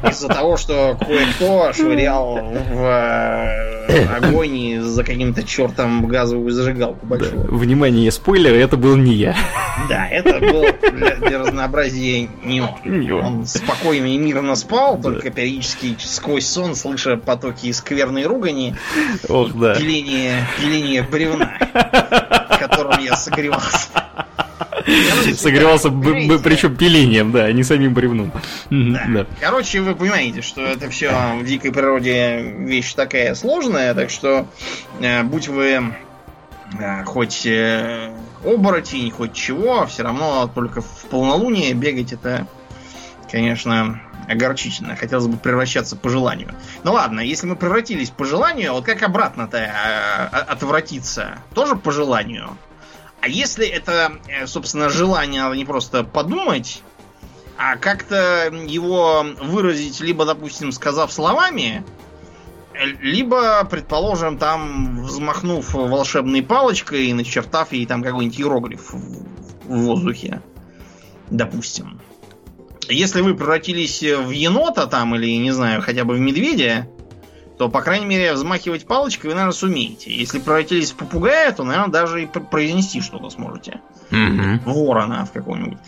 [0.08, 2.84] Из-за того, что кое-кто швырял в
[3.88, 7.44] э, огонь за каким-то чертом газовую зажигалку большую.
[7.44, 7.56] Да.
[7.56, 9.36] Внимание, спойлер, это был не я.
[9.88, 12.70] Да, это был для, для разнообразия не он.
[12.84, 13.24] Не он.
[13.24, 15.10] Он спокойно и мирно спал, да.
[15.10, 18.76] только периодически сквозь сон, слыша потоки скверной ругани
[19.28, 19.74] Ох, да.
[19.74, 21.52] пиление, пиление бревна,
[22.58, 23.88] которым я согревался.
[25.36, 28.32] Согревался, причем пилением, да, а не самим бревном.
[28.70, 29.26] Да.
[29.40, 31.10] Короче, вы понимаете, что это все
[31.40, 34.46] в дикой природе вещь такая сложная, так что
[35.00, 35.94] э, будь вы
[36.78, 38.12] э, хоть э,
[38.44, 42.46] оборотень, хоть чего, все равно только в полнолуние бегать это,
[43.30, 44.96] конечно, огорчительно.
[44.96, 46.50] Хотелось бы превращаться по желанию.
[46.82, 51.38] Ну ладно, если мы превратились по желанию, вот как обратно-то отвратиться?
[51.54, 52.56] Тоже по желанию?
[53.24, 56.82] А если это, э, собственно, желание надо не просто подумать,
[57.56, 61.86] а как-то его выразить, либо, допустим, сказав словами,
[63.00, 70.42] либо, предположим, там взмахнув волшебной палочкой и начертав ей там какой-нибудь иероглиф в воздухе.
[71.30, 72.02] Допустим.
[72.90, 76.90] Если вы превратились в енота там, или, не знаю, хотя бы в медведя,
[77.58, 80.14] то, по крайней мере, взмахивать палочкой вы, наверное, сумеете.
[80.14, 83.80] Если превратились в попугая, то, наверное, даже и произнести что-то сможете.
[84.10, 84.60] Mm-hmm.
[84.64, 85.78] Ворона в какого-нибудь.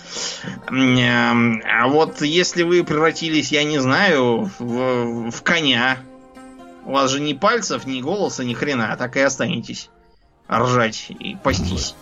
[0.70, 5.98] Эм, а вот если вы превратились, я не знаю, в, в коня,
[6.84, 9.90] у вас же ни пальцев, ни голоса, ни хрена, а так и останетесь
[10.50, 11.94] ржать и пастись.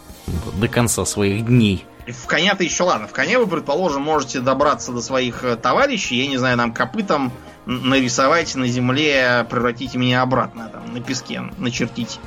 [0.54, 1.84] До конца своих дней.
[2.06, 3.08] В коня-то еще ладно.
[3.08, 7.32] В коне вы, предположим, можете добраться до своих э, товарищей, я не знаю, там копытом
[7.66, 12.20] нарисовать на земле, превратить меня обратно, там, на песке, начертить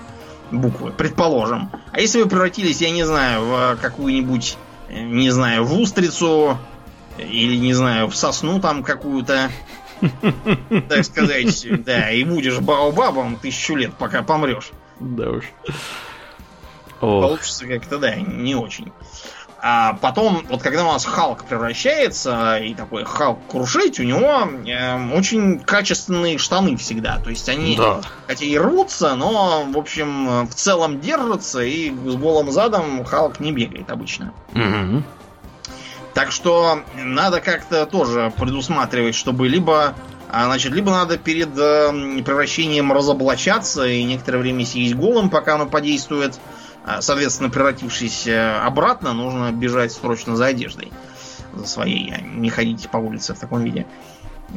[0.52, 1.70] буквы, предположим.
[1.92, 4.58] А если вы превратились, я не знаю, в какую-нибудь,
[4.90, 6.58] не знаю, в устрицу,
[7.18, 9.52] или, не знаю, в сосну там какую-то,
[10.90, 14.72] так сказать, да, и будешь баобабом тысячу лет, пока помрешь.
[15.00, 15.46] Да уж.
[17.00, 18.92] Получится как-то, да, не очень.
[19.60, 25.14] А потом, вот когда у нас Халк превращается, и такой Халк крушить, у него э,
[25.14, 27.18] очень качественные штаны всегда.
[27.20, 28.02] То есть они, да.
[28.28, 33.52] хотя и рвутся, но, в общем, в целом держатся, и с голым задом Халк не
[33.52, 34.32] бегает обычно.
[34.54, 35.04] Угу.
[36.14, 39.96] Так что надо как-то тоже предусматривать, чтобы либо
[40.30, 45.68] а, значит, либо надо перед э, превращением разоблачаться и некоторое время сидеть голым, пока оно
[45.68, 46.38] подействует.
[46.88, 50.94] А, соответственно, превратившись обратно, нужно бежать срочно за одеждой
[51.54, 53.86] за своей, а не ходить по улице в таком виде.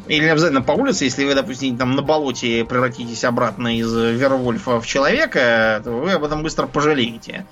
[0.06, 4.80] Или не обязательно по улице, если вы, допустим, там на болоте превратитесь обратно из Вервольфа
[4.80, 7.46] в человека, то вы об этом быстро пожалеете.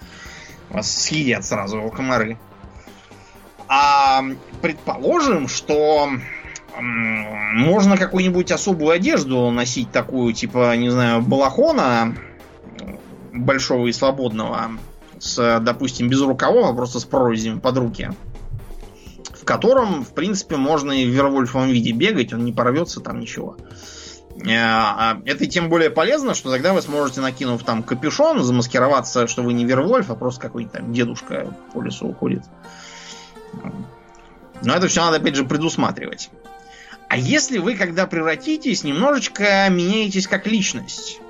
[0.71, 2.39] Вас съедят сразу комары.
[3.67, 4.23] А
[4.63, 6.09] предположим, что
[6.81, 12.15] можно какую-нибудь особую одежду носить, такую, типа, не знаю, балахона
[13.39, 14.73] большого и свободного,
[15.19, 18.11] с, допустим, без рукавов, а просто с прорезями под руки,
[19.33, 23.57] в котором, в принципе, можно и в вервольфовом виде бегать, он не порвется там ничего.
[24.45, 29.43] Э, а это тем более полезно, что тогда вы сможете, накинув там капюшон, замаскироваться, что
[29.43, 32.45] вы не Вервольф, а просто какой-нибудь там дедушка по лесу уходит.
[34.63, 36.31] Но это все надо, опять же, предусматривать.
[37.09, 41.21] А если вы, когда превратитесь, немножечко меняетесь как личность?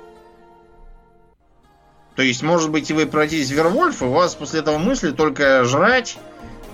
[2.19, 5.63] То есть, может быть, вы превратитесь в Вервольф, и у вас после этого мысли только
[5.63, 6.17] жрать,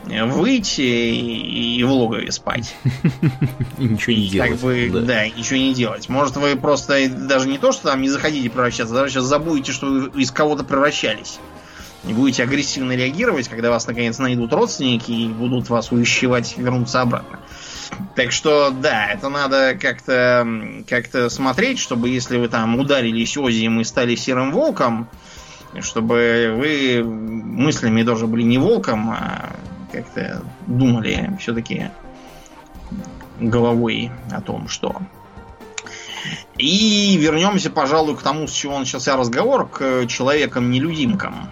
[0.04, 2.76] выйти и, в логове спать.
[3.78, 4.50] ничего не делать.
[4.50, 5.02] Как бы, да.
[5.02, 6.10] да, ничего не делать.
[6.10, 9.86] Может, вы просто даже не то, что там не захотите превращаться, даже сейчас забудете, что
[9.86, 11.38] вы из кого-то превращались.
[12.08, 17.40] И будете агрессивно реагировать, когда вас наконец найдут родственники и будут вас увещевать вернуться обратно.
[18.16, 20.48] Так что, да, это надо как-то
[20.90, 25.08] как смотреть, чтобы если вы там ударились озием и стали серым волком,
[25.82, 29.52] чтобы вы мыслями тоже были не волком, а
[29.92, 31.90] как-то думали все-таки
[33.40, 34.96] головой о том, что.
[36.58, 41.52] И вернемся, пожалуй, к тому, с чего начался разговор, к человекам-нелюдимкам.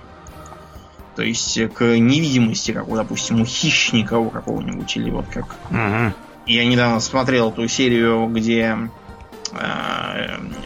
[1.16, 5.56] То есть к невидимости, как, у, допустим, у хищника у какого-нибудь, или вот как.
[5.70, 6.14] Угу.
[6.48, 8.90] Я недавно смотрел ту серию, где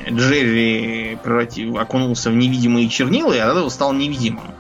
[0.09, 4.51] Джерри превратив, окунулся в невидимые чернила и от этого стал невидимым.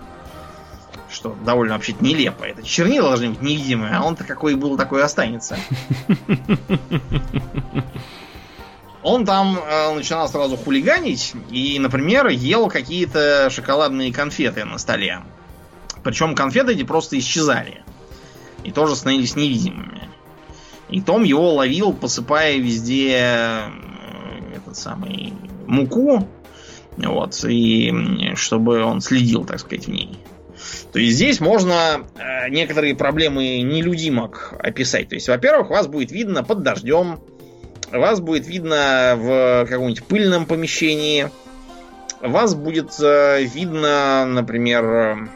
[1.09, 2.43] Что довольно вообще нелепо.
[2.43, 5.57] Это чернила должны быть невидимые, а он-то какой был, такой останется.
[9.03, 15.21] Он там э, начинал сразу хулиганить и, например, ел какие-то шоколадные конфеты на столе.
[16.03, 17.85] Причем конфеты эти просто исчезали.
[18.65, 20.09] И тоже становились невидимыми.
[20.89, 23.69] И Том его ловил, посыпая везде э,
[24.77, 25.33] этот самый
[25.65, 26.27] муку.
[26.97, 30.17] Вот, и чтобы он следил, так сказать, в ней.
[30.91, 35.09] То есть здесь можно э, некоторые проблемы нелюдимок описать.
[35.09, 37.19] То есть, во-первых, вас будет видно под дождем,
[37.91, 41.29] вас будет видно в каком-нибудь пыльном помещении,
[42.21, 45.29] вас будет э, видно, например,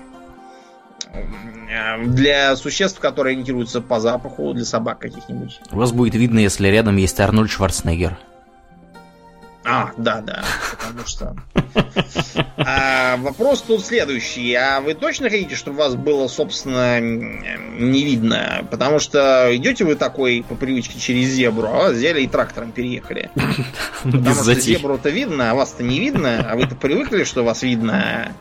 [1.72, 5.62] Э, для существ, которые ориентируются по запаху, для собак каких-нибудь.
[5.72, 8.18] Вас будет видно, если рядом есть Арнольд Шварценеггер.
[9.72, 11.34] А, да, да, потому что...
[12.58, 14.54] А, вопрос тут следующий.
[14.54, 18.68] А вы точно хотите, чтобы вас было, собственно, не видно?
[18.70, 23.32] Потому что идете вы такой по привычке через зебру, а вас взяли и трактором переехали.
[24.04, 28.36] Потому что зебру-то видно, а вас-то не видно, а вы-то привыкли, что вас видно.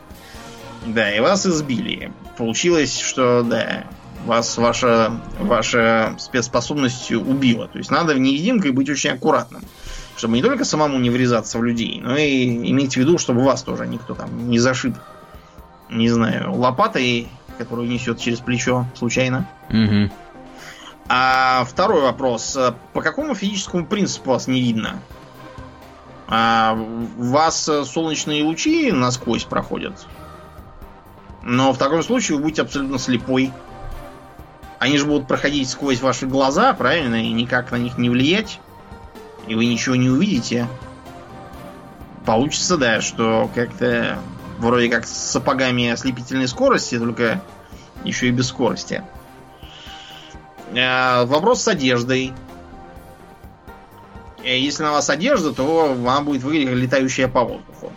[0.84, 2.10] Да, и вас избили.
[2.38, 3.84] Получилось, что, да,
[4.24, 7.68] вас ваша, ваша спецспособность убила.
[7.68, 9.62] То есть надо в невидимкой быть очень аккуратным.
[10.20, 13.62] Чтобы не только самому не врезаться в людей, но и иметь в виду, чтобы вас
[13.62, 14.94] тоже никто там не зашиб.
[15.88, 19.48] Не знаю, лопатой, которую несет через плечо случайно.
[19.70, 20.10] Угу.
[21.08, 22.58] А второй вопрос.
[22.92, 25.00] По какому физическому принципу вас не видно?
[26.28, 26.74] А
[27.16, 30.06] вас солнечные лучи насквозь проходят?
[31.42, 33.52] Но в таком случае вы будете абсолютно слепой.
[34.78, 38.60] Они же будут проходить сквозь ваши глаза, правильно, и никак на них не влиять.
[39.46, 40.68] И вы ничего не увидите.
[42.24, 44.18] Получится, да, что как-то
[44.58, 47.42] вроде как с сапогами ослепительной скорости, только
[48.04, 49.02] еще и без скорости.
[50.76, 52.32] А, вопрос с одеждой.
[54.42, 57.92] Э, если на вас одежда, то она будет выглядеть летающая по воздуху.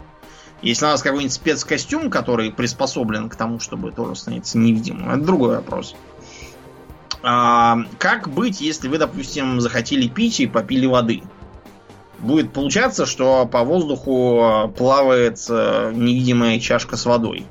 [0.61, 5.57] Если у нас какой-нибудь спецкостюм, который приспособлен к тому, чтобы тоже становиться невидимым, это другой
[5.57, 5.95] вопрос.
[7.23, 11.23] А, как быть, если вы, допустим, захотели пить и попили воды?
[12.19, 17.45] Будет получаться, что по воздуху плавает э, невидимая чашка с водой.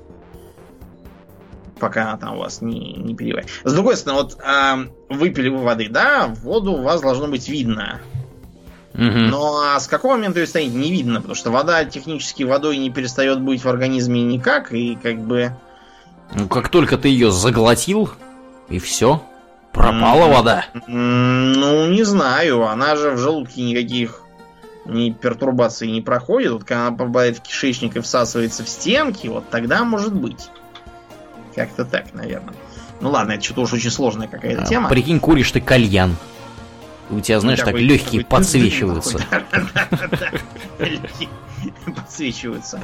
[1.82, 3.48] пока она там у вас не, не переварит.
[3.64, 8.00] С другой стороны, вот э, выпили вы воды, да, воду у вас должно быть видно.
[8.94, 9.02] Угу.
[9.02, 11.16] Но а с какого момента ее станет не видно?
[11.16, 15.56] Потому что вода технически водой не перестает быть в организме никак, и как бы...
[16.34, 18.10] Ну, как только ты ее заглотил,
[18.68, 19.22] и все,
[19.72, 20.64] пропала вода.
[20.86, 24.22] Ну, не знаю, она же в желудке никаких
[24.84, 26.52] ни пертурбаций не проходит.
[26.52, 30.48] Вот когда она попадает в кишечник и всасывается в стенки, вот тогда может быть.
[31.54, 32.54] Как-то так, наверное.
[33.00, 34.88] Ну ладно, это что-то уж очень сложная какая-то А, тема.
[34.88, 36.16] Прикинь, куришь ты кальян.
[37.10, 39.18] У тебя, знаешь, так Такой- легкие такой подсвечиваются.
[41.94, 42.80] Подсвечиваются.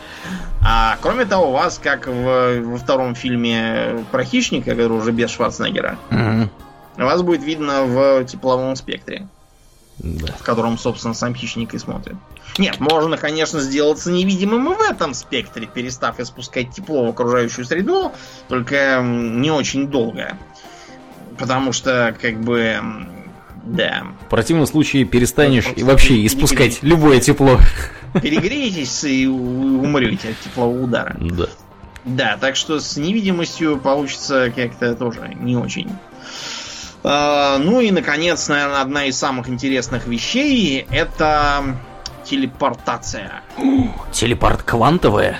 [0.65, 5.98] А кроме того, у вас, как во втором фильме про хищника, который уже без Шварценеггера.
[7.05, 9.27] Вас будет видно в тепловом спектре.
[10.01, 10.33] Да.
[10.33, 12.15] в котором, собственно, сам хищник и смотрит.
[12.57, 18.12] Нет, можно, конечно, сделаться невидимым и в этом спектре, перестав испускать тепло в окружающую среду,
[18.47, 20.39] только не очень долго.
[21.37, 22.77] Потому что, как бы,
[23.65, 27.59] да, В противном случае перестанешь и вообще испускать любое тепло.
[28.23, 31.16] перегреетесь и умрете от теплового удара.
[31.20, 31.47] Да.
[32.05, 35.91] Да, так что с невидимостью получится как-то тоже не очень.
[37.05, 41.77] А, ну и, наконец, наверное, одна из самых интересных вещей это
[42.25, 43.43] телепортация.
[44.12, 45.39] Телепорт квантовая.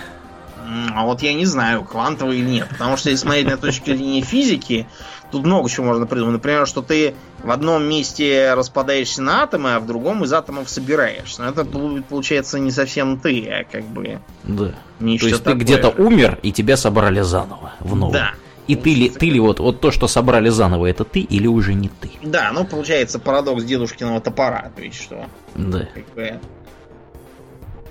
[0.94, 2.68] А вот я не знаю, квантовый или нет.
[2.68, 4.86] Потому что если смотреть на точки зрения физики,
[5.30, 6.35] тут много чего можно придумать.
[6.35, 11.43] Например, что ты в одном месте распадаешься на атомы, а в другом из атомов собираешься.
[11.43, 14.74] Но это пол- получается не совсем ты, а как бы Да.
[14.98, 16.02] То есть ты такое где-то же.
[16.02, 18.12] умер, и тебя собрали заново, в новом.
[18.12, 18.32] Да.
[18.68, 21.74] И ты ли, ты ли вот, вот то, что собрали заново, это ты или уже
[21.74, 22.10] не ты?
[22.22, 24.70] Да, ну получается парадокс дедушкиного топора.
[24.76, 25.26] То есть что
[25.56, 25.88] Да.
[25.94, 26.38] как бы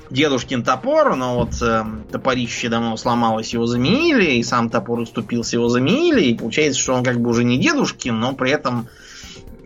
[0.09, 5.67] дедушкин топор, но вот э, топорище давно сломалось, его заменили, и сам топор уступился, его
[5.67, 8.87] заменили, и получается, что он как бы уже не дедушкин, но при этом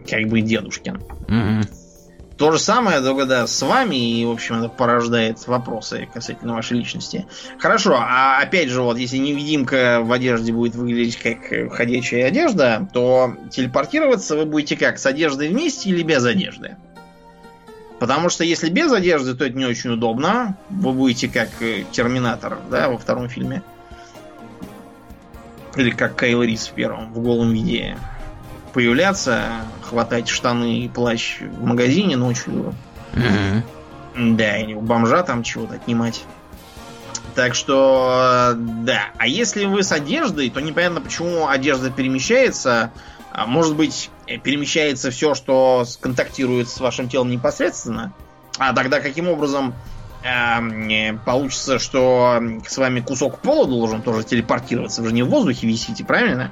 [0.09, 1.01] как бы дедушкин.
[1.27, 1.65] Мгм.
[2.41, 6.79] То же самое, только да, с вами, и, в общем, это порождает вопросы касательно вашей
[6.79, 7.27] личности.
[7.59, 12.89] Хорошо, а опять же, вот если невидимка в одежде будет выглядеть как э, ходячая одежда,
[12.91, 16.77] то телепортироваться вы будете как, с одеждой вместе или без одежды?
[17.99, 20.57] Потому что если без одежды, то это не очень удобно.
[20.71, 23.61] Вы будете как э, Терминатор, да, во втором фильме.
[25.75, 27.97] Или как Кайл Рис в первом, в голом виде
[28.73, 32.73] появляться, хватать штаны и плащ в магазине ночью.
[33.13, 34.37] Мгм.
[34.37, 36.23] Да, или у бомжа там чего-то отнимать.
[37.35, 39.09] Так что, да.
[39.17, 42.91] А если вы с одеждой, то непонятно, почему одежда перемещается.
[43.31, 48.11] А Может быть, э, перемещается все, что контактирует с вашим телом непосредственно.
[48.57, 49.73] А тогда каким образом
[50.23, 55.01] э, получится, что с вами кусок пола должен тоже телепортироваться?
[55.01, 56.51] Вы же не в воздухе висите, правильно?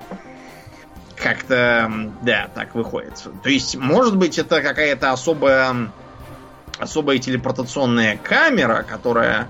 [1.22, 1.92] Как-то,
[2.22, 3.24] да, так выходит.
[3.44, 5.92] То есть, может быть, это какая-то особая
[6.80, 9.50] особая телепортационная камера, которая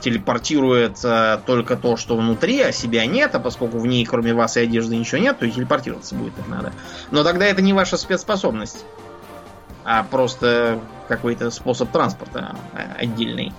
[0.00, 4.56] телепортирует э, только то, что внутри, а себя нет, а поскольку в ней кроме вас
[4.56, 6.72] и одежды ничего нет, то и телепортироваться будет так надо.
[7.10, 8.84] Но тогда это не ваша спецспособность,
[9.84, 13.52] а просто какой-то способ транспорта э, отдельный.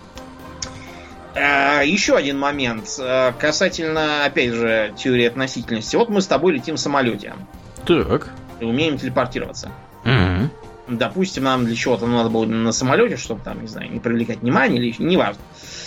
[1.40, 5.96] Э, Еще один момент э, касательно, опять же, теории относительности.
[5.96, 7.34] Вот мы с тобой летим в самолете
[7.86, 8.30] Так.
[8.60, 9.72] и умеем телепортироваться.
[10.04, 10.52] Мгм.
[10.88, 14.82] Допустим, нам для чего-то надо было на самолете, чтобы там, не знаю, не привлекать внимание
[14.84, 15.42] или неважно.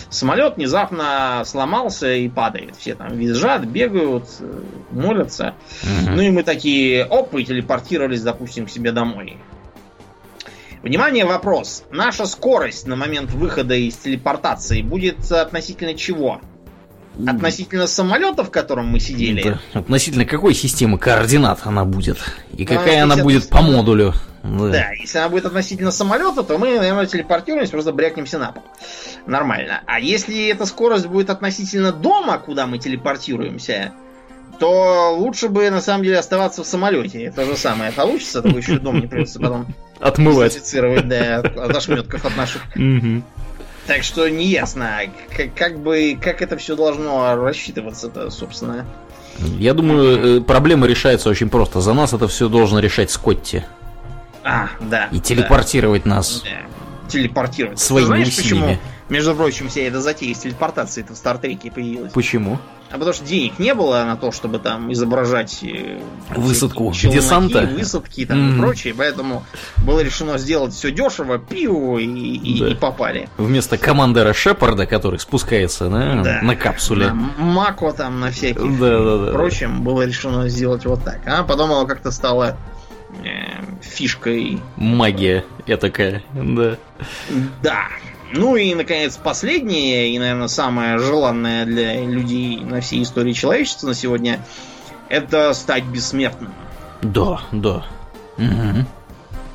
[0.09, 2.77] Самолет внезапно сломался и падает.
[2.77, 4.63] Все там визжат, бегают, э,
[4.93, 5.55] молятся.
[5.83, 6.17] Мгм.
[6.17, 9.39] Ну и мы такие, оп, и телепортировались, допустим, к себе домой.
[10.83, 11.85] Внимание, вопрос.
[11.93, 16.41] Наша скорость на момент выхода из телепортации будет относительно чего?
[17.25, 19.43] Относительно самолета, в котором мы сидели?
[19.43, 19.61] Да.
[19.79, 22.19] Относительно какой системы координат она будет?
[22.57, 24.13] И какая она будет по модулю?
[24.43, 24.71] Да.
[24.71, 28.65] Да, если она будет относительно самолета, то мы, наверное, телепортируемся, просто брякнемся на пол.
[29.27, 29.83] Нормально.
[29.87, 33.93] А если эта скорость будет относительно дома, куда мы телепортируемся,
[34.59, 37.23] то лучше бы, на самом деле, оставаться в самолете.
[37.23, 39.67] Это же самое получится, только еще дом не придется потом
[40.03, 40.53] Отмывать.
[40.53, 42.63] дезинфицировать, да, от от ошметков от наших.
[43.87, 45.01] Так что не ясно,
[45.37, 48.87] как, как бы, как это все должно рассчитываться-то, собственно.
[49.39, 51.81] Я думаю, э, проблема решается очень просто.
[51.81, 53.65] За нас это все должен решать Скотти.
[54.45, 55.09] А, да.
[55.11, 55.23] И да.
[55.23, 56.43] телепортировать нас.
[56.45, 57.79] Да, телепортировать.
[57.79, 58.61] Своими Знаешь, усилиями.
[58.61, 58.79] почему
[59.13, 62.13] Между прочим, вся эта затея с телепортацией в Стартреке появилась.
[62.13, 62.59] Почему?
[62.89, 66.01] А потому что денег не было на то, чтобы там изображать э,
[66.35, 67.61] Высадку челноки, десанта.
[67.67, 68.57] высадки там, Мгм.
[68.57, 68.95] и прочее.
[68.97, 69.45] Поэтому
[69.85, 72.69] было решено сделать все дешево, пиво и, и- Да.
[72.69, 73.29] и попали.
[73.37, 76.41] Вместо командора Шепарда, который спускается на, Да.
[76.43, 77.09] на капсуле.
[77.09, 79.33] На Мако там, на всяких Да, да, да.
[79.33, 81.21] прочем, было решено сделать вот так.
[81.27, 82.57] А потом оно как-то стало
[83.25, 83.29] э,
[83.83, 84.59] фишкой.
[84.77, 86.77] Магия этакая, да.
[87.63, 87.89] Да.
[88.35, 93.95] Ну и, наконец, последнее, и, наверное, самое желанное для людей на всей истории человечества на
[93.95, 94.41] сегодня,
[95.09, 96.53] это стать бессмертным.
[97.03, 97.85] Да, да.
[98.39, 98.87] Мгм.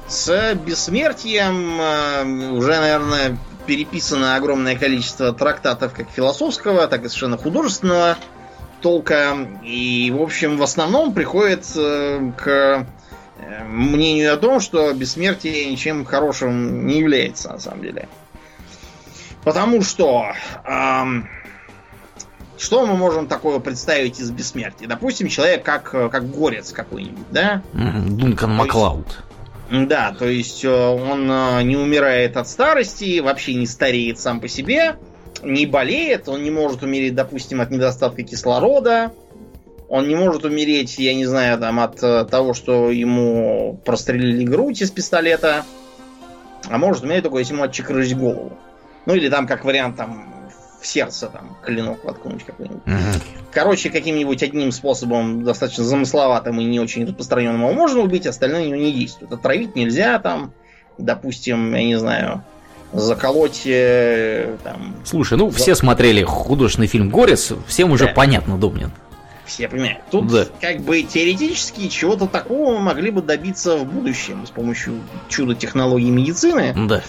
[0.07, 8.17] С бессмертием э, уже, наверное, переписано огромное количество трактатов как философского, так и совершенно художественного
[8.81, 9.35] толка.
[9.63, 16.05] И, в общем, в основном приходит э, к э, мнению о том, что бессмертие ничем
[16.05, 18.07] хорошим не является, на самом деле.
[19.47, 20.33] Потому что...
[20.65, 21.29] ам,
[22.57, 24.89] что мы можем такое представить из бессмертия?
[24.89, 27.61] Допустим, человек как, как горец какой-нибудь, да?
[27.71, 29.23] Дункан Маклауд.
[29.71, 34.49] Да, то есть э, он э, не умирает от старости, вообще не стареет сам по
[34.49, 34.97] себе,
[35.43, 39.13] не болеет, он не может умереть, допустим, от недостатка кислорода,
[39.87, 44.81] он не может умереть, я не знаю, там, от э, того, что ему прострелили грудь
[44.81, 45.63] из пистолета,
[46.69, 48.57] а может умереть только если ему отчекрыжить голову.
[49.07, 50.25] Ну или там, как вариант, там,
[50.81, 52.85] в сердце там клинок воткнуть какой-нибудь.
[52.85, 53.21] Мгм.
[53.51, 58.67] Короче, каким-нибудь одним способом, достаточно замысловатым и не очень распространенным, его можно убить, остальные на
[58.73, 59.31] него не действуют.
[59.31, 60.51] Отравить нельзя, там,
[60.97, 62.43] допустим, я не знаю,
[62.93, 64.95] заколоть э, там.
[65.05, 68.11] Слушай, ну За- все смотрели художественный фильм «Горец», всем уже Да.
[68.13, 68.91] понятно, Домнин.
[69.47, 69.99] Все понимают.
[70.11, 70.45] Тут Да.
[70.61, 74.99] как бы теоретически чего-то такого мы могли бы добиться в будущем с помощью
[75.29, 76.73] чудо технологий медицины.
[76.87, 77.01] Да.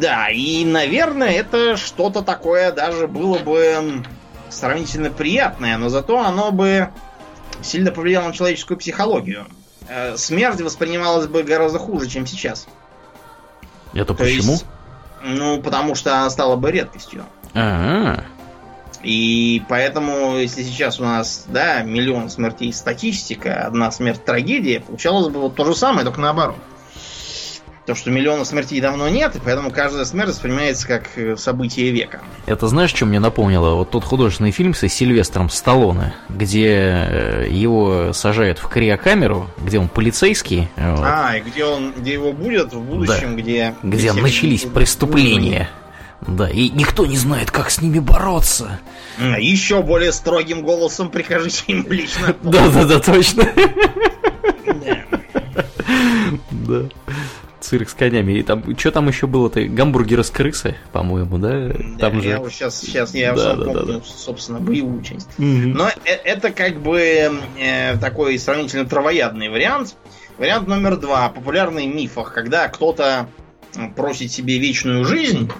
[0.00, 4.02] Да, и, наверное, это что-то такое даже было бы
[4.48, 6.88] сравнительно приятное, но зато оно бы
[7.62, 9.46] сильно повлияло на человеческую психологию.
[9.88, 12.66] Э, Смерть воспринималась бы гораздо хуже, чем сейчас.
[13.92, 14.52] Это То почему?
[14.52, 14.66] есть,
[15.22, 17.24] ну, потому что она стала бы редкостью.
[17.54, 18.24] А,
[19.06, 25.42] И поэтому, если сейчас у нас, да, миллион смертей статистика, одна смерть трагедия, получалось бы
[25.42, 26.56] вот то же самое, только наоборот.
[27.86, 32.20] То, что миллиона смертей давно нет, и поэтому каждая смерть воспринимается как э, событие века.
[32.46, 33.76] Это знаешь, что мне напомнило?
[33.76, 39.86] Вот тот художественный фильм со Сильвестром Сталлоне, где э, его сажают в криокамеру, где он
[39.86, 43.76] полицейский, э, вот, А, и где он, где его будет в будущем, где...
[43.84, 45.68] где все начались преступления.
[46.26, 48.80] Да, и никто не знает, как с ними бороться.
[49.18, 52.34] А, Еще более строгим голосом прикажите им лично.
[52.42, 53.48] Да-да-да, точно.
[54.64, 54.98] Да.
[56.50, 56.88] Да.
[57.60, 58.38] Цирк с конями.
[58.38, 59.64] И там, что там еще было-то?
[59.64, 61.68] Гамбургеры с крысой, по-моему, да?
[61.68, 62.38] Да, Там я же...
[62.38, 65.28] вот сейчас, сейчас я Да, да, да, помню, собственно, боевую часть.
[65.38, 69.96] Но э- это как бы э, такой сравнительно травоядный вариант.
[70.38, 71.28] Вариант номер два.
[71.28, 73.28] Популярный в мифах, когда кто-то
[73.96, 75.50] просит себе вечную жизнь,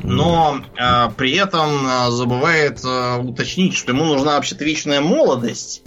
[0.00, 5.82] но э, при этом э, забывает э, уточнить, что ему нужна вообще-то вечная молодость,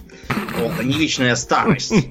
[0.58, 1.92] вот, а не вечная старость.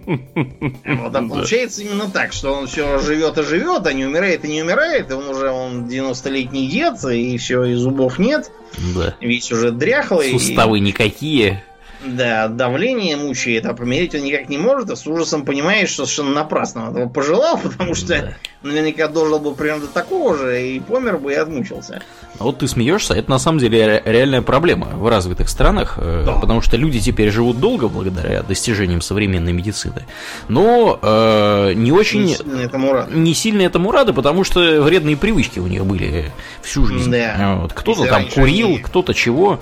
[0.86, 4.48] Вот, а получается именно так, что он все живет и живет, а не умирает и
[4.48, 8.52] не умирает, и он уже он 90-летний дед, и все, и зубов нет,
[8.96, 9.16] Да.
[9.22, 10.30] весь уже дряхлый.
[10.32, 11.64] и- Суставы никакие.
[12.06, 16.36] Да, давление мучает, а помереть он никак не может, а с ужасом понимает, что совершенно
[16.36, 18.34] напрасно он этого пожелал, потому что Да.
[18.64, 22.02] наверняка должен был примерно до такого же, и помер бы и отмучился.
[22.40, 26.24] А вот ты смеешься, это на самом деле ре- реальная проблема в развитых странах, э,
[26.26, 26.34] Да.
[26.34, 30.06] потому что люди теперь живут долго благодаря достижениям современной медицины,
[30.50, 32.24] но э, не очень...
[32.26, 33.14] Не сильно этому рад.
[33.14, 37.10] не сильно этому рады, потому что вредные привычки у них были всю жизнь.
[37.12, 37.58] Да.
[37.62, 37.74] Вот.
[37.74, 39.60] Кто-то там курил, они- кто-то чего.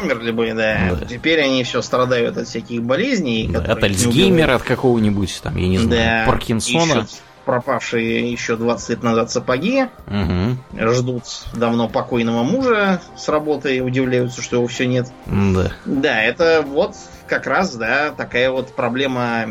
[0.00, 0.96] Померли бы, да.
[0.98, 1.06] Да.
[1.06, 3.48] Теперь они все страдают от всяких болезней.
[3.48, 6.30] Да, от Альцгеймера, от какого-нибудь, там, я не знаю, Да.
[6.30, 6.92] Паркинсона.
[6.92, 7.08] Ищут
[7.44, 10.58] пропавшие еще 20 лет назад сапоги, Мгм.
[10.92, 11.22] ждут
[11.54, 15.06] давно покойного мужа с работы, удивляются, что его все нет.
[15.26, 15.70] Да.
[15.84, 16.96] Да, это вот
[17.28, 19.46] как раз, да, такая вот проблема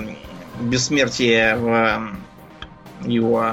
[0.59, 2.17] бессмертия в
[3.05, 3.51] его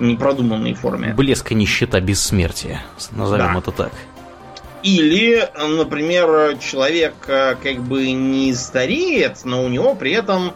[0.00, 1.14] непродуманной форме.
[1.14, 2.82] Блеск и нищета бессмертия.
[3.12, 3.58] Назовем Да.
[3.60, 3.92] это так.
[4.84, 10.52] Или, например, человек э, как бы не стареет, но у него при этом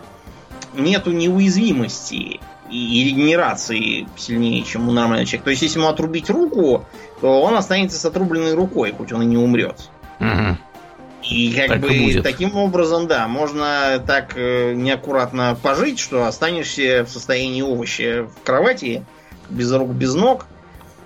[0.74, 2.38] нету неуязвимости
[2.70, 5.44] и, и регенерации сильнее, чем у нормального человека.
[5.44, 6.84] То есть, если ему отрубить руку,
[7.22, 9.88] то он останется с отрубленной рукой, хоть он и не умрет.
[10.18, 10.58] Мгм.
[11.22, 12.22] И как Так и бы будет.
[12.22, 19.06] таким образом, да, можно так э, неаккуратно пожить, что останешься в состоянии овоща в кровати,
[19.48, 20.46] без рук, без ног.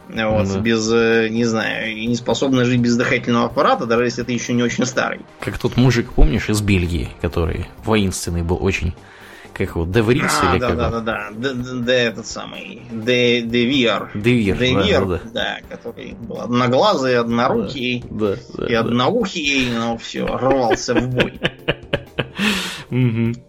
[0.08, 0.58] Вот, Да.
[0.58, 4.52] без, э, не знаю, и не способна жить без дыхательного аппарата, даже если ты еще
[4.52, 5.20] не очень старый.
[5.40, 8.92] Как тот мужик, помнишь, из Бельгии, который воинственный был очень.
[9.54, 12.82] Как его, Деврис А, или да, как да, да, да, Д- Д- Д- этот самый,
[12.90, 14.10] Д- Девир.
[14.14, 18.80] Девир, да, Девир, да, да, который был одноглазый, однорукий Да, да, и да.
[18.80, 21.38] одноухий, но все, рвался в бой.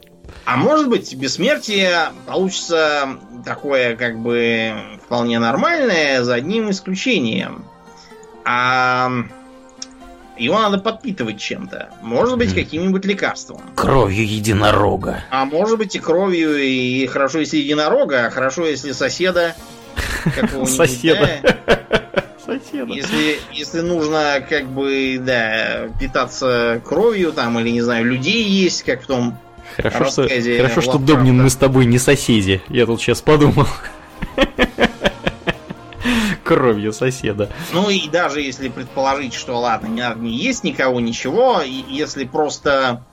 [0.46, 4.74] А может быть, бессмертие получится такое, как бы,
[5.14, 7.66] вполне нормальное, за одним исключением.
[8.46, 9.12] А
[10.40, 11.90] его надо подпитывать чем-то.
[12.02, 13.62] Может быть, каким-нибудь лекарством.
[13.76, 15.24] Кровью единорога.
[15.30, 19.56] А может быть и кровью, и хорошо, если единорога, а хорошо, если соседа.
[20.66, 21.30] Соседа.
[21.44, 21.90] да.
[22.44, 22.92] Соседа.
[22.92, 29.04] Если, если нужно, как бы, да, питаться кровью, там, или, не знаю, людей есть, как
[29.04, 29.38] в том
[29.78, 30.98] Хорошо, что, рассказе хорошо, что.
[30.98, 32.62] Домнин мы с тобой не соседи.
[32.68, 33.68] Я тут сейчас подумал.
[36.44, 37.50] Кровью соседа.
[37.72, 42.26] Ну и даже если предположить, что ладно, не надо не есть никого, ничего, и если
[42.26, 43.04] просто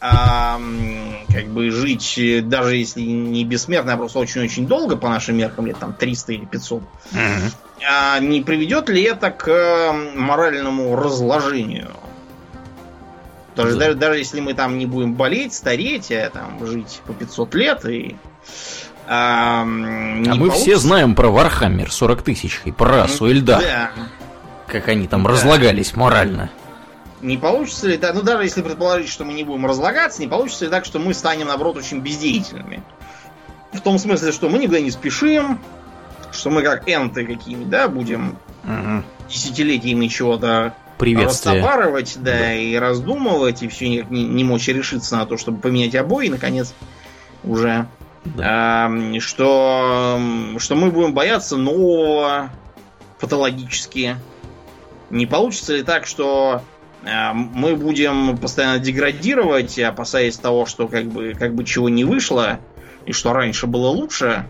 [0.00, 2.18] ам, как бы жить,
[2.48, 6.44] даже если не бессмертно, а просто очень-очень долго, по нашим меркам, лет там 300 или
[6.46, 6.82] 500,
[7.88, 11.90] а не приведет ли это к моральному разложению?
[13.54, 13.78] Даже, Да.
[13.80, 17.84] даже, даже если мы там не будем болеть, стареть, а там жить по 500 лет
[17.84, 18.16] и
[19.66, 23.90] не А мы все получится- знаем про Вархаммер 40 тысяч и про расу Эльдар, Да.
[24.66, 25.30] как они там Да.
[25.30, 26.50] разлагались морально.
[27.20, 30.64] Не получится ли так, ну даже если предположить, что мы не будем разлагаться, не получится
[30.64, 32.82] ли так, что мы станем, наоборот, очень бездеятельными?
[33.72, 35.58] В том смысле, что мы никуда не спешим,
[36.32, 39.04] что мы как энты какие-нибудь, да, будем Мгм.
[39.28, 41.54] десятилетиями чего-то Приветствие.
[41.56, 45.94] растоварывать, да, и раздумывать, и все никак не, не мочь решиться на то, чтобы поменять
[45.94, 46.74] обои, наконец,
[47.44, 47.86] уже.
[48.24, 48.90] Да.
[49.18, 50.20] Что,
[50.58, 52.50] что мы будем бояться нового
[53.20, 54.16] патологически.
[55.10, 56.62] Не получится ли так, что
[57.04, 62.60] а, мы будем постоянно деградировать, опасаясь того, что как бы, как бы чего не вышло,
[63.06, 64.46] и что раньше было лучше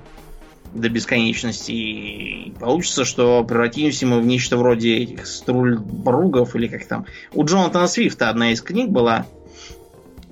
[0.73, 7.07] до бесконечности, и получится, что превратимся мы в нечто вроде этих струльбругов, или как там.
[7.33, 9.27] У Джонатана Свифта одна из книг была,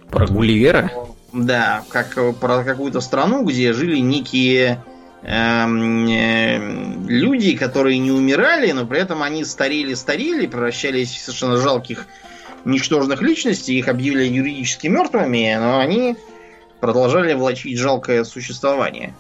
[0.09, 0.91] Про Гулливера?
[1.33, 4.83] Да, как про какую-то страну, где жили некие
[5.23, 6.59] эм, э,
[7.07, 12.07] люди, которые не умирали, но при этом они старели-старели, превращались в совершенно жалких,
[12.65, 16.17] ничтожных личностей, их объявили юридически мертвыми, но они
[16.81, 19.15] продолжали влачить жалкое существование.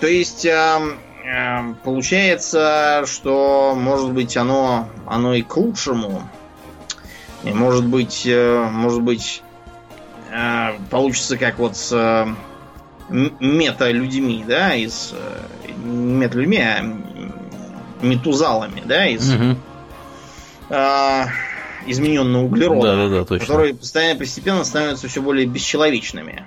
[0.00, 6.28] То есть эм, эм, получается, что может быть оно, оно и к лучшему.
[7.44, 9.42] И может быть, э, может быть,
[10.36, 12.26] э, получится как вот с э,
[13.40, 16.82] мета-людьми, да, из э, не мета-людьми, а
[18.02, 19.58] метузалами, да, из Мгм.
[20.70, 21.24] э,
[21.86, 23.46] измененного углерода, Да-да-да, точно.
[23.46, 26.46] которые постоянно постепенно становятся все более бесчеловечными.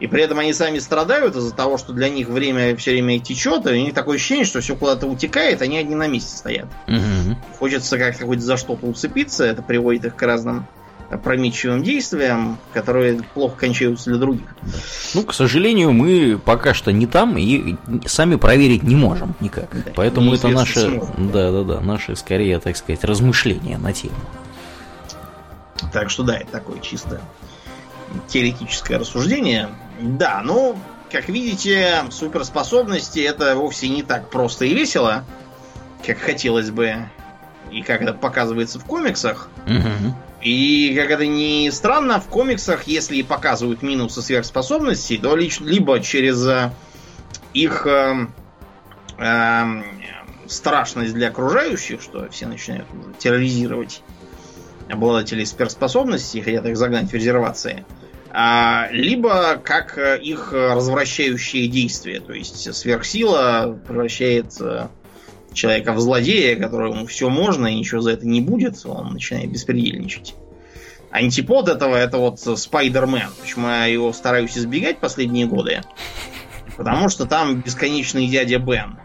[0.00, 3.66] И при этом они сами страдают из-за того, что для них время все время течет,
[3.66, 6.66] и у них такое ощущение, что все куда-то утекает, они одни на месте стоят.
[6.88, 7.36] Мгм.
[7.60, 10.66] Хочется как-то хоть за что-то уцепиться, это приводит их к разным
[11.12, 14.46] опрометчивым действиям, которые плохо кончаются для других.
[15.14, 17.76] Ну, к сожалению, мы пока что не там и
[18.06, 19.68] сами проверить не можем никак.
[19.72, 21.30] Да, Поэтому это наше, сможем.
[21.30, 24.14] да, да, да, наши скорее, так сказать, размышления на тему.
[25.92, 27.20] Так что да, это такое чисто
[28.28, 29.68] теоретическое рассуждение.
[30.00, 30.78] Да, ну,
[31.10, 35.24] как видите, суперспособности это вовсе не так просто и весело,
[36.06, 36.96] как хотелось бы,
[37.70, 39.50] и как это показывается в комиксах.
[39.66, 40.16] Мгм.
[40.42, 46.72] И как это ни странно, в комиксах, если показывают минусы сверхспособностей, то либо через э,
[47.54, 48.34] их эм,
[49.18, 49.84] эм,
[50.48, 52.88] страшность для окружающих, что все начинают
[53.18, 54.02] терроризировать
[54.90, 57.84] обладателей сверхспособностей, хотят их загнать в резервации,
[58.30, 62.18] а, либо как э, их э, развращающие действия.
[62.20, 64.88] То есть сверхсила превращает э,
[65.54, 70.34] человека в злодея, которому все можно и ничего за это не будет, он начинает беспредельничать.
[71.10, 73.28] Антипод этого это вот Спайдермен.
[73.40, 75.82] Почему я его стараюсь избегать последние годы?
[76.76, 78.98] Потому что там бесконечный дядя Бен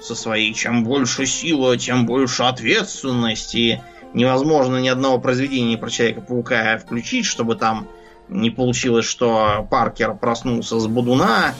[0.00, 3.82] со своей чем больше сила, тем больше ответственности.
[4.14, 7.86] Невозможно ни одного произведения про Человека-паука включить, чтобы там
[8.28, 11.54] не получилось, что Паркер проснулся с Будуна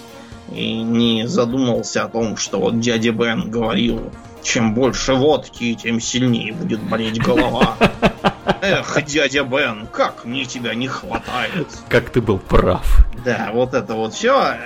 [0.52, 4.10] и не задумался о том, что вот дядя Бен говорил,
[4.42, 7.76] чем больше водки, тем сильнее будет болеть голова.
[8.62, 11.68] Эх, дядя Бен, как мне тебя не хватает.
[11.88, 13.06] Как ты был прав.
[13.24, 14.56] Да, вот это вот все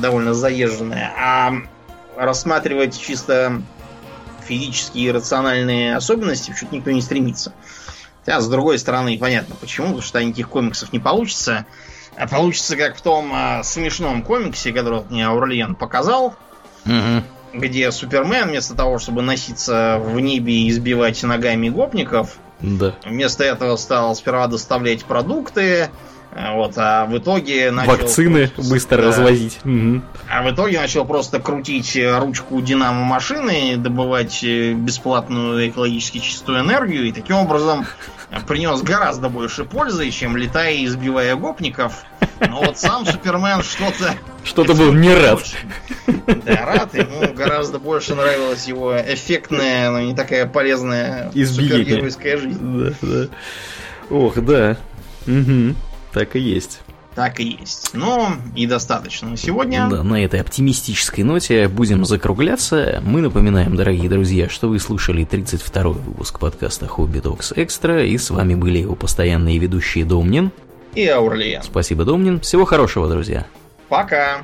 [0.00, 1.12] довольно заезженное.
[1.16, 1.52] А
[2.16, 3.62] рассматривать чисто
[4.46, 7.52] физические и рациональные особенности, почему-то никто не стремится.
[8.24, 11.66] Хотя, с другой стороны, понятно почему, потому что никаких комиксов не получится.
[12.18, 16.34] А получится, как в том а, смешном комиксе, который мне Аурлиен показал,
[16.84, 17.22] Мгм.
[17.52, 22.94] где Супермен вместо того, чтобы носиться в небе и избивать ногами гопников, Да.
[23.04, 25.90] вместо этого стал сперва доставлять продукты,
[26.34, 27.92] а, вот, а в итоге начал...
[27.92, 29.08] Вакцины быстро Да.
[29.08, 29.60] развозить.
[29.64, 30.02] Мгм.
[30.28, 36.60] А в итоге начал просто крутить э, ручку динамо машины, добывать э, бесплатную экологически чистую
[36.60, 42.04] энергию, и таким образом э, принес гораздо больше пользы, чем летая и избивая гопников.
[42.40, 44.14] Но вот сам Супермен что-то...
[44.44, 45.42] Что-то был не рад.
[46.06, 46.94] Да, рад.
[46.94, 51.78] Ему гораздо больше нравилась его эффектная, но не такая полезная Избиение.
[51.78, 52.60] супергеройская жизнь.
[52.60, 53.26] Да, да.
[54.10, 54.76] Ох, да.
[55.26, 55.76] Мгм.
[56.12, 56.80] Так и есть.
[57.18, 57.90] Так и есть.
[57.94, 59.88] Ну, и достаточно на сегодня.
[59.90, 63.02] Да, на этой оптимистической ноте будем закругляться.
[63.04, 68.30] Мы напоминаем, дорогие друзья, что вы слушали 32-й выпуск подкаста Хобби Докс Экстра, и с
[68.30, 70.52] вами были его постоянные ведущие Домнин.
[70.94, 71.64] И Аурлиен.
[71.64, 72.38] Спасибо, Домнин.
[72.38, 73.48] Всего хорошего, друзья.
[73.88, 74.42] Пока.